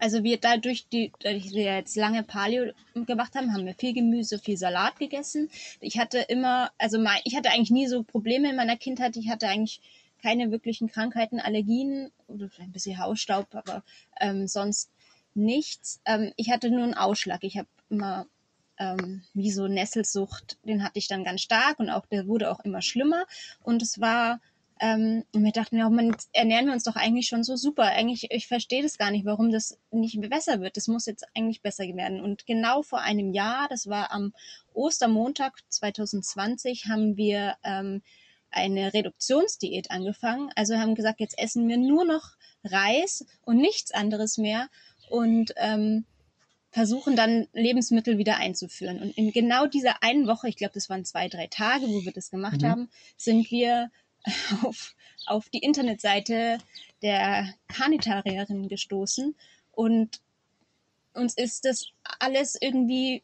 Also 0.00 0.24
wir 0.24 0.38
dadurch, 0.38 0.88
die, 0.88 1.12
dadurch 1.20 1.52
wir 1.52 1.76
jetzt 1.76 1.96
lange 1.96 2.24
Paleo 2.24 2.72
gemacht 3.06 3.36
haben, 3.36 3.52
haben 3.52 3.64
wir 3.64 3.74
viel 3.74 3.94
Gemüse, 3.94 4.40
viel 4.40 4.56
Salat 4.56 4.98
gegessen. 4.98 5.50
Ich 5.80 5.98
hatte 5.98 6.18
immer, 6.18 6.70
also 6.78 6.98
mein, 6.98 7.20
ich 7.24 7.36
hatte 7.36 7.50
eigentlich 7.50 7.70
nie 7.70 7.86
so 7.86 8.02
Probleme 8.02 8.50
in 8.50 8.56
meiner 8.56 8.76
Kindheit. 8.76 9.16
Ich 9.16 9.28
hatte 9.28 9.48
eigentlich 9.48 9.80
keine 10.24 10.50
wirklichen 10.50 10.88
Krankheiten, 10.88 11.38
Allergien 11.38 12.10
oder 12.28 12.48
ein 12.58 12.72
bisschen 12.72 12.98
Hausstaub, 12.98 13.54
aber 13.54 13.84
ähm, 14.18 14.48
sonst 14.48 14.90
nichts. 15.34 16.00
Ähm, 16.06 16.32
ich 16.36 16.50
hatte 16.50 16.70
nur 16.70 16.82
einen 16.82 16.94
Ausschlag. 16.94 17.44
Ich 17.44 17.58
habe 17.58 17.68
immer 17.90 18.26
ähm, 18.78 19.22
wie 19.34 19.50
so 19.50 19.68
Nesselsucht, 19.68 20.56
den 20.64 20.82
hatte 20.82 20.98
ich 20.98 21.08
dann 21.08 21.24
ganz 21.24 21.42
stark 21.42 21.78
und 21.78 21.90
auch 21.90 22.06
der 22.06 22.26
wurde 22.26 22.50
auch 22.50 22.60
immer 22.60 22.80
schlimmer. 22.80 23.26
Und 23.62 23.82
es 23.82 24.00
war 24.00 24.40
ähm, 24.80 25.24
und 25.32 25.44
wir 25.44 25.52
dachten, 25.52 25.76
ja, 25.76 25.90
man 25.90 26.16
ernähren 26.32 26.66
wir 26.66 26.72
uns 26.72 26.84
doch 26.84 26.96
eigentlich 26.96 27.28
schon 27.28 27.44
so 27.44 27.54
super. 27.56 27.84
Eigentlich, 27.84 28.30
ich 28.30 28.48
verstehe 28.48 28.82
das 28.82 28.96
gar 28.96 29.10
nicht, 29.10 29.26
warum 29.26 29.52
das 29.52 29.78
nicht 29.90 30.18
besser 30.30 30.62
wird. 30.62 30.78
Das 30.78 30.88
muss 30.88 31.04
jetzt 31.04 31.26
eigentlich 31.36 31.60
besser 31.60 31.84
werden. 31.84 32.22
Und 32.22 32.46
genau 32.46 32.82
vor 32.82 33.00
einem 33.00 33.34
Jahr, 33.34 33.68
das 33.68 33.88
war 33.88 34.10
am 34.10 34.32
Ostermontag 34.72 35.52
2020, 35.68 36.86
haben 36.86 37.18
wir 37.18 37.56
ähm, 37.62 38.00
eine 38.54 38.94
Reduktionsdiät 38.94 39.90
angefangen. 39.90 40.50
Also 40.56 40.76
haben 40.76 40.94
gesagt, 40.94 41.20
jetzt 41.20 41.38
essen 41.38 41.68
wir 41.68 41.76
nur 41.76 42.04
noch 42.04 42.30
Reis 42.64 43.24
und 43.42 43.58
nichts 43.58 43.92
anderes 43.92 44.38
mehr 44.38 44.68
und 45.10 45.52
ähm, 45.56 46.06
versuchen 46.70 47.14
dann 47.14 47.46
Lebensmittel 47.52 48.18
wieder 48.18 48.38
einzuführen. 48.38 49.00
Und 49.00 49.16
in 49.16 49.30
genau 49.30 49.66
dieser 49.66 50.02
einen 50.02 50.26
Woche, 50.26 50.48
ich 50.48 50.56
glaube, 50.56 50.74
das 50.74 50.90
waren 50.90 51.04
zwei, 51.04 51.28
drei 51.28 51.46
Tage, 51.46 51.86
wo 51.86 52.04
wir 52.04 52.12
das 52.12 52.30
gemacht 52.30 52.62
mhm. 52.62 52.66
haben, 52.66 52.90
sind 53.16 53.50
wir 53.50 53.90
auf, 54.64 54.94
auf 55.26 55.48
die 55.50 55.58
Internetseite 55.58 56.58
der 57.02 57.54
Karnitarierin 57.68 58.68
gestoßen 58.68 59.36
und 59.70 60.20
uns 61.12 61.36
ist 61.36 61.64
das 61.64 61.86
alles 62.18 62.56
irgendwie 62.60 63.22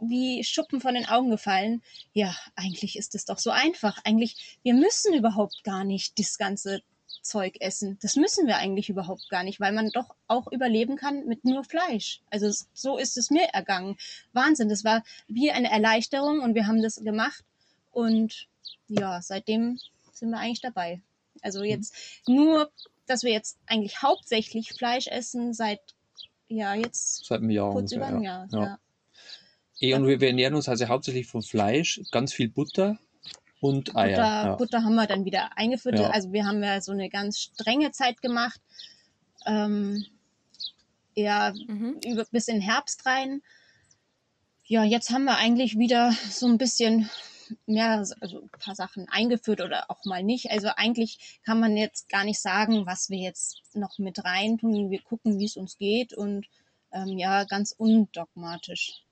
wie 0.00 0.44
Schuppen 0.44 0.80
von 0.80 0.94
den 0.94 1.06
Augen 1.06 1.30
gefallen. 1.30 1.82
Ja, 2.12 2.34
eigentlich 2.56 2.96
ist 2.96 3.14
es 3.14 3.24
doch 3.24 3.38
so 3.38 3.50
einfach. 3.50 3.98
Eigentlich, 4.04 4.58
wir 4.62 4.74
müssen 4.74 5.14
überhaupt 5.14 5.64
gar 5.64 5.84
nicht 5.84 6.18
das 6.18 6.38
ganze 6.38 6.82
Zeug 7.22 7.56
essen. 7.60 7.98
Das 8.02 8.16
müssen 8.16 8.46
wir 8.46 8.58
eigentlich 8.58 8.88
überhaupt 8.88 9.28
gar 9.30 9.42
nicht, 9.42 9.58
weil 9.60 9.72
man 9.72 9.90
doch 9.90 10.14
auch 10.28 10.50
überleben 10.52 10.96
kann 10.96 11.26
mit 11.26 11.44
nur 11.44 11.64
Fleisch. 11.64 12.22
Also 12.30 12.52
so 12.72 12.98
ist 12.98 13.16
es 13.16 13.30
mir 13.30 13.46
ergangen. 13.48 13.96
Wahnsinn, 14.32 14.68
das 14.68 14.84
war 14.84 15.02
wie 15.26 15.50
eine 15.50 15.70
Erleichterung 15.70 16.40
und 16.40 16.54
wir 16.54 16.66
haben 16.66 16.82
das 16.82 16.96
gemacht 16.96 17.44
und 17.90 18.48
ja, 18.88 19.20
seitdem 19.22 19.78
sind 20.12 20.30
wir 20.30 20.38
eigentlich 20.38 20.60
dabei. 20.60 21.00
Also 21.42 21.60
mhm. 21.60 21.66
jetzt 21.66 21.94
nur, 22.26 22.70
dass 23.06 23.22
wir 23.22 23.32
jetzt 23.32 23.58
eigentlich 23.66 24.02
hauptsächlich 24.02 24.72
Fleisch 24.72 25.06
essen 25.06 25.54
seit 25.54 25.80
ja 26.48 26.74
jetzt 26.74 27.24
seit 27.24 27.40
einem 27.40 27.50
Jahr 27.50 27.72
kurz 27.72 27.92
ungefähr, 27.92 27.98
über 27.98 28.16
einem 28.16 28.22
Jahr. 28.22 28.48
Ja. 28.52 28.60
ja. 28.60 28.78
Eh, 29.80 29.94
und 29.94 30.06
wir, 30.06 30.20
wir 30.20 30.28
ernähren 30.28 30.54
uns 30.54 30.68
also 30.68 30.88
hauptsächlich 30.88 31.26
von 31.26 31.42
Fleisch, 31.42 32.00
ganz 32.10 32.32
viel 32.32 32.48
Butter 32.48 32.98
und 33.60 33.96
Eier. 33.96 34.16
Butter, 34.16 34.22
ja. 34.22 34.56
Butter 34.56 34.82
haben 34.84 34.94
wir 34.94 35.06
dann 35.06 35.24
wieder 35.24 35.56
eingeführt. 35.56 35.98
Ja. 35.98 36.10
Also 36.10 36.32
wir 36.32 36.46
haben 36.46 36.62
ja 36.62 36.80
so 36.80 36.92
eine 36.92 37.08
ganz 37.08 37.38
strenge 37.38 37.90
Zeit 37.92 38.20
gemacht. 38.20 38.60
Ähm, 39.46 40.04
ja, 41.14 41.52
mhm. 41.66 42.00
über, 42.04 42.24
bis 42.30 42.48
in 42.48 42.60
Herbst 42.60 43.06
rein. 43.06 43.42
Ja, 44.64 44.84
jetzt 44.84 45.10
haben 45.10 45.24
wir 45.24 45.36
eigentlich 45.36 45.78
wieder 45.78 46.12
so 46.30 46.46
ein 46.46 46.58
bisschen 46.58 47.10
mehr, 47.66 48.04
also 48.20 48.40
ein 48.40 48.48
paar 48.48 48.74
Sachen 48.74 49.08
eingeführt 49.08 49.60
oder 49.60 49.90
auch 49.90 50.04
mal 50.04 50.22
nicht. 50.22 50.50
Also 50.50 50.68
eigentlich 50.76 51.38
kann 51.44 51.60
man 51.60 51.76
jetzt 51.76 52.08
gar 52.08 52.24
nicht 52.24 52.40
sagen, 52.40 52.86
was 52.86 53.10
wir 53.10 53.18
jetzt 53.18 53.62
noch 53.74 53.98
mit 53.98 54.24
rein 54.24 54.58
tun. 54.58 54.90
Wir 54.90 55.02
gucken, 55.02 55.38
wie 55.38 55.44
es 55.44 55.56
uns 55.56 55.76
geht 55.76 56.14
und 56.14 56.46
ähm, 56.92 57.18
ja, 57.18 57.44
ganz 57.44 57.74
undogmatisch. 57.76 59.03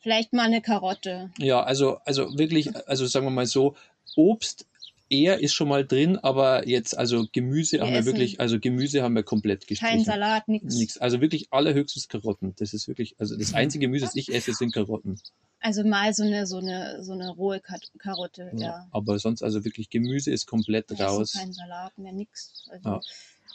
Vielleicht 0.00 0.32
mal 0.32 0.46
eine 0.46 0.62
Karotte. 0.62 1.30
Ja, 1.38 1.62
also, 1.62 1.98
also 2.04 2.36
wirklich, 2.38 2.74
also 2.88 3.06
sagen 3.06 3.26
wir 3.26 3.30
mal 3.30 3.46
so, 3.46 3.76
Obst 4.16 4.66
eher 5.10 5.40
ist 5.40 5.54
schon 5.54 5.68
mal 5.68 5.84
drin, 5.84 6.16
aber 6.18 6.66
jetzt, 6.66 6.96
also 6.96 7.26
Gemüse 7.32 7.78
wir 7.78 7.82
haben 7.82 7.92
wir 7.92 8.06
wirklich, 8.06 8.40
also 8.40 8.58
Gemüse 8.58 9.02
haben 9.02 9.14
wir 9.14 9.24
komplett 9.24 9.66
gestrichen. 9.66 9.96
Kein 9.96 10.04
Salat, 10.04 10.48
nichts. 10.48 10.98
Also 10.98 11.20
wirklich 11.20 11.52
allerhöchstens 11.52 12.08
Karotten. 12.08 12.54
Das 12.58 12.72
ist 12.72 12.88
wirklich, 12.88 13.16
also 13.18 13.36
das 13.36 13.52
einzige 13.52 13.86
Gemüse, 13.86 14.06
das 14.06 14.14
ich 14.14 14.32
esse, 14.32 14.54
sind 14.54 14.72
Karotten. 14.72 15.20
Also 15.58 15.84
mal 15.84 16.14
so 16.14 16.22
eine, 16.22 16.46
so 16.46 16.58
eine, 16.58 17.04
so 17.04 17.12
eine 17.12 17.30
rohe 17.30 17.60
Karotte, 17.98 18.50
ja. 18.54 18.66
ja. 18.66 18.88
Aber 18.92 19.18
sonst, 19.18 19.42
also 19.42 19.64
wirklich 19.64 19.90
Gemüse 19.90 20.30
ist 20.30 20.46
komplett 20.46 20.90
ja, 20.92 21.08
raus. 21.08 21.32
Kein 21.32 21.52
Salat 21.52 21.98
mehr, 21.98 22.12
nichts. 22.12 22.68
Also, 22.70 22.88
ja. 22.88 23.00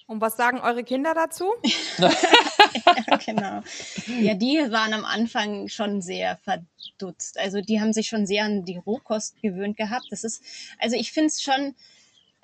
Und 0.07 0.21
was 0.21 0.37
sagen 0.37 0.59
eure 0.59 0.83
Kinder 0.83 1.13
dazu? 1.15 1.45
ja, 2.85 3.17
genau. 3.25 3.61
Ja, 4.19 4.33
die 4.33 4.57
waren 4.71 4.93
am 4.93 5.05
Anfang 5.05 5.67
schon 5.67 6.01
sehr 6.01 6.37
verdutzt. 6.37 7.39
Also 7.39 7.61
die 7.61 7.79
haben 7.79 7.93
sich 7.93 8.07
schon 8.07 8.25
sehr 8.25 8.45
an 8.45 8.65
die 8.65 8.77
Rohkost 8.77 9.41
gewöhnt 9.41 9.77
gehabt. 9.77 10.07
Das 10.09 10.23
ist, 10.23 10.43
also 10.79 10.95
ich 10.95 11.11
finde 11.11 11.27
es 11.27 11.41
schon 11.41 11.75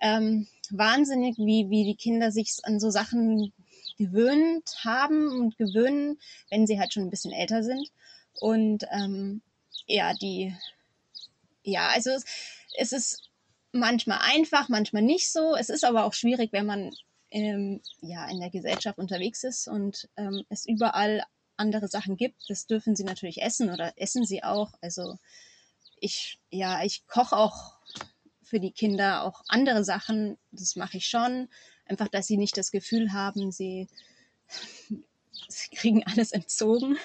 ähm, 0.01 0.47
wahnsinnig, 0.69 1.37
wie, 1.37 1.69
wie 1.69 1.85
die 1.85 1.95
Kinder 1.95 2.31
sich 2.31 2.57
an 2.63 2.79
so 2.79 2.89
Sachen 2.89 3.53
gewöhnt 3.97 4.75
haben 4.83 5.27
und 5.27 5.57
gewöhnen, 5.57 6.19
wenn 6.49 6.65
sie 6.65 6.79
halt 6.79 6.93
schon 6.93 7.03
ein 7.03 7.09
bisschen 7.09 7.33
älter 7.33 7.63
sind. 7.63 7.91
Und 8.39 8.85
ähm, 8.91 9.41
ja, 9.85 10.13
die, 10.13 10.55
ja, 11.63 11.89
also 11.89 12.11
es, 12.11 12.25
es 12.77 12.91
ist 12.91 13.29
manchmal 13.71 14.19
einfach, 14.21 14.69
manchmal 14.69 15.03
nicht 15.03 15.31
so. 15.31 15.55
Es 15.55 15.69
ist 15.69 15.83
aber 15.83 16.05
auch 16.05 16.13
schwierig, 16.13 16.51
wenn 16.51 16.65
man 16.65 16.91
ähm, 17.31 17.81
ja, 18.01 18.29
in 18.29 18.39
der 18.39 18.49
Gesellschaft 18.49 18.99
unterwegs 18.99 19.43
ist 19.43 19.67
und 19.67 20.09
ähm, 20.17 20.43
es 20.49 20.67
überall 20.67 21.23
andere 21.57 21.87
Sachen 21.87 22.17
gibt. 22.17 22.49
Das 22.49 22.67
dürfen 22.67 22.95
sie 22.95 23.03
natürlich 23.03 23.41
essen 23.41 23.69
oder 23.69 23.93
essen 23.95 24.25
sie 24.25 24.43
auch. 24.43 24.73
Also 24.81 25.17
ich, 25.99 26.39
ja, 26.49 26.83
ich 26.83 27.07
koche 27.07 27.37
auch 27.37 27.77
für 28.43 28.59
die 28.59 28.71
Kinder 28.71 29.23
auch 29.23 29.43
andere 29.47 29.85
Sachen. 29.85 30.37
Das 30.51 30.75
mache 30.75 30.97
ich 30.97 31.07
schon. 31.07 31.47
Einfach, 31.85 32.09
dass 32.09 32.27
sie 32.27 32.37
nicht 32.37 32.57
das 32.57 32.71
Gefühl 32.71 33.13
haben, 33.13 33.51
sie, 33.51 33.87
sie 35.47 35.75
kriegen 35.75 36.03
alles 36.05 36.33
entzogen. 36.33 36.97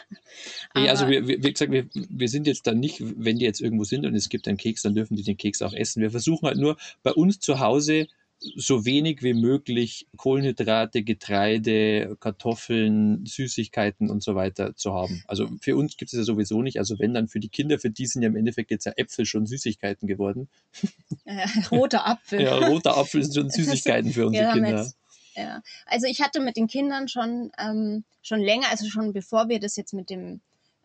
Nee, 0.74 0.88
also 0.88 1.08
wir, 1.08 1.28
wie 1.28 1.38
gesagt, 1.38 1.70
wir, 1.70 1.88
wir 1.92 2.28
sind 2.28 2.46
jetzt 2.46 2.66
dann 2.66 2.80
nicht, 2.80 2.98
wenn 3.00 3.38
die 3.38 3.44
jetzt 3.44 3.60
irgendwo 3.60 3.84
sind 3.84 4.06
und 4.06 4.14
es 4.14 4.28
gibt 4.28 4.48
einen 4.48 4.58
Keks, 4.58 4.82
dann 4.82 4.94
dürfen 4.94 5.16
die 5.16 5.22
den 5.22 5.36
Keks 5.36 5.62
auch 5.62 5.72
essen. 5.72 6.02
Wir 6.02 6.10
versuchen 6.10 6.46
halt 6.46 6.58
nur 6.58 6.76
bei 7.02 7.12
uns 7.12 7.38
zu 7.38 7.60
Hause 7.60 8.08
so 8.38 8.84
wenig 8.84 9.22
wie 9.22 9.34
möglich 9.34 10.06
Kohlenhydrate, 10.16 11.02
Getreide, 11.02 12.16
Kartoffeln, 12.20 13.24
Süßigkeiten 13.24 14.10
und 14.10 14.22
so 14.22 14.34
weiter 14.34 14.74
zu 14.76 14.92
haben. 14.92 15.22
Also 15.26 15.48
für 15.60 15.76
uns 15.76 15.96
gibt 15.96 16.12
es 16.12 16.18
ja 16.18 16.24
sowieso 16.24 16.62
nicht. 16.62 16.78
Also 16.78 16.98
wenn 16.98 17.14
dann 17.14 17.28
für 17.28 17.40
die 17.40 17.48
Kinder, 17.48 17.78
für 17.78 17.90
die 17.90 18.06
sind 18.06 18.22
ja 18.22 18.28
im 18.28 18.36
Endeffekt 18.36 18.70
jetzt 18.70 18.84
ja 18.84 18.92
Äpfel 18.96 19.24
schon 19.26 19.46
Süßigkeiten 19.46 20.06
geworden. 20.06 20.48
Äh, 21.24 21.46
roter 21.70 22.06
Apfel. 22.06 22.42
ja, 22.42 22.56
roter 22.56 22.96
Apfel 22.96 23.22
sind 23.22 23.34
schon 23.34 23.50
Süßigkeiten 23.64 24.12
für 24.12 24.26
unsere 24.26 24.52
Kinder. 24.52 24.82
Jetzt, 24.82 24.96
ja, 25.34 25.62
also 25.86 26.06
ich 26.06 26.20
hatte 26.20 26.40
mit 26.40 26.56
den 26.56 26.68
Kindern 26.68 27.08
schon, 27.08 27.50
ähm, 27.58 28.04
schon 28.22 28.40
länger, 28.40 28.68
also 28.70 28.88
schon 28.88 29.12
bevor 29.12 29.48
wir 29.48 29.58
das 29.58 29.76
jetzt 29.76 29.92
mit 29.92 30.08
dem 30.08 30.40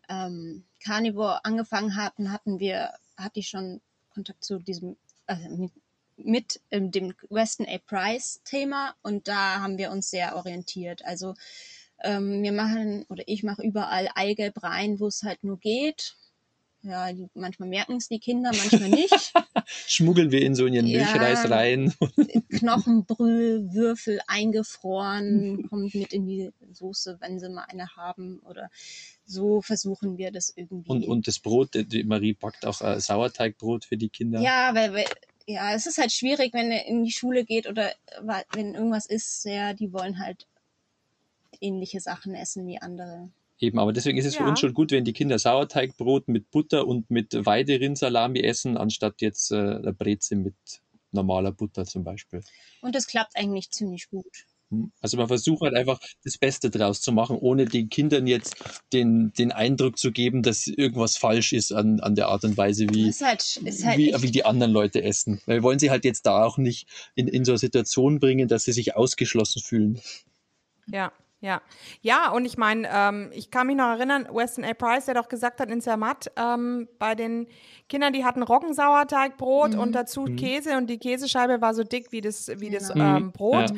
ähm, 0.09 0.63
Carnivore 0.83 1.45
angefangen 1.45 1.95
hatten, 1.95 2.31
hatten 2.31 2.59
wir, 2.59 2.91
hatte 3.17 3.39
ich 3.39 3.49
schon 3.49 3.81
Kontakt 4.13 4.43
zu 4.43 4.59
diesem, 4.59 4.97
also 5.27 5.47
mit, 5.49 5.71
mit 6.25 6.61
ähm, 6.71 6.91
dem 6.91 7.13
Weston 7.29 7.67
A. 7.67 7.77
Price 7.77 8.41
Thema 8.43 8.95
und 9.01 9.27
da 9.27 9.61
haben 9.61 9.77
wir 9.77 9.91
uns 9.91 10.09
sehr 10.09 10.35
orientiert. 10.35 11.03
Also 11.05 11.35
ähm, 12.03 12.41
wir 12.41 12.51
machen 12.51 13.05
oder 13.09 13.23
ich 13.27 13.43
mache 13.43 13.61
überall 13.61 14.09
Eigelb 14.15 14.63
rein, 14.63 14.99
wo 14.99 15.07
es 15.07 15.23
halt 15.23 15.43
nur 15.43 15.59
geht. 15.59 16.15
ja, 16.83 17.13
die, 17.13 17.27
manchmal 17.35 17.69
merken 17.69 17.97
es 17.97 18.07
die 18.07 18.19
Kinder, 18.19 18.51
manchmal 18.51 18.89
nicht. 18.89 19.33
Schmuggeln 19.65 20.31
wir 20.31 20.41
in 20.41 20.55
so 20.55 20.65
in 20.65 20.73
ihren 20.73 20.87
ja, 20.87 20.99
Milchreis 20.99 21.49
rein. 21.49 21.93
Knochenbrühe, 22.49 23.71
Würfel 23.73 24.19
eingefroren, 24.27 25.67
kommt 25.69 25.93
mit 25.93 26.11
in 26.11 26.25
die 26.25 26.49
Soße, 26.71 27.17
wenn 27.19 27.39
sie 27.39 27.49
mal 27.49 27.65
eine 27.67 27.95
haben. 27.95 28.39
Oder 28.39 28.69
so 29.25 29.61
versuchen 29.61 30.17
wir 30.17 30.31
das 30.31 30.51
irgendwie. 30.55 30.89
Und, 30.89 31.05
und 31.05 31.27
das 31.27 31.39
Brot, 31.39 31.69
die 31.75 32.03
Marie 32.03 32.33
backt 32.33 32.65
auch 32.65 32.81
äh, 32.81 32.99
Sauerteigbrot 32.99 33.85
für 33.85 33.97
die 33.97 34.09
Kinder. 34.09 34.41
Ja, 34.41 34.71
weil, 34.73 34.93
weil 34.93 35.05
ja, 35.47 35.73
es 35.73 35.85
ist 35.85 35.97
halt 35.97 36.11
schwierig, 36.11 36.53
wenn 36.53 36.71
er 36.71 36.85
in 36.85 37.03
die 37.03 37.11
Schule 37.11 37.45
geht 37.45 37.67
oder 37.67 37.91
wenn 38.51 38.75
irgendwas 38.75 39.05
ist, 39.05 39.45
ja, 39.45 39.73
die 39.73 39.93
wollen 39.93 40.19
halt 40.19 40.47
ähnliche 41.59 41.99
Sachen 41.99 42.33
essen 42.33 42.67
wie 42.67 42.79
andere. 42.79 43.29
Eben, 43.59 43.77
aber 43.77 43.93
deswegen 43.93 44.17
ist 44.17 44.25
es 44.25 44.35
ja. 44.35 44.41
für 44.41 44.49
uns 44.49 44.59
schon 44.59 44.73
gut, 44.73 44.91
wenn 44.91 45.05
die 45.05 45.13
Kinder 45.13 45.37
Sauerteigbrot 45.37 46.27
mit 46.27 46.49
Butter 46.49 46.87
und 46.87 47.11
mit 47.11 47.33
Weiderindsalami 47.33 48.41
essen, 48.41 48.75
anstatt 48.75 49.21
jetzt 49.21 49.51
äh, 49.51 49.55
eine 49.55 49.93
Breze 49.93 50.35
mit 50.35 50.55
normaler 51.11 51.51
Butter 51.51 51.85
zum 51.85 52.03
Beispiel. 52.03 52.41
Und 52.81 52.95
das 52.95 53.05
klappt 53.05 53.35
eigentlich 53.35 53.69
ziemlich 53.69 54.09
gut. 54.09 54.45
Hm. 54.71 54.91
Also 55.01 55.17
man 55.17 55.27
versucht 55.27 55.61
halt 55.61 55.75
einfach 55.75 55.99
das 56.23 56.37
Beste 56.37 56.69
draus 56.69 57.01
zu 57.01 57.11
machen, 57.11 57.37
ohne 57.37 57.65
den 57.65 57.89
Kindern 57.89 58.25
jetzt 58.25 58.55
den, 58.93 59.33
den 59.33 59.51
Eindruck 59.51 59.97
zu 59.97 60.11
geben, 60.11 60.41
dass 60.41 60.67
irgendwas 60.67 61.17
falsch 61.17 61.53
ist 61.53 61.71
an, 61.71 61.99
an 61.99 62.15
der 62.15 62.29
Art 62.29 62.43
und 62.43 62.57
Weise, 62.57 62.87
wie, 62.89 63.09
ist 63.09 63.21
halt, 63.21 63.41
ist 63.63 63.85
halt 63.85 63.97
wie, 63.97 64.13
wie 64.19 64.31
die 64.31 64.45
anderen 64.45 64.71
Leute 64.71 65.03
essen. 65.03 65.41
Weil 65.45 65.57
wir 65.57 65.63
wollen 65.63 65.79
sie 65.79 65.91
halt 65.91 66.05
jetzt 66.05 66.25
da 66.25 66.43
auch 66.43 66.57
nicht 66.57 66.87
in, 67.15 67.27
in 67.27 67.45
so 67.45 67.51
eine 67.51 67.59
Situation 67.59 68.19
bringen, 68.19 68.47
dass 68.47 68.63
sie 68.63 68.71
sich 68.71 68.95
ausgeschlossen 68.95 69.61
fühlen. 69.61 70.01
Ja, 70.87 71.11
ja, 71.41 71.59
ja, 72.01 72.29
und 72.29 72.45
ich 72.45 72.55
meine, 72.55 72.87
ähm, 72.93 73.31
ich 73.33 73.49
kann 73.49 73.65
mich 73.65 73.75
noch 73.75 73.87
erinnern, 73.87 74.27
Weston 74.31 74.63
A. 74.63 74.75
Price, 74.75 75.05
der 75.05 75.15
doch 75.15 75.27
gesagt 75.27 75.59
hat 75.59 75.71
in 75.71 75.81
Zermatt, 75.81 76.31
ähm, 76.37 76.87
bei 76.99 77.15
den 77.15 77.47
Kindern, 77.89 78.13
die 78.13 78.23
hatten 78.23 78.43
Roggensauerteigbrot 78.43 79.73
mhm. 79.73 79.79
und 79.79 79.93
dazu 79.93 80.21
mhm. 80.21 80.35
Käse 80.35 80.77
und 80.77 80.87
die 80.87 80.99
Käsescheibe 80.99 81.59
war 81.59 81.73
so 81.73 81.83
dick 81.83 82.11
wie 82.11 82.21
das, 82.21 82.51
wie 82.57 82.69
das 82.69 82.93
mhm. 82.93 83.01
ähm, 83.01 83.31
Brot. 83.31 83.71
Ja. 83.71 83.75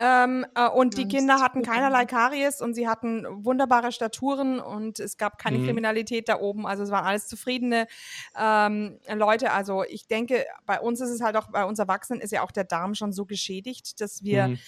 Ähm, 0.00 0.46
äh, 0.54 0.68
und 0.68 0.96
die 0.96 1.08
Kinder 1.08 1.40
hatten 1.40 1.62
keinerlei 1.62 2.04
Karies 2.04 2.60
und 2.60 2.74
sie 2.74 2.86
hatten 2.86 3.26
wunderbare 3.44 3.90
Staturen 3.90 4.60
und 4.60 5.00
es 5.00 5.16
gab 5.16 5.38
keine 5.38 5.58
mhm. 5.58 5.66
Kriminalität 5.66 6.28
da 6.28 6.38
oben. 6.38 6.66
Also 6.66 6.84
es 6.84 6.90
waren 6.90 7.04
alles 7.04 7.26
zufriedene 7.26 7.86
ähm, 8.38 8.98
Leute. 9.12 9.50
Also 9.50 9.84
ich 9.84 10.06
denke, 10.06 10.44
bei 10.66 10.80
uns 10.80 11.00
ist 11.00 11.10
es 11.10 11.20
halt 11.20 11.36
auch, 11.36 11.48
bei 11.48 11.64
uns 11.64 11.78
Erwachsenen 11.78 12.20
ist 12.20 12.30
ja 12.30 12.42
auch 12.42 12.52
der 12.52 12.64
Darm 12.64 12.94
schon 12.94 13.12
so 13.12 13.26
geschädigt, 13.26 14.00
dass 14.00 14.22
wir 14.22 14.48
mhm 14.48 14.58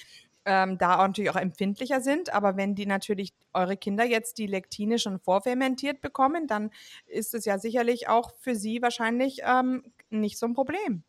ähm, 0.45 0.79
da 0.79 0.97
natürlich 0.97 1.31
auch 1.31 1.37
empfindlicher 1.37 2.01
sind. 2.01 2.33
Aber 2.33 2.57
wenn 2.57 2.75
die 2.75 2.87
natürlich 2.87 3.33
eure 3.53 3.77
Kinder 3.77 4.05
jetzt 4.05 4.39
die 4.39 4.47
Lektine 4.47 4.99
schon 4.99 5.19
vorfermentiert 5.19 6.01
bekommen, 6.01 6.47
dann 6.47 6.71
ist 7.07 7.35
es 7.35 7.45
ja 7.45 7.59
sicherlich 7.59 8.09
auch 8.09 8.33
für 8.41 8.55
sie 8.55 8.83
wahrscheinlich 8.83 9.41
ähm, 9.45 9.83
nicht 10.09 10.39
so 10.39 10.47
ein 10.47 10.55
Problem. 10.55 11.05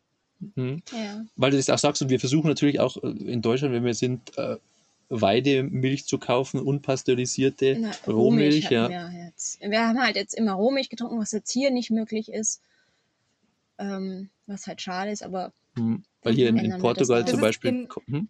Mhm. 0.56 0.82
Ja. 0.92 1.24
Weil 1.36 1.52
du 1.52 1.58
das 1.58 1.70
auch 1.70 1.78
sagst, 1.78 2.02
und 2.02 2.10
wir 2.10 2.20
versuchen 2.20 2.48
natürlich 2.48 2.80
auch 2.80 2.98
äh, 2.98 3.08
in 3.08 3.42
Deutschland, 3.42 3.74
wenn 3.74 3.86
wir 3.86 3.94
sind, 3.94 4.38
äh, 4.38 4.58
Weidemilch 5.12 6.06
zu 6.06 6.18
kaufen, 6.18 6.62
unpasteurisierte 6.62 7.78
Na, 7.80 7.92
Rohmilch. 8.08 8.70
ja. 8.70 8.90
wir, 8.90 9.12
jetzt. 9.26 9.60
wir 9.60 9.88
haben 9.88 10.02
halt 10.02 10.16
jetzt 10.16 10.34
immer 10.34 10.54
Rohmilch 10.54 10.90
getrunken, 10.90 11.20
was 11.20 11.34
jetzt 11.34 11.52
hier 11.52 11.70
nicht 11.70 11.92
möglich 11.92 12.32
ist. 12.32 12.62
Ähm, 13.78 14.30
was 14.48 14.68
halt 14.68 14.82
schade 14.82 15.12
ist, 15.12 15.22
aber. 15.22 15.52
Mhm. 15.76 16.04
Weil 16.24 16.34
hier 16.34 16.48
in, 16.48 16.58
in 16.58 16.78
Portugal 16.80 17.28
zum 17.28 17.42
Beispiel. 17.42 17.72
In, 17.72 17.90
hm? 18.06 18.30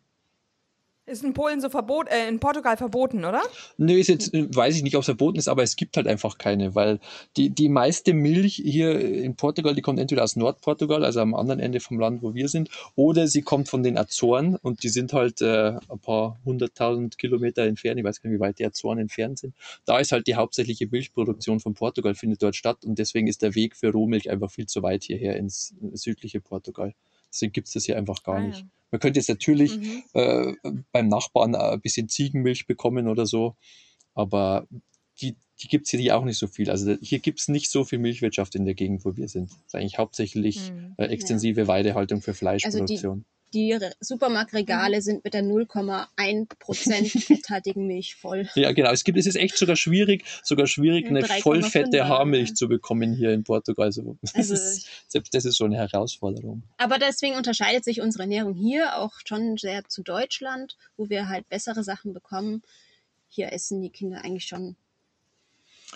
Ist 1.12 1.26
in 1.26 1.34
Polen 1.34 1.60
so 1.60 1.70
verboten, 1.70 2.08
äh, 2.08 2.30
in 2.30 2.40
Portugal 2.40 2.78
verboten, 2.78 3.26
oder? 3.26 3.42
Nö, 3.78 3.96
ist 3.96 4.08
jetzt, 4.08 4.32
weiß 4.34 4.78
ich 4.78 4.84
nicht, 4.84 4.96
ob 4.96 5.02
es 5.02 5.08
verboten 5.08 5.38
ist, 5.38 5.50
aber 5.50 5.62
es 5.62 5.76
gibt 5.76 5.98
halt 5.98 6.08
einfach 6.08 6.38
keine, 6.38 6.74
weil 6.74 7.00
die, 7.36 7.50
die 7.50 7.68
meiste 7.68 8.14
Milch 8.14 8.56
hier 8.56 8.98
in 8.98 9.36
Portugal, 9.36 9.76
die 9.76 9.82
kommt 9.82 10.00
entweder 10.00 10.24
aus 10.24 10.38
Nordportugal, 10.38 11.04
also 11.04 11.20
am 11.20 11.34
anderen 11.34 11.60
Ende 11.60 11.82
vom 11.82 12.00
Land, 12.00 12.24
wo 12.24 12.34
wir 12.34 12.48
sind, 12.48 12.70
oder 12.96 13.28
sie 13.28 13.42
kommt 13.42 13.68
von 13.68 13.84
den 13.84 13.98
Azoren 13.98 14.56
und 14.56 14.84
die 14.84 14.90
sind 14.90 15.12
halt 15.12 15.42
äh, 15.42 15.74
ein 15.90 16.00
paar 16.02 16.40
hunderttausend 16.46 17.18
Kilometer 17.18 17.64
entfernt, 17.64 18.00
ich 18.00 18.06
weiß 18.06 18.22
gar 18.22 18.30
nicht, 18.30 18.40
wie 18.40 18.42
weit 18.42 18.60
die 18.60 18.66
Azoren 18.66 18.98
entfernt 18.98 19.40
sind. 19.40 19.54
Da 19.84 20.00
ist 20.00 20.14
halt 20.14 20.28
die 20.28 20.36
hauptsächliche 20.36 20.88
Milchproduktion 20.88 21.60
von 21.60 21.74
Portugal, 21.74 22.16
findet 22.16 22.42
dort 22.42 22.56
statt 22.56 22.86
und 22.86 22.98
deswegen 22.98 23.28
ist 23.28 23.42
der 23.42 23.54
Weg 23.54 23.76
für 23.76 23.92
Rohmilch 23.92 24.30
einfach 24.30 24.50
viel 24.50 24.68
zu 24.68 24.82
weit 24.82 25.04
hierher 25.04 25.36
ins 25.36 25.76
südliche 25.92 26.40
Portugal. 26.40 26.94
Deswegen 27.32 27.54
gibt 27.54 27.68
es 27.68 27.74
das 27.74 27.86
hier 27.86 27.98
einfach 27.98 28.24
gar 28.24 28.36
ah, 28.36 28.42
nicht. 28.42 28.60
Ja. 28.60 28.66
Man 28.92 29.00
könnte 29.00 29.20
jetzt 29.20 29.30
natürlich 29.30 29.78
mhm. 29.78 30.04
äh, 30.14 30.54
beim 30.92 31.08
Nachbarn 31.08 31.56
ein 31.56 31.80
bisschen 31.82 32.10
Ziegenmilch 32.10 32.68
bekommen 32.68 33.08
oder 33.08 33.26
so, 33.26 33.56
aber 34.14 34.68
die, 35.22 35.36
die 35.62 35.68
gibt 35.68 35.86
es 35.86 35.92
hier 35.92 36.18
auch 36.18 36.26
nicht 36.26 36.38
so 36.38 36.48
viel. 36.48 36.70
Also 36.70 36.96
hier 37.02 37.20
gibt 37.20 37.40
es 37.40 37.48
nicht 37.48 37.70
so 37.70 37.86
viel 37.86 38.00
Milchwirtschaft 38.00 38.56
in 38.56 38.66
der 38.66 38.74
Gegend, 38.74 39.06
wo 39.06 39.16
wir 39.16 39.28
sind. 39.28 39.52
Das 39.52 39.60
ist 39.68 39.76
eigentlich 39.76 39.98
hauptsächlich 39.98 40.72
mhm. 40.72 40.96
äh, 40.98 41.06
extensive 41.06 41.62
ja. 41.62 41.68
Weidehaltung 41.68 42.22
für 42.22 42.34
Fleischproduktion. 42.34 43.12
Also 43.12 43.41
die 43.54 43.78
Supermarktregale 44.00 44.98
mhm. 44.98 45.02
sind 45.02 45.24
mit 45.24 45.34
der 45.34 45.44
0,1% 45.44 47.20
fetthaltigen 47.26 47.88
Milch 47.88 48.16
voll. 48.16 48.50
Ja, 48.56 48.72
genau. 48.72 48.92
Es 48.92 49.04
gibt, 49.04 49.18
es 49.18 49.26
ist 49.26 49.36
echt 49.36 49.58
sogar 49.58 49.76
schwierig, 49.76 50.26
sogar 50.44 50.68
schwierig, 50.68 51.08
eine 51.08 51.24
vollfette 51.24 52.08
Haarmilch 52.08 52.56
zu 52.56 52.68
bekommen 52.68 53.14
hier 53.14 53.32
in 53.32 53.44
Portugal. 53.44 53.88
Also, 53.88 54.18
also 54.34 54.54
ist, 54.54 54.88
selbst 55.08 55.34
das 55.34 55.46
ist 55.46 55.58
schon 55.58 55.74
eine 55.74 55.78
Herausforderung. 55.78 56.64
Aber 56.78 56.98
deswegen 56.98 57.36
unterscheidet 57.36 57.84
sich 57.84 58.02
unsere 58.02 58.24
Ernährung 58.24 58.54
hier 58.54 58.98
auch 58.98 59.14
schon 59.26 59.58
sehr 59.58 59.84
zu 59.88 60.04
Deutschland, 60.04 60.78
wo 60.98 61.10
wir 61.10 61.28
halt 61.28 61.48
bessere 61.50 61.84
Sachen 61.84 62.14
bekommen. 62.14 62.62
Hier 63.28 63.52
essen 63.54 63.82
die 63.82 63.90
Kinder 63.90 64.24
eigentlich 64.24 64.46
schon 64.46 64.76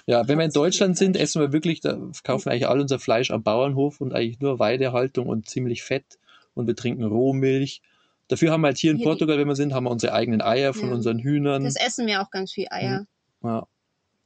ja, 0.08 0.28
wenn 0.28 0.38
wir 0.38 0.46
in 0.46 0.52
Deutschland 0.52 0.98
sind, 0.98 1.16
essen 1.16 1.42
wir 1.42 1.54
wirklich, 1.54 1.80
da 1.80 1.98
kaufen 2.24 2.46
wir 2.46 2.52
eigentlich 2.52 2.68
all 2.68 2.82
unser 2.82 3.00
Fleisch 3.00 3.32
am 3.32 3.44
Bauernhof 3.44 4.02
und 4.02 4.14
eigentlich 4.14 4.40
nur 4.40 4.60
Weidehaltung 4.60 5.28
und 5.28 5.48
ziemlich 5.50 5.84
fett 5.84 6.20
und 6.56 6.68
wir 6.68 6.76
trinken 6.76 7.04
Rohmilch. 7.04 7.82
Dafür 8.28 8.52
haben 8.52 8.62
wir 8.62 8.68
halt 8.68 8.78
hier 8.78 8.92
in 8.92 8.98
hier 8.98 9.06
Portugal, 9.06 9.38
wenn 9.38 9.48
wir 9.48 9.56
sind, 9.56 9.74
haben 9.74 9.84
wir 9.84 9.92
unsere 9.92 10.14
eigenen 10.14 10.42
Eier 10.42 10.74
von 10.74 10.90
ja. 10.90 10.96
unseren 10.96 11.20
Hühnern. 11.20 11.64
Das 11.64 11.76
essen 11.76 12.08
wir 12.08 12.22
auch 12.22 12.32
ganz 12.32 12.52
viel 12.52 12.68
Eier. 12.72 13.06
Mhm. 13.42 13.48
Ja. 13.48 13.68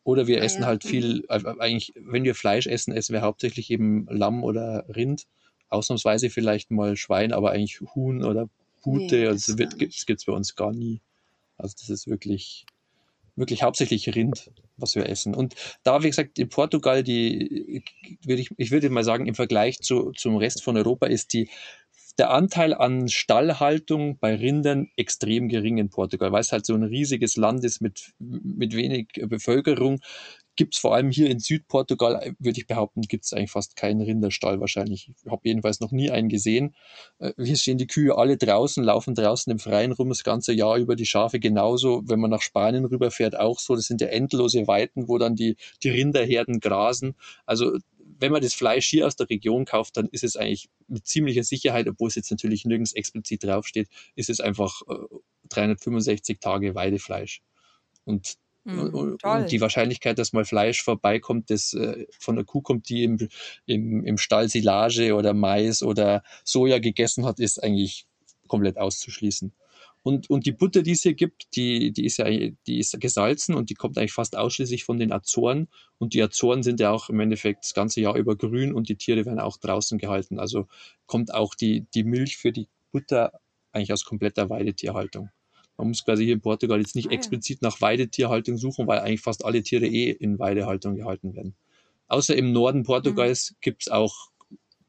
Oder 0.04 0.28
wir 0.28 0.38
Eier. 0.38 0.46
essen 0.46 0.66
halt 0.66 0.84
viel, 0.84 1.26
äh, 1.28 1.42
eigentlich, 1.60 1.92
wenn 1.96 2.24
wir 2.24 2.36
Fleisch 2.36 2.68
essen, 2.68 2.94
essen 2.94 3.14
wir 3.14 3.22
hauptsächlich 3.22 3.70
eben 3.70 4.08
Lamm 4.10 4.44
oder 4.44 4.86
Rind. 4.88 5.26
Ausnahmsweise 5.68 6.30
vielleicht 6.30 6.72
mal 6.72 6.96
Schwein, 6.96 7.34
aber 7.34 7.52
eigentlich 7.52 7.82
Huhn 7.94 8.24
oder 8.24 8.50
Pute. 8.82 9.16
Nee, 9.16 9.28
also 9.28 9.54
das 9.56 9.76
gibt 9.78 10.20
es 10.20 10.26
bei 10.26 10.34
uns 10.34 10.56
gar 10.56 10.72
nie. 10.72 11.02
Also 11.58 11.76
das 11.78 11.90
ist 11.90 12.08
wirklich, 12.08 12.66
wirklich 13.36 13.64
hauptsächlich 13.64 14.16
Rind, 14.16 14.50
was 14.78 14.96
wir 14.96 15.08
essen. 15.08 15.36
Und 15.36 15.56
da, 15.84 16.02
wie 16.02 16.10
gesagt, 16.10 16.40
in 16.40 16.50
Portugal, 16.50 17.04
die, 17.04 17.84
würde 18.24 18.42
ich, 18.42 18.50
ich 18.58 18.72
würde 18.72 18.90
mal 18.90 19.04
sagen, 19.04 19.28
im 19.28 19.36
Vergleich 19.36 19.80
zu, 19.80 20.12
zum 20.14 20.38
Rest 20.38 20.64
von 20.64 20.78
Europa 20.78 21.06
ist 21.08 21.34
die 21.34 21.50
der 22.20 22.32
Anteil 22.32 22.74
an 22.74 23.08
Stallhaltung 23.08 24.20
bei 24.20 24.36
Rindern 24.36 24.90
extrem 24.98 25.48
gering 25.48 25.78
in 25.78 25.90
Portugal, 25.90 26.32
weil 26.32 26.42
es 26.42 26.52
halt 26.52 26.66
so 26.66 26.76
ein 26.76 26.84
riesiges 26.84 27.38
Land 27.38 27.64
ist 27.64 27.82
mit, 27.82 28.14
mit 28.20 28.76
wenig 28.76 29.08
Bevölkerung. 29.28 30.00
Gibt 30.58 30.76
es 30.76 30.82
vor 30.82 30.94
allem 30.94 31.10
hier 31.10 31.30
in 31.30 31.40
Südportugal, 31.40 32.36
würde 32.38 32.60
ich 32.60 32.68
behaupten, 32.68 33.02
gibt 33.04 33.24
es 33.24 33.32
eigentlich 33.32 33.52
fast 33.52 33.78
keinen 33.78 34.02
Rinderstall 34.02 34.60
wahrscheinlich. 34.60 35.10
Ich 35.24 35.32
habe 35.32 35.42
jedenfalls 35.46 35.80
noch 35.80 35.92
nie 35.92 36.12
einen 36.12 36.28
gesehen. 36.28 36.76
Äh, 37.20 37.32
hier 37.42 37.56
stehen 37.56 37.78
die 37.78 37.88
Kühe 37.88 38.18
alle 38.18 38.36
draußen, 38.36 38.84
laufen 38.84 39.16
draußen 39.16 39.50
im 39.50 39.60
Freien 39.60 39.94
rum 39.94 40.10
das 40.10 40.26
ganze 40.26 40.52
Jahr 40.52 40.78
über, 40.78 40.98
die 40.98 41.06
Schafe 41.06 41.40
genauso. 41.40 42.02
Wenn 42.06 42.20
man 42.20 42.30
nach 42.30 42.42
Spanien 42.42 42.84
rüberfährt, 42.84 43.40
auch 43.40 43.60
so. 43.60 43.76
Das 43.76 43.86
sind 43.86 44.02
ja 44.02 44.08
endlose 44.08 44.68
Weiten, 44.68 45.08
wo 45.08 45.18
dann 45.18 45.36
die, 45.36 45.56
die 45.82 45.90
Rinderherden 45.92 46.60
grasen. 46.60 47.16
Also 47.46 47.78
wenn 48.20 48.32
man 48.32 48.42
das 48.42 48.54
Fleisch 48.54 48.88
hier 48.88 49.08
aus 49.08 49.16
der 49.16 49.30
Region 49.30 49.66
kauft, 49.66 49.98
dann 49.98 50.08
ist 50.12 50.24
es 50.24 50.36
eigentlich 50.36 50.70
mit 50.88 51.08
ziemlicher 51.08 51.44
Sicherheit, 51.44 51.88
obwohl 51.88 52.10
es 52.10 52.16
jetzt 52.16 52.32
natürlich 52.32 52.66
nirgends 52.66 52.94
explizit 52.94 53.44
draufsteht, 53.44 53.88
ist 54.16 54.30
es 54.30 54.40
einfach 54.40 54.82
äh, 54.90 54.96
365 55.50 56.40
Tage 56.40 56.76
Weidefleisch. 56.76 57.42
Und, 58.06 58.36
mm, 58.66 58.80
und, 58.80 59.24
und, 59.24 59.52
die 59.52 59.62
Wahrscheinlichkeit, 59.62 60.20
dass 60.20 60.34
mal 60.34 60.46
Fleisch 60.46 60.84
vorbeikommt, 60.84 61.50
das 61.50 61.74
äh, 61.74 62.06
von 62.12 62.36
der 62.36 62.46
Kuh 62.46 62.62
kommt, 62.62 62.90
die 62.90 63.04
im, 63.04 63.30
im, 63.66 64.04
im 64.06 64.18
Stall 64.18 64.50
Silage 64.50 65.16
oder 65.16 65.34
Mais 65.34 65.82
oder 65.82 66.24
Soja 66.44 66.80
gegessen 66.80 67.26
hat, 67.26 67.40
ist 67.40 67.64
eigentlich 67.64 68.06
komplett 68.48 68.78
auszuschließen. 68.78 69.54
Und, 70.02 70.30
und 70.30 70.46
die 70.46 70.54
Butter, 70.54 70.82
die 70.82 70.92
es 70.92 71.02
hier 71.02 71.14
gibt, 71.14 71.56
die, 71.56 71.92
die 71.92 72.06
ist 72.06 72.18
ja 72.18 72.26
die 72.26 72.80
ist 72.80 73.00
gesalzen 73.00 73.54
und 73.54 73.70
die 73.70 73.74
kommt 73.74 73.98
eigentlich 73.98 74.14
fast 74.14 74.38
ausschließlich 74.38 74.86
von 74.86 74.98
den 74.98 75.12
Azoren. 75.12 75.68
Und 75.98 76.14
die 76.14 76.24
Azoren 76.24 76.64
sind 76.64 76.80
ja 76.80 76.92
auch 76.92 77.10
im 77.10 77.20
Endeffekt 77.20 77.66
das 77.66 77.74
ganze 77.74 78.00
Jahr 78.02 78.16
über 78.16 78.36
grün 78.36 78.74
und 78.74 78.88
die 78.88 78.96
Tiere 78.96 79.26
werden 79.26 79.40
auch 79.40 79.58
draußen 79.58 79.98
gehalten. 79.98 80.40
Also 80.40 80.68
kommt 81.06 81.34
auch 81.34 81.54
die, 81.54 81.86
die 81.94 82.04
Milch 82.04 82.38
für 82.38 82.52
die 82.52 82.68
Butter 82.92 83.34
eigentlich 83.72 83.92
aus 83.92 84.06
kompletter 84.06 84.50
Weidetierhaltung. 84.50 85.30
Man 85.78 85.90
muss 85.90 86.04
quasi 86.04 86.26
hier 86.26 86.34
in 86.34 86.42
Portugal 86.42 86.80
jetzt 86.80 86.96
nicht 86.96 87.08
ah, 87.08 87.12
ja. 87.12 87.18
explizit 87.18 87.62
nach 87.62 87.80
Weidetierhaltung 87.80 88.58
suchen, 88.58 88.88
weil 88.88 89.00
eigentlich 89.00 89.22
fast 89.22 89.46
alle 89.46 89.64
Tiere 89.64 89.86
eh 89.86 90.12
in 90.12 90.40
Weidehaltung 90.40 90.96
gehalten 90.96 91.36
werden. 91.36 91.56
Außer 92.08 92.36
im 92.36 92.52
Norden 92.52 92.84
Portugals 92.84 93.52
mhm. 93.52 93.56
gibt 93.62 93.84
es 93.84 93.88
auch 93.90 94.30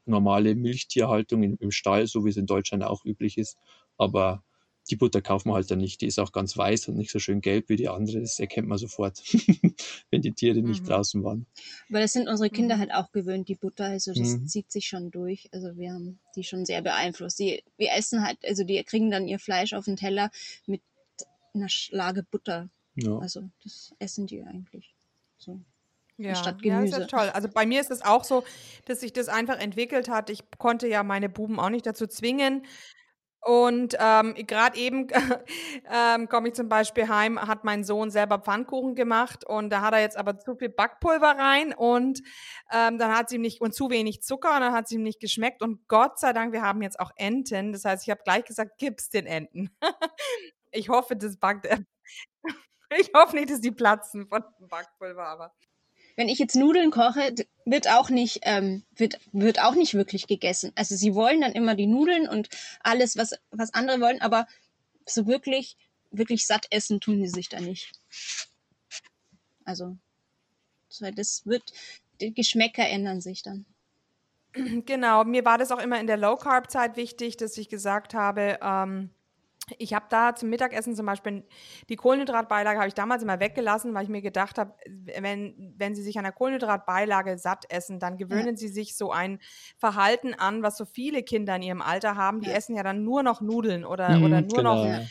normale 0.05 0.55
Milchtierhaltung 0.55 1.43
im, 1.43 1.57
im 1.59 1.71
Stall, 1.71 2.07
so 2.07 2.25
wie 2.25 2.29
es 2.29 2.37
in 2.37 2.45
Deutschland 2.45 2.83
auch 2.83 3.05
üblich 3.05 3.37
ist. 3.37 3.57
Aber 3.97 4.43
die 4.89 4.95
Butter 4.95 5.21
kaufen 5.21 5.49
wir 5.49 5.53
halt 5.53 5.69
dann 5.69 5.79
nicht. 5.79 6.01
Die 6.01 6.07
ist 6.07 6.19
auch 6.19 6.31
ganz 6.31 6.57
weiß 6.57 6.87
und 6.87 6.97
nicht 6.97 7.11
so 7.11 7.19
schön 7.19 7.41
gelb 7.41 7.69
wie 7.69 7.75
die 7.75 7.87
andere. 7.87 8.19
Das 8.19 8.39
erkennt 8.39 8.67
man 8.67 8.77
sofort, 8.77 9.21
wenn 10.11 10.21
die 10.21 10.31
Tiere 10.31 10.61
nicht 10.61 10.83
mhm. 10.83 10.87
draußen 10.87 11.23
waren. 11.23 11.45
Aber 11.89 11.99
das 11.99 12.13
sind 12.13 12.27
unsere 12.27 12.49
Kinder 12.49 12.75
mhm. 12.75 12.79
halt 12.79 12.93
auch 12.93 13.11
gewöhnt, 13.11 13.47
die 13.47 13.55
Butter. 13.55 13.85
Also 13.85 14.13
das 14.13 14.37
mhm. 14.37 14.47
zieht 14.47 14.71
sich 14.71 14.87
schon 14.87 15.11
durch. 15.11 15.49
Also 15.53 15.77
wir 15.77 15.93
haben 15.93 16.19
die 16.35 16.43
schon 16.43 16.65
sehr 16.65 16.81
beeinflusst. 16.81 17.39
Die, 17.39 17.63
wir 17.77 17.91
essen 17.93 18.25
halt, 18.25 18.37
also 18.43 18.63
die 18.63 18.83
kriegen 18.83 19.11
dann 19.11 19.27
ihr 19.27 19.39
Fleisch 19.39 19.73
auf 19.73 19.85
den 19.85 19.97
Teller 19.97 20.31
mit 20.65 20.81
einer 21.53 21.69
Schlage 21.69 22.23
Butter. 22.23 22.69
Ja. 22.95 23.17
Also 23.19 23.49
das 23.63 23.93
essen 23.99 24.27
die 24.27 24.41
eigentlich 24.43 24.95
so. 25.37 25.61
Ja, 26.17 26.35
statt 26.35 26.61
Gemüse. 26.61 26.97
ja, 26.97 27.03
ist 27.03 27.11
ja 27.11 27.17
toll. 27.17 27.29
Also 27.29 27.47
bei 27.49 27.65
mir 27.65 27.81
ist 27.81 27.89
es 27.89 28.03
auch 28.03 28.23
so, 28.23 28.43
dass 28.85 28.99
sich 28.99 29.11
das 29.11 29.27
einfach 29.27 29.57
entwickelt 29.59 30.07
hat. 30.07 30.29
Ich 30.29 30.43
konnte 30.59 30.87
ja 30.87 31.01
meine 31.03 31.29
Buben 31.29 31.59
auch 31.59 31.69
nicht 31.69 31.85
dazu 31.85 32.05
zwingen, 32.05 32.63
und 33.43 33.95
ähm, 33.99 34.35
gerade 34.35 34.77
eben 34.77 35.07
ähm, 35.91 36.29
komme 36.29 36.49
ich 36.49 36.53
zum 36.53 36.69
Beispiel 36.69 37.07
heim, 37.07 37.39
hat 37.39 37.63
mein 37.63 37.83
Sohn 37.83 38.11
selber 38.11 38.37
Pfannkuchen 38.37 38.93
gemacht 38.93 39.43
und 39.43 39.71
da 39.71 39.81
hat 39.81 39.93
er 39.93 40.01
jetzt 40.01 40.15
aber 40.15 40.37
zu 40.37 40.55
viel 40.55 40.69
Backpulver 40.69 41.37
rein 41.37 41.73
und 41.73 42.21
ähm, 42.71 42.99
dann 42.99 43.15
hat 43.15 43.29
sie 43.29 43.37
ihm 43.37 43.41
nicht 43.41 43.59
und 43.59 43.73
zu 43.73 43.89
wenig 43.89 44.21
Zucker 44.21 44.53
und 44.53 44.61
dann 44.61 44.73
hat 44.73 44.87
sie 44.87 44.95
ihm 44.95 45.03
nicht 45.03 45.19
geschmeckt 45.19 45.63
und 45.63 45.87
Gott 45.87 46.19
sei 46.19 46.33
Dank, 46.33 46.53
wir 46.53 46.61
haben 46.61 46.83
jetzt 46.83 46.99
auch 46.99 47.11
Enten. 47.15 47.73
Das 47.73 47.83
heißt, 47.83 48.03
ich 48.03 48.11
habe 48.11 48.21
gleich 48.23 48.45
gesagt, 48.45 48.77
gib's 48.77 49.09
den 49.09 49.25
Enten. 49.25 49.71
ich 50.71 50.89
hoffe, 50.89 51.15
das 51.15 51.37
backt. 51.37 51.67
ich 52.99 53.11
hoffe 53.15 53.35
nicht, 53.35 53.49
dass 53.49 53.61
die 53.61 53.71
platzen 53.71 54.27
von 54.27 54.43
dem 54.59 54.67
Backpulver, 54.67 55.25
aber 55.25 55.53
wenn 56.15 56.29
ich 56.29 56.39
jetzt 56.39 56.55
Nudeln 56.55 56.91
koche, 56.91 57.33
wird 57.65 57.89
auch 57.89 58.09
nicht, 58.09 58.41
ähm, 58.43 58.83
wird, 58.95 59.19
wird 59.31 59.61
auch 59.61 59.75
nicht 59.75 59.93
wirklich 59.93 60.27
gegessen. 60.27 60.71
Also 60.75 60.95
sie 60.95 61.15
wollen 61.15 61.41
dann 61.41 61.53
immer 61.53 61.75
die 61.75 61.87
Nudeln 61.87 62.27
und 62.27 62.49
alles, 62.81 63.17
was, 63.17 63.33
was 63.51 63.73
andere 63.73 63.99
wollen, 64.01 64.21
aber 64.21 64.47
so 65.05 65.27
wirklich, 65.27 65.77
wirklich 66.11 66.45
satt 66.45 66.67
essen 66.71 66.99
tun 66.99 67.21
sie 67.21 67.29
sich 67.29 67.49
da 67.49 67.59
nicht. 67.59 67.91
Also, 69.63 69.97
das 71.15 71.45
wird, 71.45 71.63
die 72.19 72.33
Geschmäcker 72.33 72.87
ändern 72.87 73.21
sich 73.21 73.41
dann. 73.41 73.65
Genau, 74.53 75.23
mir 75.23 75.45
war 75.45 75.57
das 75.57 75.71
auch 75.71 75.79
immer 75.79 75.99
in 75.99 76.07
der 76.07 76.17
Low-Carb-Zeit 76.17 76.97
wichtig, 76.97 77.37
dass 77.37 77.57
ich 77.57 77.69
gesagt 77.69 78.13
habe, 78.13 78.59
ähm, 78.61 79.09
ich 79.77 79.93
habe 79.93 80.05
da 80.09 80.35
zum 80.35 80.49
Mittagessen 80.49 80.95
zum 80.95 81.05
Beispiel 81.05 81.43
die 81.89 81.95
Kohlenhydratbeilage 81.95 82.79
habe 82.79 82.87
ich 82.87 82.93
damals 82.93 83.23
immer 83.23 83.39
weggelassen, 83.39 83.93
weil 83.93 84.03
ich 84.03 84.09
mir 84.09 84.21
gedacht 84.21 84.57
habe, 84.57 84.73
wenn, 84.87 85.73
wenn 85.77 85.95
Sie 85.95 86.03
sich 86.03 86.17
an 86.17 86.23
der 86.23 86.33
Kohlenhydratbeilage 86.33 87.37
satt 87.37 87.65
essen, 87.69 87.99
dann 87.99 88.17
gewöhnen 88.17 88.55
ja. 88.55 88.57
Sie 88.57 88.67
sich 88.67 88.95
so 88.95 89.11
ein 89.11 89.39
Verhalten 89.77 90.33
an, 90.33 90.63
was 90.63 90.77
so 90.77 90.85
viele 90.85 91.23
Kinder 91.23 91.55
in 91.55 91.61
ihrem 91.63 91.81
Alter 91.81 92.15
haben. 92.15 92.41
Die 92.41 92.49
ja. 92.49 92.55
essen 92.55 92.75
ja 92.75 92.83
dann 92.83 93.03
nur 93.03 93.23
noch 93.23 93.41
Nudeln 93.41 93.85
oder, 93.85 94.09
mhm, 94.17 94.23
oder 94.23 94.41
nur 94.41 94.57
genau. 94.57 94.75
noch. 94.75 94.85
Ähm, 94.85 95.07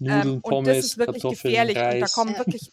Nudeln, 0.00 0.42
Pommes, 0.42 0.58
und 0.58 0.66
das 0.66 0.78
ist 0.78 0.98
wirklich 0.98 1.22
gefährlich. 1.22 1.76
Reis. 1.76 1.94
Und 1.94 2.00
da 2.00 2.06
kommen 2.08 2.38
wirklich 2.38 2.72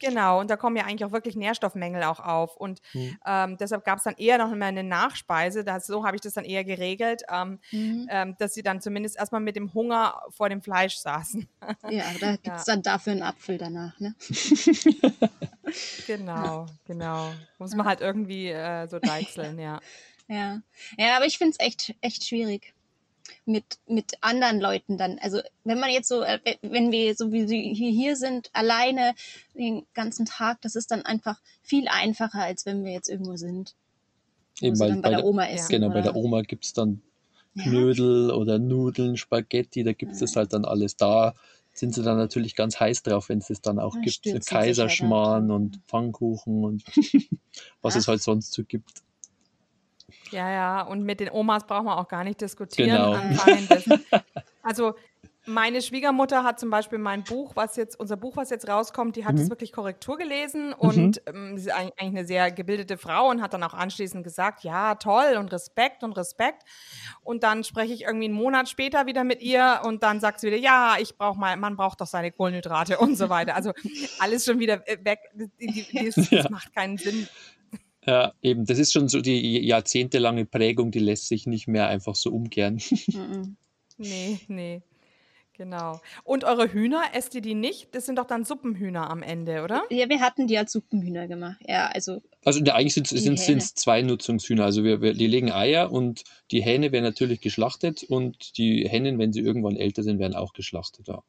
Genau, 0.00 0.40
und 0.40 0.50
da 0.50 0.56
kommen 0.56 0.76
ja 0.76 0.84
eigentlich 0.84 1.04
auch 1.04 1.12
wirklich 1.12 1.36
Nährstoffmängel 1.36 2.02
auch 2.02 2.18
auf. 2.20 2.56
Und 2.56 2.80
mhm. 2.92 3.18
ähm, 3.24 3.56
deshalb 3.56 3.84
gab 3.84 3.98
es 3.98 4.04
dann 4.04 4.16
eher 4.16 4.38
noch 4.38 4.50
mal 4.50 4.66
eine 4.66 4.82
Nachspeise. 4.82 5.64
Das, 5.64 5.86
so 5.86 6.04
habe 6.04 6.16
ich 6.16 6.22
das 6.22 6.34
dann 6.34 6.44
eher 6.44 6.64
geregelt, 6.64 7.22
ähm, 7.30 7.60
mhm. 7.70 8.08
ähm, 8.10 8.36
dass 8.38 8.54
sie 8.54 8.62
dann 8.62 8.80
zumindest 8.80 9.16
erstmal 9.16 9.40
mit 9.40 9.54
dem 9.54 9.72
Hunger 9.74 10.20
vor 10.30 10.48
dem 10.48 10.62
Fleisch 10.62 10.96
saßen. 10.96 11.48
Ja, 11.90 12.04
da 12.20 12.32
gibt 12.32 12.56
es 12.56 12.66
ja. 12.66 12.74
dann 12.74 12.82
dafür 12.82 13.12
einen 13.12 13.22
Apfel 13.22 13.58
danach, 13.58 13.98
ne? 14.00 14.14
genau, 16.06 16.66
genau. 16.84 17.32
Muss 17.58 17.74
man 17.74 17.86
halt 17.86 18.00
irgendwie 18.00 18.48
äh, 18.48 18.86
so 18.86 18.98
deichseln, 18.98 19.58
ja. 19.58 19.80
Ja, 20.28 20.60
ja 20.96 21.16
aber 21.16 21.26
ich 21.26 21.38
finde 21.38 21.56
es 21.58 21.64
echt, 21.64 21.94
echt 22.00 22.24
schwierig 22.24 22.75
mit, 23.44 23.64
mit 23.86 24.14
anderen 24.20 24.60
Leuten 24.60 24.98
dann. 24.98 25.18
Also 25.20 25.40
wenn 25.64 25.80
man 25.80 25.90
jetzt 25.90 26.08
so, 26.08 26.22
äh, 26.22 26.38
wenn 26.62 26.92
wir 26.92 27.14
so 27.14 27.32
wie 27.32 27.46
sie 27.46 27.72
hier 27.74 28.16
sind, 28.16 28.50
alleine 28.52 29.14
den 29.54 29.86
ganzen 29.94 30.26
Tag, 30.26 30.60
das 30.62 30.76
ist 30.76 30.90
dann 30.90 31.02
einfach 31.02 31.40
viel 31.62 31.88
einfacher, 31.88 32.42
als 32.42 32.66
wenn 32.66 32.84
wir 32.84 32.92
jetzt 32.92 33.08
irgendwo 33.08 33.36
sind. 33.36 33.74
Eben, 34.60 34.78
weil 34.78 34.96
bei, 34.96 35.10
der, 35.10 35.24
Oma 35.24 35.46
essen. 35.46 35.68
Genau, 35.68 35.86
oder? 35.86 35.94
bei 35.94 36.00
der 36.02 36.16
Oma 36.16 36.42
gibt 36.42 36.64
es 36.64 36.72
dann 36.72 37.02
Knödel 37.58 38.28
ja. 38.28 38.34
oder 38.34 38.58
Nudeln, 38.58 39.16
Spaghetti, 39.16 39.84
da 39.84 39.92
gibt 39.92 40.12
es 40.12 40.20
ja. 40.20 40.26
das 40.26 40.36
halt 40.36 40.52
dann 40.52 40.64
alles. 40.64 40.96
Da 40.96 41.34
sind 41.72 41.94
sie 41.94 42.02
dann 42.02 42.16
natürlich 42.16 42.54
ganz 42.54 42.80
heiß 42.80 43.02
drauf, 43.02 43.28
wenn 43.28 43.38
es 43.38 43.50
es 43.50 43.60
dann 43.60 43.78
auch 43.78 43.94
ja, 43.96 44.00
gibt. 44.02 44.46
Kaiserschmarrn 44.46 45.50
und 45.50 45.80
Pfannkuchen 45.86 46.64
und 46.64 46.84
was 47.82 47.96
es 47.96 48.08
halt 48.08 48.22
sonst 48.22 48.52
so 48.52 48.64
gibt. 48.64 49.02
Ja, 50.30 50.50
ja, 50.50 50.82
und 50.82 51.02
mit 51.02 51.20
den 51.20 51.30
Omas 51.30 51.66
brauchen 51.66 51.86
wir 51.86 51.98
auch 51.98 52.08
gar 52.08 52.24
nicht 52.24 52.40
diskutieren. 52.40 53.20
Genau. 53.20 53.98
also 54.62 54.94
meine 55.46 55.80
Schwiegermutter 55.80 56.42
hat 56.42 56.58
zum 56.58 56.70
Beispiel 56.70 56.98
mein 56.98 57.22
Buch, 57.22 57.52
was 57.54 57.76
jetzt, 57.76 57.98
unser 57.98 58.16
Buch, 58.16 58.36
was 58.36 58.50
jetzt 58.50 58.68
rauskommt, 58.68 59.14
die 59.14 59.24
hat 59.24 59.36
mhm. 59.36 59.42
es 59.42 59.48
wirklich 59.48 59.72
Korrektur 59.72 60.18
gelesen 60.18 60.72
und 60.72 61.20
mhm. 61.26 61.34
ähm, 61.34 61.58
sie 61.58 61.68
ist 61.68 61.74
eigentlich 61.74 61.94
eine 61.98 62.24
sehr 62.24 62.50
gebildete 62.50 62.98
Frau 62.98 63.30
und 63.30 63.40
hat 63.40 63.54
dann 63.54 63.62
auch 63.62 63.74
anschließend 63.74 64.24
gesagt, 64.24 64.64
ja, 64.64 64.96
toll 64.96 65.36
und 65.38 65.52
Respekt 65.52 66.02
und 66.02 66.12
Respekt. 66.16 66.62
Und 67.22 67.44
dann 67.44 67.62
spreche 67.62 67.92
ich 67.92 68.02
irgendwie 68.02 68.26
einen 68.26 68.34
Monat 68.34 68.68
später 68.68 69.06
wieder 69.06 69.22
mit 69.22 69.40
ihr 69.40 69.82
und 69.84 70.02
dann 70.02 70.20
sagt 70.20 70.40
sie 70.40 70.48
wieder, 70.48 70.58
ja, 70.58 70.96
ich 70.98 71.16
brauche 71.16 71.38
mal, 71.38 71.56
man 71.56 71.76
braucht 71.76 72.00
doch 72.00 72.08
seine 72.08 72.32
Kohlenhydrate 72.32 72.98
und 72.98 73.16
so 73.16 73.28
weiter. 73.28 73.54
Also 73.54 73.72
alles 74.18 74.44
schon 74.44 74.58
wieder 74.58 74.82
weg. 75.00 75.20
Das, 75.32 76.28
das 76.30 76.50
macht 76.50 76.74
keinen 76.74 76.98
Sinn. 76.98 77.28
Ja, 78.06 78.32
eben, 78.40 78.66
das 78.66 78.78
ist 78.78 78.92
schon 78.92 79.08
so 79.08 79.20
die 79.20 79.58
jahrzehntelange 79.66 80.46
Prägung, 80.46 80.90
die 80.90 81.00
lässt 81.00 81.28
sich 81.28 81.46
nicht 81.46 81.66
mehr 81.66 81.88
einfach 81.88 82.14
so 82.14 82.30
umkehren. 82.30 82.80
nee, 83.98 84.38
nee. 84.48 84.82
Genau. 85.56 86.00
Und 86.22 86.44
eure 86.44 86.70
Hühner, 86.70 87.02
esst 87.14 87.34
ihr 87.34 87.40
die 87.40 87.54
nicht? 87.54 87.88
Das 87.94 88.04
sind 88.04 88.18
doch 88.18 88.26
dann 88.26 88.44
Suppenhühner 88.44 89.08
am 89.10 89.22
Ende, 89.22 89.62
oder? 89.62 89.84
Ja, 89.88 90.08
wir 90.08 90.20
hatten 90.20 90.46
die 90.46 90.58
als 90.58 90.72
Suppenhühner 90.72 91.28
gemacht. 91.28 91.56
Ja, 91.66 91.86
also. 91.86 92.20
Also 92.44 92.62
eigentlich 92.64 92.92
sind 92.92 93.58
es 93.58 93.74
zwei 93.74 94.02
Nutzungshühner. 94.02 94.64
Also 94.64 94.84
wir, 94.84 95.00
wir, 95.00 95.14
die 95.14 95.26
legen 95.26 95.50
Eier 95.50 95.90
und 95.90 96.24
die 96.50 96.62
Hähne 96.62 96.92
werden 96.92 97.04
natürlich 97.04 97.40
geschlachtet 97.40 98.04
und 98.04 98.58
die 98.58 98.86
Hennen, 98.86 99.18
wenn 99.18 99.32
sie 99.32 99.40
irgendwann 99.40 99.76
älter 99.76 100.02
sind, 100.02 100.18
werden 100.18 100.34
auch 100.34 100.52
geschlachtet. 100.52 101.08
Ja. 101.08 101.22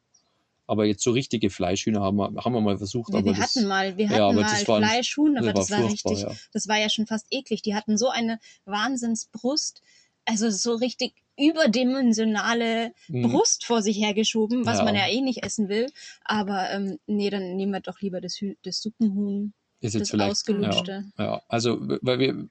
Aber 0.68 0.84
jetzt 0.84 1.02
so 1.02 1.12
richtige 1.12 1.48
Fleischhühner 1.48 2.02
haben 2.02 2.18
wir, 2.18 2.30
haben 2.44 2.52
wir 2.52 2.60
mal 2.60 2.76
versucht. 2.76 3.12
Ja, 3.14 3.24
wir 3.24 3.32
das, 3.32 3.56
hatten 3.56 3.66
mal, 3.66 3.96
wir 3.96 4.10
hatten 4.10 4.18
ja, 4.18 4.32
mal 4.32 4.46
Fleischhuhn, 4.46 5.38
aber 5.38 5.54
das 5.54 5.70
war, 5.70 5.78
das 5.78 5.84
war 5.84 5.90
richtig, 5.90 6.20
ja. 6.20 6.34
das 6.52 6.68
war 6.68 6.76
ja 6.76 6.90
schon 6.90 7.06
fast 7.06 7.26
eklig. 7.30 7.62
Die 7.62 7.74
hatten 7.74 7.96
so 7.96 8.10
eine 8.10 8.38
Wahnsinnsbrust, 8.66 9.82
also 10.26 10.50
so 10.50 10.74
richtig 10.74 11.14
überdimensionale 11.38 12.92
mhm. 13.08 13.22
Brust 13.22 13.64
vor 13.64 13.80
sich 13.80 13.98
hergeschoben, 13.98 14.66
was 14.66 14.82
man 14.82 14.94
ja 14.94 15.08
eh 15.08 15.22
nicht 15.22 15.42
essen 15.42 15.70
will. 15.70 15.86
Aber 16.22 16.70
ähm, 16.70 16.98
nee, 17.06 17.30
dann 17.30 17.56
nehmen 17.56 17.72
wir 17.72 17.80
doch 17.80 18.00
lieber 18.00 18.20
das, 18.20 18.38
das 18.62 18.82
Suppenhuhn, 18.82 19.54
ist 19.80 19.94
jetzt 19.94 20.02
das 20.02 20.10
vielleicht, 20.10 20.32
ausgelutschte. 20.32 21.04
Ja, 21.16 21.24
ja, 21.24 21.42
also 21.48 21.78
weil 21.80 22.18
wir, 22.18 22.48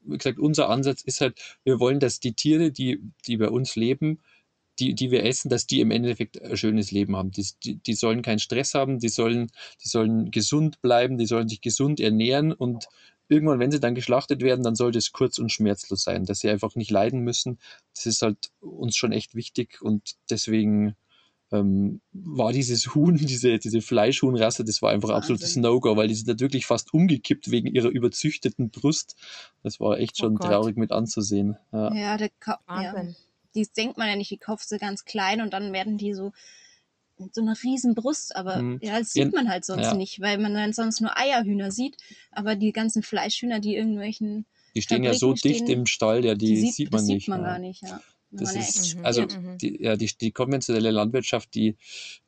wie 0.00 0.16
gesagt, 0.16 0.38
unser 0.38 0.68
Ansatz 0.70 1.02
ist 1.02 1.20
halt, 1.20 1.38
wir 1.64 1.80
wollen, 1.80 2.00
dass 2.00 2.20
die 2.20 2.32
Tiere, 2.32 2.70
die, 2.70 3.00
die 3.26 3.36
bei 3.36 3.48
uns 3.48 3.76
leben, 3.76 4.22
die, 4.78 4.94
die 4.94 5.10
wir 5.10 5.24
essen, 5.24 5.48
dass 5.48 5.66
die 5.66 5.80
im 5.80 5.90
Endeffekt 5.90 6.40
ein 6.40 6.56
schönes 6.56 6.90
Leben 6.90 7.16
haben. 7.16 7.30
Die, 7.30 7.46
die, 7.62 7.76
die 7.76 7.94
sollen 7.94 8.22
keinen 8.22 8.38
Stress 8.38 8.74
haben, 8.74 8.98
die 8.98 9.08
sollen, 9.08 9.50
die 9.84 9.88
sollen 9.88 10.30
gesund 10.30 10.80
bleiben, 10.82 11.18
die 11.18 11.26
sollen 11.26 11.48
sich 11.48 11.60
gesund 11.60 12.00
ernähren 12.00 12.52
und 12.52 12.88
irgendwann, 13.28 13.58
wenn 13.58 13.70
sie 13.70 13.80
dann 13.80 13.94
geschlachtet 13.94 14.42
werden, 14.42 14.62
dann 14.62 14.74
sollte 14.74 14.98
es 14.98 15.12
kurz 15.12 15.38
und 15.38 15.50
schmerzlos 15.50 16.02
sein, 16.02 16.24
dass 16.24 16.40
sie 16.40 16.50
einfach 16.50 16.74
nicht 16.74 16.90
leiden 16.90 17.20
müssen. 17.20 17.58
Das 17.94 18.06
ist 18.06 18.22
halt 18.22 18.50
uns 18.60 18.96
schon 18.96 19.12
echt 19.12 19.34
wichtig 19.34 19.80
und 19.82 20.16
deswegen 20.30 20.96
ähm, 21.50 22.00
war 22.12 22.52
dieses 22.52 22.94
Huhn, 22.94 23.16
diese, 23.16 23.58
diese 23.58 23.82
Fleischhuhnrasse, 23.82 24.64
das 24.64 24.82
war 24.82 24.90
einfach 24.90 25.10
Wahnsinn. 25.10 25.34
absolutes 25.34 25.56
No-Go, 25.56 25.96
weil 25.96 26.08
die 26.08 26.14
sind 26.14 26.40
wirklich 26.40 26.66
fast 26.66 26.92
umgekippt 26.94 27.50
wegen 27.50 27.68
ihrer 27.68 27.88
überzüchteten 27.88 28.70
Brust. 28.70 29.16
Das 29.62 29.80
war 29.80 29.98
echt 29.98 30.16
oh 30.18 30.24
schon 30.24 30.36
oh 30.36 30.38
traurig 30.38 30.76
mit 30.76 30.92
anzusehen. 30.92 31.56
Ja, 31.72 31.94
ja 31.94 32.16
der 32.16 32.30
Ka 32.40 32.58
Wahnsinn. 32.66 33.08
Ja 33.10 33.31
die 33.54 33.66
denkt 33.76 33.98
man 33.98 34.08
ja 34.08 34.16
nicht, 34.16 34.30
die 34.30 34.38
kauft 34.38 34.68
sie 34.68 34.78
ganz 34.78 35.04
klein 35.04 35.40
und 35.40 35.52
dann 35.52 35.72
werden 35.72 35.98
die 35.98 36.14
so 36.14 36.32
so 37.30 37.40
eine 37.40 37.54
riesen 37.62 37.94
Brust, 37.94 38.34
aber 38.34 38.60
mhm. 38.60 38.78
ja, 38.82 38.98
das 38.98 39.12
sieht 39.12 39.32
man 39.32 39.48
halt 39.48 39.64
sonst 39.64 39.84
ja. 39.84 39.94
nicht, 39.94 40.20
weil 40.20 40.38
man 40.38 40.54
dann 40.54 40.72
sonst 40.72 41.00
nur 41.00 41.16
Eierhühner 41.16 41.70
sieht, 41.70 41.96
aber 42.32 42.56
die 42.56 42.72
ganzen 42.72 43.02
Fleischhühner, 43.02 43.60
die 43.60 43.76
irgendwelchen 43.76 44.46
die 44.74 44.82
stehen 44.82 45.04
Fabriken 45.04 45.12
ja 45.12 45.18
so 45.18 45.36
stehen, 45.36 45.52
dicht 45.52 45.68
im 45.68 45.86
Stall, 45.86 46.24
ja, 46.24 46.34
die, 46.34 46.46
die 46.46 46.60
sieht, 46.60 46.74
sieht, 46.74 46.92
man 46.92 47.04
nicht. 47.04 47.24
Sieht 47.26 47.28
man 47.28 47.42
ja. 47.42 47.46
gar 47.46 47.58
nicht, 47.58 47.82
ja. 47.82 48.00
Das 48.34 48.56
ist, 48.56 48.96
also 49.02 49.22
mhm. 49.22 49.58
die, 49.58 49.82
ja, 49.82 49.94
die, 49.94 50.10
die 50.18 50.32
konventionelle 50.32 50.90
Landwirtschaft, 50.90 51.54
die, 51.54 51.76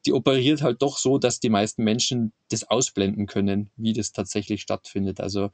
die 0.04 0.12
operiert 0.12 0.60
halt 0.60 0.82
doch 0.82 0.98
so, 0.98 1.16
dass 1.16 1.40
die 1.40 1.48
meisten 1.48 1.82
Menschen 1.82 2.34
das 2.50 2.64
ausblenden 2.64 3.26
können, 3.26 3.70
wie 3.76 3.94
das 3.94 4.12
tatsächlich 4.12 4.60
stattfindet. 4.60 5.18
Also 5.20 5.50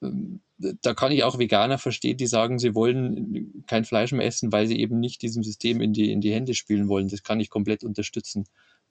da 0.00 0.94
kann 0.94 1.12
ich 1.12 1.24
auch 1.24 1.38
Veganer 1.38 1.78
verstehen, 1.78 2.16
die 2.16 2.26
sagen, 2.26 2.58
sie 2.58 2.74
wollen 2.74 3.64
kein 3.66 3.84
Fleisch 3.84 4.12
mehr 4.12 4.26
essen, 4.26 4.52
weil 4.52 4.66
sie 4.66 4.78
eben 4.78 5.00
nicht 5.00 5.22
diesem 5.22 5.42
System 5.42 5.80
in 5.80 5.92
die, 5.92 6.12
in 6.12 6.20
die 6.20 6.32
Hände 6.32 6.54
spielen 6.54 6.88
wollen. 6.88 7.08
Das 7.08 7.22
kann 7.22 7.40
ich 7.40 7.50
komplett 7.50 7.84
unterstützen, 7.84 8.46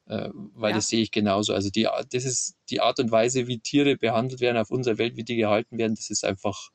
äh, 0.08 0.30
weil 0.34 0.72
ja. 0.72 0.78
das 0.78 0.88
sehe 0.88 1.01
ich 1.01 1.12
genauso. 1.12 1.53
Also 1.53 1.70
die, 1.70 1.88
das 2.12 2.26
ist 2.26 2.55
die 2.70 2.82
Art 2.82 2.99
und 2.99 3.12
Weise, 3.12 3.47
wie 3.47 3.60
Tiere 3.60 3.97
behandelt 3.97 4.41
werden 4.41 4.58
auf 4.58 4.72
unserer 4.72 4.97
Welt, 4.97 5.18
wie 5.18 5.24
die 5.24 5.36
gehalten 5.36 5.78
werden, 5.78 5.95
das 5.95 6.10
ist 6.10 6.24
einfach 6.24 6.70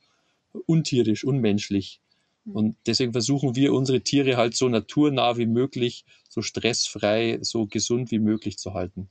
untierisch, 0.65 1.23
unmenschlich. 1.23 1.99
Mhm. 2.45 2.55
Und 2.55 2.77
deswegen 2.85 3.13
versuchen 3.13 3.55
wir 3.55 3.73
unsere 3.73 4.01
Tiere 4.01 4.37
halt 4.37 4.55
so 4.55 4.69
naturnah 4.69 5.37
wie 5.37 5.47
möglich, 5.47 6.05
so 6.29 6.41
stressfrei, 6.41 7.39
so 7.41 7.65
gesund 7.65 8.11
wie 8.11 8.19
möglich 8.19 8.57
zu 8.57 8.73
halten. 8.73 9.09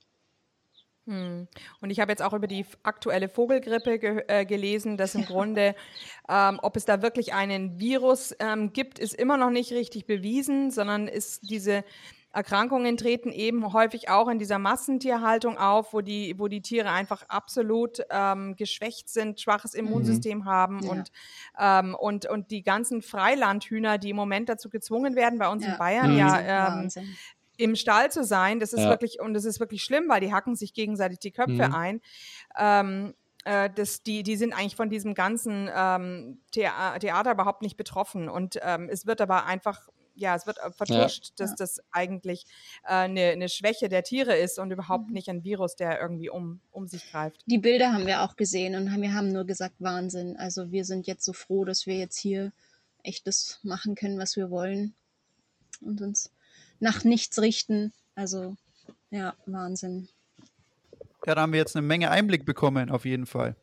Hm. 1.07 1.49
Und 1.81 1.91
ich 1.91 1.99
habe 1.99 2.13
jetzt 2.13 2.23
auch 2.23 2.33
über 2.33 2.47
die 2.47 2.65
aktuelle 2.85 3.29
Vogelgrippe 3.29 3.99
ge 3.99 4.25
äh, 4.29 4.45
gelesen, 4.45 4.97
dass 4.97 5.15
im 5.17 5.25
Grunde, 5.25 5.75
ähm, 6.29 6.61
ob 6.63 6.77
es 6.77 6.85
da 6.85 7.03
wirklich 7.03 7.35
einen 7.35 7.81
Virus 7.81 8.35
ähm, 8.39 8.73
gibt, 8.73 8.99
ist 9.01 9.15
immer 9.15 9.37
noch 9.37 9.51
nicht 9.51 9.73
richtig 9.73 10.07
bewiesen, 10.07 10.71
sondern 10.71 11.09
ist 11.09 11.51
diese 11.51 11.85
Erkrankungen 12.33 12.97
treten 12.97 13.31
eben 13.31 13.75
häufig 13.75 14.09
auch 14.09 14.29
in 14.29 14.39
dieser 14.39 14.59
Massentierhaltung 14.59 15.59
auf, 15.59 15.93
wo 15.93 16.01
die, 16.01 16.39
wo 16.39 16.49
die 16.49 16.63
Tiere 16.63 16.91
einfach 16.91 17.25
absolut 17.29 18.03
ähm, 18.11 18.57
geschwächt 18.57 19.11
sind, 19.11 19.41
schwaches 19.41 19.75
Immunsystem 19.75 20.39
mhm. 20.39 20.45
haben 20.47 20.81
ja. 20.83 20.91
und, 20.91 21.13
ähm, 21.59 21.95
und, 21.95 22.27
und 22.27 22.51
die 22.51 22.63
ganzen 22.63 23.03
Freilandhühner, 23.03 23.99
die 23.99 24.11
im 24.11 24.17
Moment 24.17 24.49
dazu 24.49 24.71
gezwungen 24.71 25.15
werden, 25.15 25.39
bei 25.39 25.49
uns 25.49 25.65
ja. 25.65 25.73
in 25.73 25.79
Bayern 25.79 26.13
mhm. 26.13 26.19
ja 26.19 26.81
ähm, 26.81 26.91
im 27.63 27.77
Stall 27.77 28.11
zu 28.11 28.25
sein, 28.25 28.61
das 28.61 28.73
ist 28.73 28.81
ja. 28.81 28.91
wirklich, 28.91 29.21
und 29.21 29.35
das 29.35 29.45
ist 29.45 29.61
wirklich 29.61 29.83
schlimm, 29.83 30.09
weil 30.09 30.21
die 30.21 30.33
hacken 30.33 30.57
sich 30.57 30.75
gegenseitig 30.75 31.19
die 31.19 31.31
Köpfe 31.31 31.69
mhm. 31.69 31.75
ein. 31.75 32.01
Ähm, 32.59 33.15
äh, 33.45 33.71
das, 33.75 34.03
die, 34.03 34.23
die 34.23 34.37
sind 34.37 34.53
eigentlich 34.53 34.77
von 34.77 34.91
diesem 34.91 35.15
ganzen 35.15 35.69
ähm, 35.75 36.41
Theater 36.53 37.33
überhaupt 37.33 37.63
nicht 37.63 37.77
betroffen. 37.77 38.29
Und 38.29 38.59
ähm, 38.63 38.89
es 38.91 39.07
wird 39.07 39.21
aber 39.21 39.47
einfach 39.47 39.89
ja, 40.15 40.35
es 40.37 40.47
wird 40.47 40.59
äh, 40.59 40.71
vertuscht, 40.71 41.29
ja. 41.29 41.33
dass 41.39 41.55
das 41.55 41.81
eigentlich 41.91 42.45
eine 42.83 43.33
äh, 43.33 43.37
ne 43.37 43.49
Schwäche 43.49 43.89
der 43.89 44.03
Tiere 44.03 44.37
ist 44.37 44.59
und 44.59 44.71
überhaupt 44.71 45.09
mhm. 45.09 45.15
nicht 45.15 45.29
ein 45.29 45.45
Virus, 45.45 45.77
der 45.77 46.01
irgendwie 46.01 46.31
um, 46.31 46.61
um 46.71 46.87
sich 46.87 47.11
greift. 47.11 47.43
Die 47.47 47.59
Bilder 47.59 47.93
haben 47.93 48.07
wir 48.07 48.23
auch 48.23 48.37
gesehen 48.37 48.75
und 48.75 49.01
wir 49.01 49.15
haben 49.15 49.33
nur 49.33 49.45
gesagt, 49.45 49.77
Wahnsinn. 49.79 50.37
Also 50.37 50.71
wir 50.71 50.85
sind 50.85 51.07
jetzt 51.07 51.25
so 51.25 51.33
froh, 51.33 51.65
dass 51.65 51.87
wir 51.87 51.97
jetzt 51.97 52.19
hier 52.19 52.53
echt 53.03 53.27
das 53.27 53.59
machen 53.63 53.95
können, 53.95 54.19
was 54.19 54.37
wir 54.37 54.51
wollen 54.51 54.95
und 55.81 56.01
uns 56.01 56.31
nach 56.83 57.05
nichts 57.05 57.41
richten. 57.41 57.93
Also 58.14 58.57
ja, 59.11 59.35
Wahnsinn. 59.47 60.09
Ja, 61.24 61.35
da 61.35 61.43
haben 61.43 61.53
wir 61.53 61.61
jetzt 61.61 61.76
eine 61.76 61.87
Menge 61.87 62.11
Einblick 62.11 62.45
bekommen, 62.45 62.91
auf 62.91 63.05
jeden 63.05 63.26
Fall. 63.26 63.55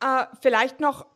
Äh, 0.00 0.26
vielleicht 0.42 0.80
noch 0.80 1.06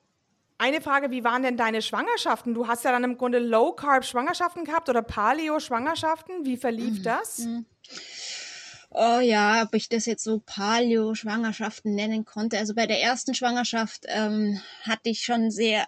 eine 0.57 0.81
Frage, 0.81 1.11
wie 1.11 1.25
waren 1.25 1.43
denn 1.43 1.57
deine 1.57 1.83
Schwangerschaften? 1.83 2.55
Du 2.55 2.69
hast 2.69 2.85
ja 2.85 2.93
dann 2.93 3.05
im 3.05 3.19
Grunde 3.19 3.39
Low-Carb-Schwangerschaften 3.41 4.65
gehabt 4.65 4.89
oder 4.89 5.03
Paleo-Schwangerschaften. 5.03 6.45
Wie 6.45 6.57
verlief 6.57 6.99
mhm. 6.99 7.03
das? 7.03 7.39
Mhm. 7.39 7.67
Oh 8.91 9.21
ja, 9.21 9.63
ob 9.63 9.75
ich 9.75 9.89
das 9.89 10.07
jetzt 10.07 10.25
so 10.25 10.41
Paleo-Schwangerschaften 10.45 11.95
nennen 11.95 12.25
konnte. 12.25 12.59
Also 12.59 12.75
bei 12.75 12.87
der 12.87 13.03
ersten 13.03 13.35
Schwangerschaft 13.35 14.07
ähm, 14.07 14.61
hatte 14.83 15.11
ich 15.11 15.23
schon 15.23 15.51
sehr, 15.51 15.87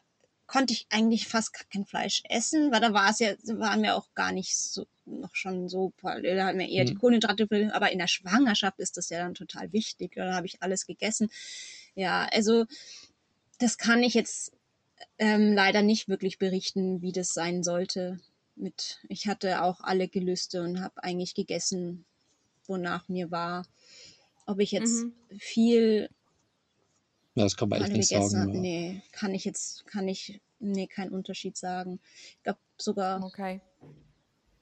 konnte 0.50 0.72
ich 0.72 0.86
eigentlich 0.90 1.28
fast 1.28 1.54
kein 1.70 1.86
Fleisch 1.86 2.24
essen, 2.28 2.72
weil 2.72 2.80
da 2.80 2.92
war 2.92 3.08
es 3.10 3.20
ja, 3.20 3.34
waren 3.44 3.84
wir 3.84 3.94
auch 3.94 4.12
gar 4.14 4.32
nicht 4.32 4.56
so, 4.56 4.84
noch 5.06 5.36
schon 5.36 5.68
so, 5.68 5.92
da 6.02 6.44
hatten 6.44 6.58
wir 6.58 6.68
eher 6.68 6.82
mhm. 6.82 6.88
die 6.88 6.94
Kohlenhydrate, 6.96 7.70
aber 7.72 7.92
in 7.92 8.00
der 8.00 8.08
Schwangerschaft 8.08 8.80
ist 8.80 8.96
das 8.96 9.10
ja 9.10 9.20
dann 9.20 9.34
total 9.34 9.72
wichtig. 9.72 10.14
Da 10.16 10.34
habe 10.34 10.48
ich 10.48 10.60
alles 10.60 10.86
gegessen. 10.86 11.30
Ja, 11.94 12.26
also 12.32 12.64
das 13.58 13.78
kann 13.78 14.02
ich 14.02 14.14
jetzt 14.14 14.52
ähm, 15.18 15.52
leider 15.52 15.82
nicht 15.82 16.08
wirklich 16.08 16.38
berichten, 16.38 17.00
wie 17.00 17.12
das 17.12 17.28
sein 17.28 17.62
sollte. 17.62 18.18
Mit, 18.56 18.98
ich 19.08 19.28
hatte 19.28 19.62
auch 19.62 19.80
alle 19.80 20.08
Gelüste 20.08 20.62
und 20.62 20.80
habe 20.80 21.04
eigentlich 21.04 21.34
gegessen, 21.34 22.04
wonach 22.66 23.08
mir 23.08 23.30
war. 23.30 23.68
Ob 24.46 24.58
ich 24.58 24.72
jetzt 24.72 25.04
mhm. 25.04 25.14
viel 25.38 26.10
das 27.34 27.56
kann 27.56 27.68
man 27.68 27.82
echt 27.82 27.92
nicht 27.92 28.08
sagen. 28.08 28.36
Hat, 28.36 28.48
nee, 28.48 29.02
kann 29.12 29.34
ich 29.34 29.44
jetzt, 29.44 29.86
kann 29.86 30.08
ich, 30.08 30.40
nee, 30.58 30.86
keinen 30.86 31.10
Unterschied 31.10 31.56
sagen. 31.56 32.00
Ich 32.36 32.42
glaube 32.42 32.58
sogar. 32.76 33.22
Okay. 33.24 33.60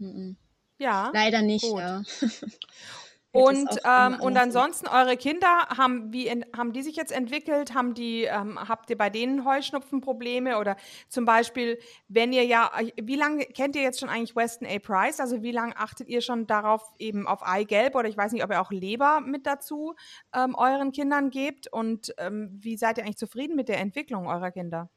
M 0.00 0.06
-m. 0.06 0.36
Ja. 0.78 1.10
Leider 1.12 1.42
nicht, 1.42 1.62
gut. 1.62 1.80
ja. 1.80 2.02
Und, 3.30 3.68
ähm, 3.84 4.18
und 4.20 4.38
ansonsten, 4.38 4.88
eure 4.88 5.16
Kinder, 5.18 5.68
haben, 5.76 6.12
wie 6.12 6.30
haben 6.56 6.72
die 6.72 6.82
sich 6.82 6.96
jetzt 6.96 7.12
entwickelt? 7.12 7.74
Haben 7.74 7.92
die, 7.92 8.24
ähm, 8.24 8.58
habt 8.58 8.88
ihr 8.88 8.96
bei 8.96 9.10
denen 9.10 9.44
Heuschnupfenprobleme? 9.44 10.58
Oder 10.58 10.76
zum 11.10 11.26
Beispiel, 11.26 11.78
wenn 12.08 12.32
ihr 12.32 12.44
ja, 12.44 12.70
wie 12.96 13.16
lange 13.16 13.44
kennt 13.44 13.76
ihr 13.76 13.82
jetzt 13.82 14.00
schon 14.00 14.08
eigentlich 14.08 14.34
Weston 14.34 14.66
A. 14.66 14.78
Price? 14.78 15.20
Also 15.20 15.42
wie 15.42 15.52
lange 15.52 15.76
achtet 15.76 16.08
ihr 16.08 16.22
schon 16.22 16.46
darauf, 16.46 16.82
eben 16.98 17.26
auf 17.26 17.42
Eigelb 17.42 17.96
oder 17.96 18.08
ich 18.08 18.16
weiß 18.16 18.32
nicht, 18.32 18.44
ob 18.44 18.50
ihr 18.50 18.62
auch 18.62 18.70
Leber 18.70 19.20
mit 19.20 19.46
dazu 19.46 19.94
ähm, 20.34 20.54
euren 20.54 20.92
Kindern 20.92 21.28
gebt? 21.28 21.70
Und 21.70 22.14
ähm, 22.16 22.56
wie 22.60 22.78
seid 22.78 22.96
ihr 22.96 23.04
eigentlich 23.04 23.18
zufrieden 23.18 23.56
mit 23.56 23.68
der 23.68 23.78
Entwicklung 23.78 24.26
eurer 24.26 24.50
Kinder? 24.50 24.88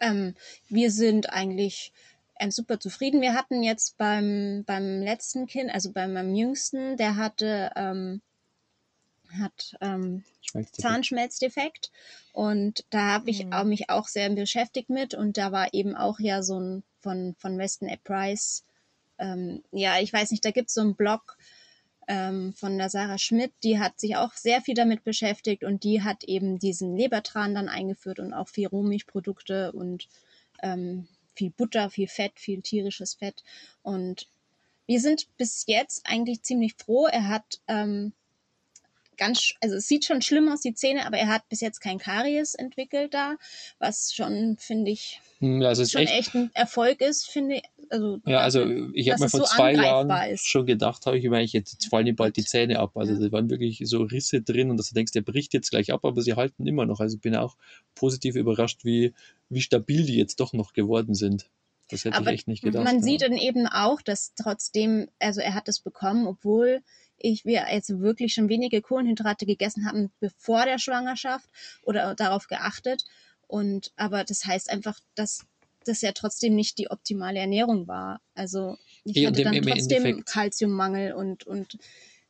Ähm, 0.00 0.34
wir 0.68 0.90
sind 0.90 1.30
eigentlich 1.30 1.92
ähm, 2.40 2.50
super 2.50 2.80
zufrieden. 2.80 3.20
Wir 3.20 3.34
hatten 3.34 3.62
jetzt 3.62 3.96
beim, 3.98 4.64
beim 4.66 5.02
letzten 5.02 5.46
Kind, 5.46 5.72
also 5.72 5.92
bei 5.92 6.08
meinem 6.08 6.34
Jüngsten, 6.34 6.96
der 6.96 7.16
hatte, 7.16 7.70
ähm, 7.76 8.22
hat 9.38 9.76
ähm, 9.80 10.24
Zahnschmelzdefekt 10.72 11.92
und 12.32 12.84
da 12.90 13.12
habe 13.12 13.30
ich 13.30 13.44
mhm. 13.44 13.68
mich 13.68 13.90
auch 13.90 14.08
sehr 14.08 14.28
beschäftigt 14.30 14.90
mit 14.90 15.14
und 15.14 15.36
da 15.36 15.52
war 15.52 15.72
eben 15.72 15.94
auch 15.94 16.18
ja 16.18 16.42
so 16.42 16.58
ein 16.58 16.82
von, 17.00 17.34
von 17.38 17.56
Weston 17.56 17.88
A. 17.88 17.96
Price, 18.02 18.64
ähm, 19.18 19.62
ja, 19.70 20.00
ich 20.00 20.12
weiß 20.12 20.30
nicht, 20.30 20.44
da 20.44 20.50
gibt 20.50 20.68
es 20.68 20.74
so 20.74 20.80
einen 20.80 20.96
Blog 20.96 21.36
ähm, 22.08 22.52
von 22.54 22.76
der 22.76 22.90
Sarah 22.90 23.18
Schmidt, 23.18 23.52
die 23.62 23.78
hat 23.78 24.00
sich 24.00 24.16
auch 24.16 24.32
sehr 24.34 24.60
viel 24.60 24.74
damit 24.74 25.04
beschäftigt 25.04 25.62
und 25.62 25.84
die 25.84 26.02
hat 26.02 26.24
eben 26.24 26.58
diesen 26.58 26.96
Lebertran 26.96 27.54
dann 27.54 27.68
eingeführt 27.68 28.18
und 28.18 28.32
auch 28.32 28.48
viel 28.48 28.66
Rohmilchprodukte 28.66 29.72
und 29.72 30.08
ähm, 30.62 31.06
viel 31.40 31.50
Butter, 31.50 31.88
viel 31.88 32.06
Fett, 32.06 32.38
viel 32.38 32.60
tierisches 32.60 33.14
Fett. 33.14 33.42
Und 33.82 34.28
wir 34.86 35.00
sind 35.00 35.26
bis 35.38 35.64
jetzt 35.66 36.02
eigentlich 36.04 36.42
ziemlich 36.42 36.74
froh. 36.74 37.06
Er 37.06 37.28
hat 37.28 37.60
ähm, 37.66 38.12
ganz, 39.20 39.52
also 39.60 39.76
es 39.76 39.86
sieht 39.86 40.06
schon 40.06 40.22
schlimm 40.22 40.48
aus, 40.48 40.62
die 40.62 40.74
Zähne, 40.74 41.06
aber 41.06 41.18
er 41.18 41.28
hat 41.28 41.48
bis 41.48 41.60
jetzt 41.60 41.80
kein 41.80 41.98
Karies 41.98 42.54
entwickelt 42.54 43.14
da, 43.14 43.36
was 43.78 44.12
schon, 44.12 44.56
finde 44.58 44.90
ich, 44.90 45.20
hm, 45.40 45.60
ja, 45.62 45.68
also 45.68 45.84
schon 45.84 46.02
echt, 46.02 46.12
echt, 46.12 46.34
ein 46.34 46.50
Erfolg 46.54 47.00
ist, 47.00 47.30
finde 47.30 47.56
ich. 47.56 47.62
Also, 47.90 48.18
ja, 48.24 48.38
also 48.38 48.64
ich 48.92 49.10
habe 49.10 49.22
mir 49.22 49.28
vor 49.28 49.40
so 49.40 49.46
zwei 49.46 49.74
Jahren 49.74 50.10
ist. 50.32 50.46
schon 50.46 50.64
gedacht, 50.64 51.06
habe 51.06 51.18
ich 51.18 51.24
mir 51.24 51.36
eigentlich, 51.36 51.52
jetzt 51.52 51.86
fallen 51.88 52.06
ihm 52.06 52.16
bald 52.16 52.36
die 52.36 52.44
Zähne 52.44 52.78
ab. 52.78 52.96
Also 52.96 53.14
ja. 53.14 53.18
da 53.18 53.32
waren 53.32 53.50
wirklich 53.50 53.82
so 53.84 54.02
Risse 54.02 54.42
drin 54.42 54.70
und 54.70 54.76
dass 54.76 54.90
du 54.90 54.94
denkst, 54.94 55.12
der 55.12 55.22
bricht 55.22 55.52
jetzt 55.52 55.70
gleich 55.70 55.92
ab, 55.92 56.04
aber 56.04 56.22
sie 56.22 56.34
halten 56.34 56.66
immer 56.66 56.86
noch. 56.86 57.00
Also 57.00 57.16
ich 57.16 57.20
bin 57.20 57.34
auch 57.34 57.56
positiv 57.94 58.36
überrascht, 58.36 58.84
wie, 58.84 59.12
wie 59.48 59.60
stabil 59.60 60.06
die 60.06 60.16
jetzt 60.16 60.40
doch 60.40 60.52
noch 60.52 60.72
geworden 60.72 61.14
sind. 61.14 61.50
Das 61.90 62.04
hätte 62.04 62.16
aber 62.16 62.30
ich 62.30 62.40
echt 62.40 62.48
nicht 62.48 62.62
gedacht. 62.62 62.84
Man 62.84 62.98
ja. 62.98 63.02
sieht 63.02 63.22
dann 63.22 63.32
eben 63.32 63.66
auch, 63.66 64.00
dass 64.00 64.34
trotzdem, 64.34 65.08
also 65.18 65.40
er 65.40 65.54
hat 65.54 65.68
es 65.68 65.80
bekommen, 65.80 66.26
obwohl 66.26 66.82
ich 67.20 67.44
wir 67.44 67.66
jetzt 67.70 68.00
wirklich 68.00 68.34
schon 68.34 68.48
wenige 68.48 68.82
Kohlenhydrate 68.82 69.46
gegessen 69.46 69.86
haben 69.86 70.10
bevor 70.20 70.64
der 70.64 70.78
Schwangerschaft 70.78 71.48
oder 71.82 72.14
darauf 72.14 72.46
geachtet. 72.46 73.04
Und 73.46 73.92
aber 73.96 74.24
das 74.24 74.44
heißt 74.44 74.70
einfach, 74.70 74.98
dass 75.14 75.44
das 75.84 76.02
ja 76.02 76.12
trotzdem 76.12 76.54
nicht 76.54 76.78
die 76.78 76.90
optimale 76.90 77.38
Ernährung 77.38 77.88
war. 77.88 78.20
Also 78.34 78.76
ich 79.04 79.16
ja, 79.16 79.28
hatte 79.28 79.44
dann 79.44 79.62
trotzdem 79.62 80.24
Kalziummangel 80.24 81.12
und, 81.12 81.46
und 81.46 81.78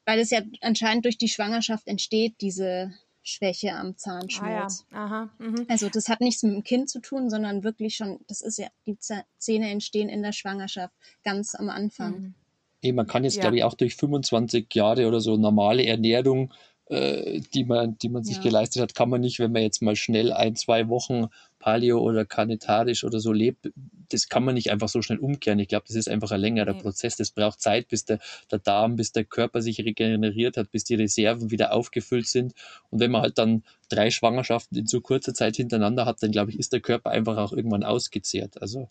weil 0.05 0.19
es 0.19 0.31
ja 0.31 0.41
anscheinend 0.61 1.05
durch 1.05 1.19
die 1.19 1.29
Schwangerschaft 1.29 1.87
entsteht, 1.87 2.37
diese 2.41 2.93
Schwäche 3.23 3.73
am 3.73 3.97
Zahnschmelz. 3.97 4.87
Ah, 4.91 4.95
ja. 4.95 5.05
Aha, 5.05 5.31
mhm. 5.39 5.67
Also 5.69 5.89
das 5.89 6.09
hat 6.09 6.21
nichts 6.21 6.43
mit 6.43 6.55
dem 6.55 6.65
Kind 6.65 6.89
zu 6.89 7.01
tun, 7.01 7.29
sondern 7.29 7.65
wirklich 7.65 7.97
schon, 7.97 8.21
das 8.29 8.41
ist 8.41 8.59
ja, 8.59 8.69
die 8.87 8.99
Zähne 9.39 9.71
entstehen 9.71 10.09
in 10.09 10.23
der 10.23 10.33
Schwangerschaft 10.33 10.95
ganz 11.23 11.55
am 11.55 11.69
Anfang. 11.69 12.13
Mhm. 12.13 12.35
Hey, 12.83 12.93
man 12.93 13.07
kann 13.07 13.25
jetzt, 13.25 13.37
ja. 13.37 13.43
glaube 13.43 13.57
ich, 13.59 13.65
auch 13.65 13.75
durch 13.75 13.97
25 13.97 14.75
Jahre 14.75 15.07
oder 15.07 15.21
so 15.21 15.37
normale 15.37 15.85
Ernährung, 15.85 16.53
äh, 16.91 17.41
die 17.55 17.65
man, 17.65 17.97
die 17.99 18.09
man 18.09 18.25
sich 18.25 18.39
ja. 18.39 18.43
geleistet 18.43 18.83
hat, 18.83 18.95
kann 18.97 19.09
man 19.09 19.21
nicht, 19.21 19.39
wenn 19.39 19.53
man 19.53 19.63
jetzt 19.63 19.81
mal 19.81 19.95
schnell 19.95 20.33
ein, 20.33 20.57
zwei 20.57 20.89
Wochen 20.89 21.29
Paleo 21.61 22.01
oder 22.01 22.25
Carnitarisch 22.25 23.05
oder 23.05 23.21
so 23.21 23.33
lebt, 23.33 23.71
das 24.09 24.29
kann 24.29 24.45
man 24.45 24.55
nicht 24.55 24.73
einfach 24.73 24.89
so 24.89 25.01
schnell 25.01 25.21
umkehren. 25.21 25.61
Ich 25.61 25.69
glaube, 25.69 25.85
das 25.87 25.95
ist 25.95 26.09
einfach 26.09 26.33
ein 26.33 26.41
längerer 26.41 26.73
okay. 26.73 26.83
Prozess. 26.83 27.17
Das 27.17 27.31
braucht 27.31 27.61
Zeit, 27.61 27.87
bis 27.89 28.07
der, 28.07 28.19
der 28.51 28.59
Darm, 28.59 28.97
bis 28.97 29.13
der 29.13 29.25
Körper 29.25 29.63
sich 29.63 29.79
regeneriert 29.79 30.57
hat, 30.57 30.73
bis 30.73 30.83
die 30.83 30.97
Reserven 30.97 31.53
wieder 31.53 31.73
aufgefüllt 31.73 32.27
sind. 32.27 32.55
Und 32.89 32.99
wenn 32.99 33.13
man 33.13 33.23
halt 33.23 33.39
dann 33.39 33.63
drei 33.89 34.11
Schwangerschaften 34.11 34.77
in 34.77 34.87
so 34.87 35.01
kurzer 35.01 35.33
Zeit 35.33 35.55
hintereinander 35.57 36.07
hat, 36.07 36.21
dann 36.23 36.33
glaube 36.33 36.51
ich, 36.51 36.59
ist 36.59 36.73
der 36.73 36.81
Körper 36.81 37.11
einfach 37.11 37.37
auch 37.37 37.53
irgendwann 37.53 37.85
ausgezehrt. 37.85 38.61
Also 38.61 38.89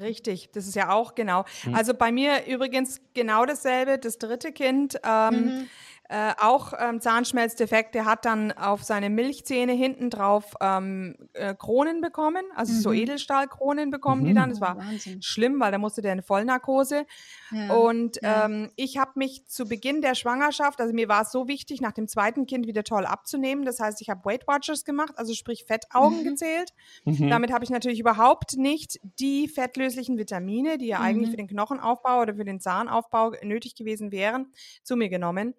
Richtig, 0.00 0.48
das 0.52 0.66
ist 0.66 0.76
ja 0.76 0.94
auch 0.94 1.14
genau. 1.14 1.44
Hm. 1.64 1.74
Also 1.74 1.92
bei 1.92 2.10
mir 2.10 2.46
übrigens 2.46 3.02
genau 3.12 3.44
dasselbe, 3.44 3.98
das 3.98 4.16
dritte 4.16 4.52
Kind. 4.52 4.98
Ähm, 5.04 5.34
mhm 5.34 5.66
äh, 6.10 6.32
auch 6.38 6.74
ähm, 6.78 7.00
Zahnschmelzdefekt. 7.00 7.94
Der 7.94 8.04
hat 8.04 8.26
dann 8.26 8.52
auf 8.52 8.82
seine 8.82 9.08
Milchzähne 9.08 9.72
hinten 9.72 10.10
drauf 10.10 10.54
ähm, 10.60 11.16
äh, 11.32 11.54
Kronen 11.54 12.02
bekommen, 12.02 12.44
also 12.54 12.74
mhm. 12.74 12.78
so 12.78 12.92
Edelstahlkronen 12.92 13.90
bekommen 13.90 14.22
mhm. 14.22 14.26
die 14.26 14.34
dann. 14.34 14.50
Das 14.50 14.60
war 14.60 14.76
Wahnsinn. 14.76 15.22
schlimm, 15.22 15.60
weil 15.60 15.72
da 15.72 15.78
musste 15.78 16.02
der 16.02 16.12
in 16.12 16.22
Vollnarkose. 16.22 17.06
Ja. 17.50 17.72
Und 17.72 18.20
ja. 18.20 18.44
Ähm, 18.44 18.70
ich 18.76 18.98
habe 18.98 19.12
mich 19.14 19.46
zu 19.46 19.66
Beginn 19.66 20.02
der 20.02 20.14
Schwangerschaft, 20.14 20.80
also 20.80 20.92
mir 20.92 21.08
war 21.08 21.22
es 21.22 21.32
so 21.32 21.48
wichtig, 21.48 21.80
nach 21.80 21.92
dem 21.92 22.06
zweiten 22.06 22.46
Kind 22.46 22.66
wieder 22.66 22.84
toll 22.84 23.06
abzunehmen. 23.06 23.64
Das 23.64 23.80
heißt, 23.80 24.02
ich 24.02 24.10
habe 24.10 24.24
Weight 24.26 24.46
Watchers 24.46 24.84
gemacht, 24.84 25.14
also 25.16 25.32
sprich 25.32 25.64
Fettaugen 25.64 26.20
mhm. 26.20 26.24
gezählt. 26.24 26.70
Mhm. 27.06 27.30
Damit 27.30 27.50
habe 27.50 27.64
ich 27.64 27.70
natürlich 27.70 28.00
überhaupt 28.00 28.58
nicht 28.58 29.00
die 29.18 29.48
fettlöslichen 29.48 30.18
Vitamine, 30.18 30.76
die 30.76 30.88
ja 30.88 31.00
eigentlich 31.00 31.28
mhm. 31.28 31.30
für 31.30 31.36
den 31.38 31.48
Knochenaufbau 31.48 32.20
oder 32.20 32.34
für 32.34 32.44
den 32.44 32.60
Zahnaufbau 32.60 33.32
nötig 33.42 33.74
gewesen 33.74 34.12
wären, 34.12 34.52
zu 34.82 34.96
mir 34.96 35.08
genommen. 35.08 35.54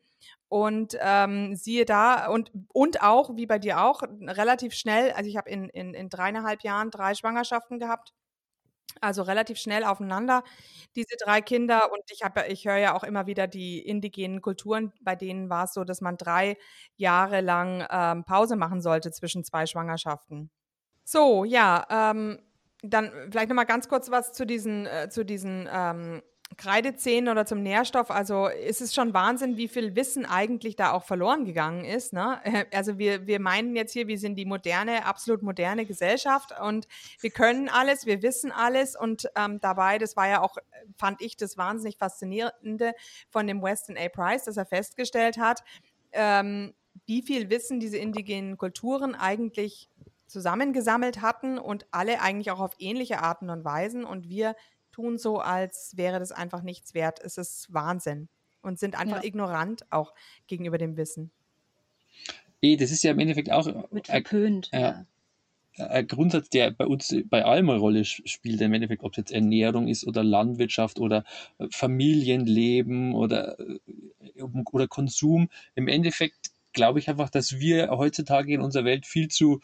Und 0.48 0.96
ähm, 1.02 1.56
siehe 1.56 1.86
da, 1.86 2.28
und, 2.28 2.52
und 2.72 3.02
auch, 3.02 3.36
wie 3.36 3.48
bei 3.48 3.60
dir 3.60 3.82
auch, 3.82 4.04
relativ 4.04 4.74
schnell, 4.74 5.12
also 5.12 5.30
ich 5.30 5.38
habe 5.38 5.50
in, 5.50 5.70
in, 5.70 5.94
in 5.94 6.10
dreieinhalb 6.10 6.62
Jahren 6.62 6.92
drei 6.92 7.16
Schwangerschaften 7.16 7.80
gehabt, 7.80 8.14
also 9.02 9.24
relativ 9.24 9.58
schnell 9.58 9.84
aufeinander, 9.84 10.44
diese 10.96 11.16
drei 11.24 11.42
Kinder. 11.42 11.92
Und 11.92 12.04
ich, 12.10 12.22
ich 12.48 12.66
höre 12.66 12.78
ja 12.78 12.96
auch 12.96 13.04
immer 13.04 13.28
wieder 13.28 13.48
die 13.48 13.80
indigenen 13.80 14.42
Kulturen, 14.42 14.94
bei 15.02 15.16
denen 15.16 15.50
war 15.50 15.66
es 15.66 15.74
so, 15.74 15.84
dass 15.84 16.02
man 16.02 16.18
drei 16.18 16.58
Jahre 16.96 17.42
lang 17.42 17.86
ähm, 17.90 18.24
Pause 18.24 18.56
machen 18.56 18.82
sollte 18.82 19.12
zwischen 19.12 19.44
zwei 19.44 19.66
Schwangerschaften. 19.66 20.50
So, 21.04 21.44
ja, 21.44 21.86
ähm, 21.90 22.40
dann 22.82 23.12
vielleicht 23.32 23.50
nochmal 23.50 23.66
ganz 23.66 23.88
kurz 23.88 24.12
was 24.12 24.34
zu 24.34 24.46
diesen, 24.46 24.86
äh, 24.86 25.10
zu 25.10 25.26
diesen 25.26 25.68
ähm, 25.72 26.22
Kreidezähnen 26.58 27.30
oder 27.30 27.46
zum 27.46 27.62
Nährstoff, 27.62 28.12
also 28.12 28.48
ist 28.48 28.82
es 28.82 28.94
schon 28.94 29.14
Wahnsinn, 29.14 29.58
wie 29.58 29.68
viel 29.68 29.96
Wissen 29.96 30.26
eigentlich 30.26 30.76
da 30.76 30.92
auch 30.92 31.04
verloren 31.04 31.46
gegangen 31.46 31.86
ist. 31.86 32.14
Ne? 32.14 32.40
Also 32.74 32.98
wir, 32.98 33.28
wir 33.28 33.40
meinen 33.40 33.76
jetzt 33.76 33.94
hier, 33.94 34.08
wir 34.08 34.18
sind 34.18 34.36
die 34.36 34.46
moderne, 34.46 35.06
absolut 35.06 35.44
moderne 35.44 35.86
Gesellschaft 35.86 36.54
und 36.60 36.88
wir 37.22 37.30
können 37.30 37.70
alles, 37.70 38.06
wir 38.06 38.22
wissen 38.22 38.52
alles 38.52 38.96
und 38.96 39.30
ähm, 39.36 39.60
dabei, 39.62 39.98
das 39.98 40.16
war 40.16 40.28
ja 40.28 40.42
auch, 40.42 40.58
fand 40.98 41.22
ich 41.22 41.38
das 41.38 41.58
wahnsinnig 41.58 41.98
faszinierende 41.98 42.94
von 43.30 43.48
dem 43.48 43.62
Weston 43.62 43.98
A. 43.98 44.10
Price, 44.10 44.46
dass 44.46 44.58
er 44.58 44.66
festgestellt 44.66 45.38
hat, 45.38 45.64
ähm, 46.12 46.74
wie 47.06 47.22
viel 47.22 47.50
Wissen 47.50 47.80
diese 47.80 47.98
indigenen 47.98 48.58
Kulturen 48.58 49.16
eigentlich 49.16 49.90
zusammengesammelt 50.28 51.22
hatten 51.22 51.58
und 51.58 51.86
alle 51.92 52.22
eigentlich 52.22 52.52
auch 52.52 52.60
auf 52.60 52.74
ähnliche 52.80 53.22
Arten 53.22 53.50
und 53.50 53.64
Weisen 53.64 54.04
und 54.04 54.28
wir 54.28 54.56
tun 54.96 55.18
so, 55.18 55.40
als 55.40 55.92
wäre 55.98 56.20
das 56.20 56.32
einfach 56.32 56.62
nichts 56.62 56.94
wert. 56.94 57.20
Es 57.22 57.38
ist 57.38 57.74
Wahnsinn 57.74 58.30
und 58.62 58.80
sind 58.80 58.98
einfach 58.98 59.22
ja. 59.22 59.28
ignorant 59.28 59.86
auch 59.92 60.14
gegenüber 60.48 60.78
dem 60.78 60.96
Wissen. 60.96 61.32
Eh, 62.62 62.78
das 62.78 62.92
ist 62.92 63.04
ja 63.04 63.12
im 63.12 63.20
Endeffekt 63.20 63.52
auch 63.52 63.92
Mit 63.92 64.08
verpönt. 64.08 64.70
Äh, 64.72 64.80
ja. 64.82 65.06
Ein 65.78 66.08
Grundsatz, 66.08 66.50
der 66.50 66.72
bei 66.72 66.88
uns 66.88 67.14
bei 67.26 67.44
allem 67.44 67.70
eine 67.70 67.80
Rolle 67.80 68.06
spielt, 68.06 68.62
im 68.62 68.74
Endeffekt, 68.74 69.04
ob 69.04 69.12
es 69.12 69.18
jetzt 69.18 69.32
Ernährung 69.32 69.90
ist 69.90 70.08
oder 70.08 70.24
Landwirtschaft 70.24 71.02
oder 71.02 71.26
äh, 71.58 71.68
Familienleben 71.70 73.14
oder, 73.14 73.60
äh, 73.60 74.42
oder 74.42 74.88
Konsum. 74.88 75.50
Im 75.76 75.90
Endeffekt 75.90 76.52
glaube 76.72 77.00
ich 77.00 77.10
einfach, 77.10 77.30
dass 77.30 77.60
wir 77.60 77.90
heutzutage 77.90 78.54
in 78.54 78.62
unserer 78.62 78.86
Welt 78.86 79.06
viel 79.06 79.28
zu 79.28 79.60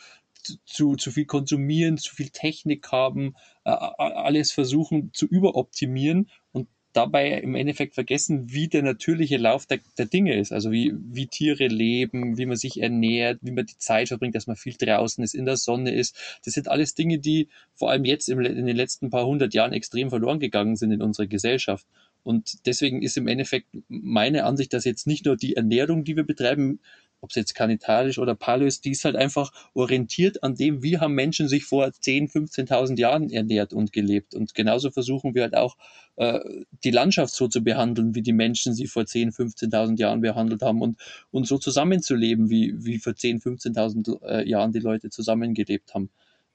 zu, 0.65 0.95
zu 0.95 1.11
viel 1.11 1.25
konsumieren, 1.25 1.97
zu 1.97 2.15
viel 2.15 2.29
Technik 2.29 2.91
haben, 2.91 3.35
äh, 3.65 3.71
alles 3.71 4.51
versuchen 4.51 5.11
zu 5.13 5.25
überoptimieren 5.25 6.29
und 6.51 6.67
dabei 6.93 7.39
im 7.39 7.55
Endeffekt 7.55 7.93
vergessen, 7.93 8.51
wie 8.51 8.67
der 8.67 8.83
natürliche 8.83 9.37
Lauf 9.37 9.65
der, 9.65 9.79
der 9.97 10.05
Dinge 10.05 10.37
ist. 10.37 10.51
Also 10.51 10.71
wie, 10.71 10.93
wie 10.95 11.27
Tiere 11.27 11.67
leben, 11.67 12.37
wie 12.37 12.45
man 12.45 12.57
sich 12.57 12.81
ernährt, 12.81 13.39
wie 13.41 13.51
man 13.51 13.65
die 13.65 13.77
Zeit 13.77 14.09
verbringt, 14.09 14.35
dass 14.35 14.47
man 14.47 14.55
viel 14.55 14.75
draußen 14.77 15.23
ist, 15.23 15.33
in 15.33 15.45
der 15.45 15.57
Sonne 15.57 15.93
ist. 15.93 16.39
Das 16.43 16.53
sind 16.53 16.67
alles 16.67 16.93
Dinge, 16.93 17.19
die 17.19 17.47
vor 17.75 17.91
allem 17.91 18.05
jetzt 18.05 18.29
im, 18.29 18.39
in 18.41 18.65
den 18.65 18.75
letzten 18.75 19.09
paar 19.09 19.25
hundert 19.25 19.53
Jahren 19.53 19.73
extrem 19.73 20.09
verloren 20.09 20.39
gegangen 20.39 20.75
sind 20.75 20.91
in 20.91 21.01
unserer 21.01 21.27
Gesellschaft. 21.27 21.87
Und 22.23 22.65
deswegen 22.67 23.01
ist 23.01 23.17
im 23.17 23.27
Endeffekt 23.27 23.69
meine 23.87 24.43
Ansicht, 24.43 24.73
dass 24.73 24.85
jetzt 24.85 25.07
nicht 25.07 25.25
nur 25.25 25.37
die 25.37 25.55
Ernährung, 25.55 26.03
die 26.03 26.15
wir 26.15 26.23
betreiben, 26.23 26.79
ob 27.21 27.29
es 27.29 27.35
jetzt 27.35 27.53
kanitarisch 27.53 28.17
oder 28.17 28.35
Paleo 28.35 28.67
ist, 28.67 28.83
die 28.83 28.91
ist 28.91 29.05
halt 29.05 29.15
einfach 29.15 29.51
orientiert 29.73 30.43
an 30.43 30.55
dem, 30.55 30.81
wie 30.81 30.97
haben 30.97 31.13
Menschen 31.13 31.47
sich 31.47 31.65
vor 31.65 31.91
10, 31.93 32.27
15.000 32.27 32.97
Jahren 32.99 33.29
ernährt 33.29 33.73
und 33.73 33.93
gelebt. 33.93 34.33
Und 34.33 34.55
genauso 34.55 34.89
versuchen 34.89 35.35
wir 35.35 35.43
halt 35.43 35.55
auch, 35.55 35.77
äh, 36.15 36.39
die 36.83 36.91
Landschaft 36.91 37.33
so 37.33 37.47
zu 37.47 37.63
behandeln, 37.63 38.15
wie 38.15 38.23
die 38.23 38.33
Menschen 38.33 38.73
sie 38.73 38.87
vor 38.87 39.05
10, 39.05 39.31
15.000 39.31 39.99
Jahren 39.99 40.21
behandelt 40.21 40.63
haben 40.63 40.81
und, 40.81 40.99
und 41.29 41.47
so 41.47 41.57
zusammenzuleben, 41.57 42.49
wie, 42.49 42.73
wie 42.83 42.97
vor 42.97 43.15
10, 43.15 43.39
15.000 43.39 44.23
äh, 44.23 44.49
Jahren 44.49 44.71
die 44.71 44.79
Leute 44.79 45.09
zusammengelebt 45.09 45.93
haben. 45.93 46.09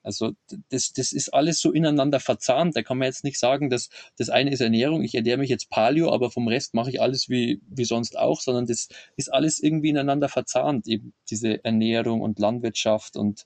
Also 0.07 0.31
das, 0.69 0.93
das 0.93 1.11
ist 1.11 1.33
alles 1.33 1.59
so 1.59 1.73
ineinander 1.73 2.21
verzahnt. 2.21 2.77
Da 2.77 2.81
kann 2.81 2.97
man 2.97 3.07
jetzt 3.07 3.25
nicht 3.25 3.37
sagen, 3.37 3.69
dass 3.69 3.89
das 4.17 4.29
eine 4.29 4.51
ist 4.51 4.61
Ernährung, 4.61 5.03
ich 5.03 5.13
ernähre 5.13 5.37
mich 5.37 5.49
jetzt 5.49 5.69
Paleo, 5.69 6.13
aber 6.13 6.31
vom 6.31 6.47
Rest 6.47 6.73
mache 6.73 6.91
ich 6.91 7.01
alles 7.01 7.27
wie, 7.27 7.61
wie 7.67 7.83
sonst 7.83 8.17
auch, 8.17 8.39
sondern 8.39 8.67
das 8.67 8.87
ist 9.17 9.33
alles 9.33 9.59
irgendwie 9.59 9.89
ineinander 9.89 10.29
verzahnt, 10.29 10.87
eben 10.87 11.11
diese 11.29 11.61
Ernährung 11.65 12.21
und 12.21 12.39
Landwirtschaft 12.39 13.17
und, 13.17 13.45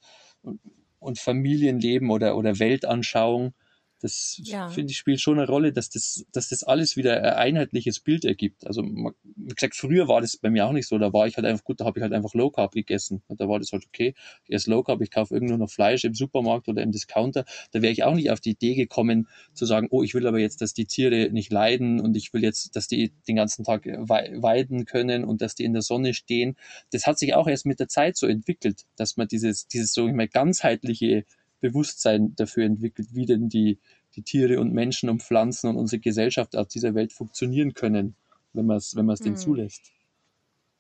und, 0.99 1.18
Familienleben 1.18 2.12
oder, 2.12 2.38
oder 2.38 2.59
Weltanschauung. 2.59 3.55
Das 4.02 4.41
ja. 4.43 4.70
finde 4.70 4.91
ich 4.91 4.97
spielt 4.97 5.22
schon 5.22 5.38
eine 5.38 5.47
Rolle, 5.47 5.72
dass 5.72 5.89
das, 5.89 6.26
dass 6.32 6.49
das 6.49 6.64
alles 6.64 6.97
wieder 6.97 7.18
ein 7.18 7.56
einheitliches 7.56 7.99
Bild 7.99 8.26
ergibt. 8.26 8.66
Also 8.66 8.84
wie 8.84 9.56
gesagt, 9.56 9.76
früher 9.76 10.08
war 10.08 10.22
das 10.22 10.38
bei 10.38 10.49
mir 10.49 10.66
auch 10.66 10.72
nicht 10.72 10.88
so. 10.88 10.97
Da 10.97 11.14
war 11.14 11.28
ich 11.28 11.38
halt 11.38 11.45
einfach 11.45 11.64
gut, 11.64 11.80
da 11.80 11.86
habe 11.86 11.99
ich 11.99 12.04
halt 12.04 12.14
einfach 12.14 12.34
Low 12.34 12.49
Carb 12.49 12.74
gegessen. 12.74 13.22
Und 13.28 13.39
da 13.39 13.47
war 13.47 13.60
das 13.60 13.72
halt 13.72 13.86
okay. 13.86 14.16
Ich 14.45 14.56
esse 14.56 14.72
Low 14.72 14.84
Carb, 14.84 15.02
ich 15.02 15.12
kaufe 15.12 15.34
irgendwo 15.34 15.56
noch 15.58 15.70
Fleisch 15.70 16.04
im 16.04 16.16
Supermarkt 16.16 16.68
oder 16.68 16.82
im 16.82 16.91
Discounter. 16.91 17.45
Da 17.72 17.82
wäre 17.82 17.93
ich 17.93 18.04
auch 18.04 18.16
nicht 18.16 18.32
auf 18.32 18.39
die 18.39 18.52
Idee 18.52 18.76
gekommen 18.76 19.28
zu 19.54 19.66
sagen, 19.66 19.88
oh, 19.91 20.04
ich 20.04 20.14
will 20.14 20.26
aber 20.26 20.39
jetzt, 20.39 20.62
dass 20.62 20.74
die 20.74 20.86
Tiere 20.86 21.30
nicht 21.32 21.52
leiden 21.52 22.02
und 22.02 22.18
ich 22.18 22.34
will 22.34 22.43
jetzt, 22.43 22.76
dass 22.76 22.88
die 22.88 23.12
den 23.28 23.36
ganzen 23.36 23.64
Tag 23.64 23.86
weiden 23.86 24.86
können 24.86 25.24
und 25.24 25.41
dass 25.41 25.56
die 25.56 25.64
in 25.64 25.74
der 25.74 25.82
Sonne 25.82 26.14
stehen. 26.14 26.56
Das 26.91 27.08
hat 27.08 27.20
sich 27.20 27.36
auch 27.36 27.47
erst 27.47 27.66
mit 27.66 27.80
der 27.80 27.88
Zeit 27.88 28.18
so 28.18 28.28
entwickelt, 28.28 28.86
dass 28.95 29.18
man 29.18 29.28
dieses, 29.28 29.68
dieses 29.68 29.93
so 29.93 30.08
ich 30.08 30.14
mal 30.14 30.28
ganzheitliche 30.28 31.26
Bewusstsein 31.62 32.36
dafür 32.36 32.66
entwickelt, 32.66 33.09
wie 33.14 33.26
denn 33.26 33.47
die, 33.47 33.80
die 34.16 34.24
Tiere 34.24 34.59
und 34.59 34.74
Menschen 34.74 35.09
und 35.09 35.24
Pflanzen 35.24 35.70
und 35.70 35.78
unsere 35.78 35.99
Gesellschaft 36.01 36.55
auf 36.55 36.68
dieser 36.68 36.93
Welt 36.95 37.14
funktionieren 37.14 37.74
können, 37.74 38.16
wenn 38.53 38.66
man 38.66 38.78
es 38.78 38.95
wenn 38.95 39.05
man's 39.05 39.22
mhm. 39.22 39.38
zulässt. 39.38 39.91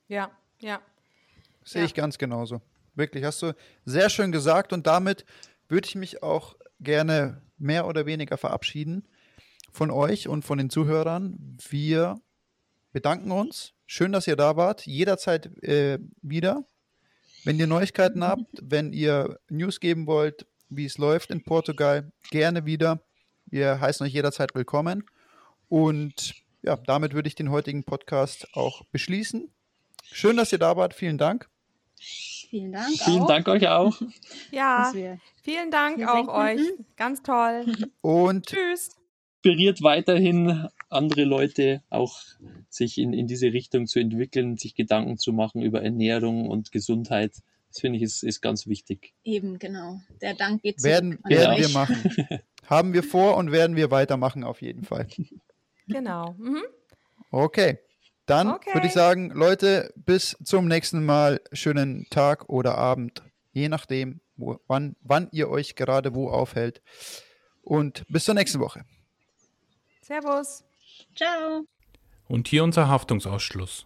Ja, 0.07 0.31
ja. 0.59 0.81
Sehe 1.63 1.81
ja. 1.81 1.85
ich 1.85 1.93
ganz 1.93 2.17
genauso. 2.17 2.61
Wirklich, 2.95 3.23
hast 3.23 3.41
du 3.41 3.53
sehr 3.85 4.09
schön 4.09 4.31
gesagt 4.31 4.73
und 4.73 4.85
damit 4.87 5.23
würde 5.69 5.87
ich 5.87 5.95
mich 5.95 6.21
auch 6.23 6.55
gerne 6.81 7.41
mehr 7.57 7.87
oder 7.87 8.05
weniger 8.05 8.37
verabschieden 8.37 9.07
von 9.71 9.91
euch 9.91 10.27
und 10.27 10.43
von 10.43 10.57
den 10.57 10.69
Zuhörern. 10.69 11.57
Wir 11.69 12.19
bedanken 12.91 13.31
uns. 13.31 13.73
Schön, 13.85 14.11
dass 14.11 14.27
ihr 14.27 14.35
da 14.35 14.57
wart. 14.57 14.85
Jederzeit 14.85 15.45
äh, 15.63 15.99
wieder. 16.21 16.65
Wenn 17.43 17.57
ihr 17.57 17.67
Neuigkeiten 17.67 18.23
habt, 18.23 18.45
wenn 18.61 18.93
ihr 18.93 19.39
News 19.49 19.79
geben 19.79 20.05
wollt, 20.07 20.45
wie 20.71 20.85
es 20.85 20.97
läuft 20.97 21.29
in 21.29 21.43
Portugal, 21.43 22.11
gerne 22.31 22.65
wieder. 22.65 23.01
Wir 23.45 23.79
heißen 23.79 24.05
euch 24.05 24.13
jederzeit 24.13 24.55
willkommen. 24.55 25.03
Und 25.67 26.33
ja, 26.63 26.77
damit 26.77 27.13
würde 27.13 27.27
ich 27.27 27.35
den 27.35 27.51
heutigen 27.51 27.83
Podcast 27.83 28.47
auch 28.53 28.83
beschließen. 28.85 29.51
Schön, 30.03 30.37
dass 30.37 30.51
ihr 30.51 30.59
da 30.59 30.77
wart. 30.77 30.93
Vielen 30.93 31.17
Dank. 31.17 31.49
Vielen 31.99 32.71
Dank. 32.71 32.97
Vielen 32.97 33.21
auch. 33.21 33.27
Dank 33.27 33.47
euch 33.47 33.67
auch. 33.67 34.01
Ja, 34.51 34.91
vielen 35.41 35.71
Dank 35.71 36.07
auch 36.07 36.27
euch. 36.27 36.61
Ganz 36.97 37.21
toll. 37.21 37.65
Und 38.01 38.47
tschüss. 38.47 38.89
Inspiriert 39.43 39.81
weiterhin 39.81 40.67
andere 40.89 41.23
Leute 41.23 41.81
auch 41.89 42.19
sich 42.69 42.97
in, 42.97 43.13
in 43.13 43.27
diese 43.27 43.53
Richtung 43.53 43.87
zu 43.87 43.99
entwickeln, 43.99 44.57
sich 44.57 44.75
Gedanken 44.75 45.17
zu 45.17 45.33
machen 45.33 45.61
über 45.61 45.81
Ernährung 45.81 46.49
und 46.49 46.71
Gesundheit. 46.71 47.33
Das 47.71 47.79
finde 47.79 47.97
ich 47.97 48.03
ist, 48.03 48.23
ist 48.23 48.41
ganz 48.41 48.67
wichtig. 48.67 49.13
Eben, 49.23 49.57
genau. 49.57 50.01
Der 50.21 50.33
Dank 50.33 50.61
geht 50.61 50.83
werden, 50.83 51.19
werden 51.23 51.57
wir 51.57 51.69
machen. 51.69 52.03
Haben 52.67 52.93
wir 52.93 53.01
vor 53.01 53.37
und 53.37 53.53
werden 53.53 53.77
wir 53.77 53.91
weitermachen 53.91 54.43
auf 54.43 54.61
jeden 54.61 54.83
Fall. 54.83 55.07
Genau. 55.87 56.35
Mhm. 56.37 56.63
Okay. 57.31 57.79
Dann 58.25 58.49
okay. 58.49 58.73
würde 58.73 58.87
ich 58.87 58.93
sagen, 58.93 59.31
Leute, 59.31 59.93
bis 59.95 60.37
zum 60.43 60.67
nächsten 60.67 61.05
Mal. 61.05 61.39
Schönen 61.53 62.07
Tag 62.09 62.49
oder 62.49 62.77
Abend, 62.77 63.23
je 63.53 63.69
nachdem, 63.69 64.19
wo, 64.35 64.59
wann, 64.67 64.97
wann 65.01 65.29
ihr 65.31 65.49
euch 65.49 65.75
gerade 65.75 66.13
wo 66.13 66.29
aufhält. 66.29 66.81
Und 67.61 68.05
bis 68.09 68.25
zur 68.25 68.35
nächsten 68.35 68.59
Woche. 68.59 68.83
Servus. 70.01 70.65
Ciao. 71.15 71.65
Und 72.27 72.49
hier 72.49 72.65
unser 72.65 72.89
Haftungsausschluss. 72.89 73.85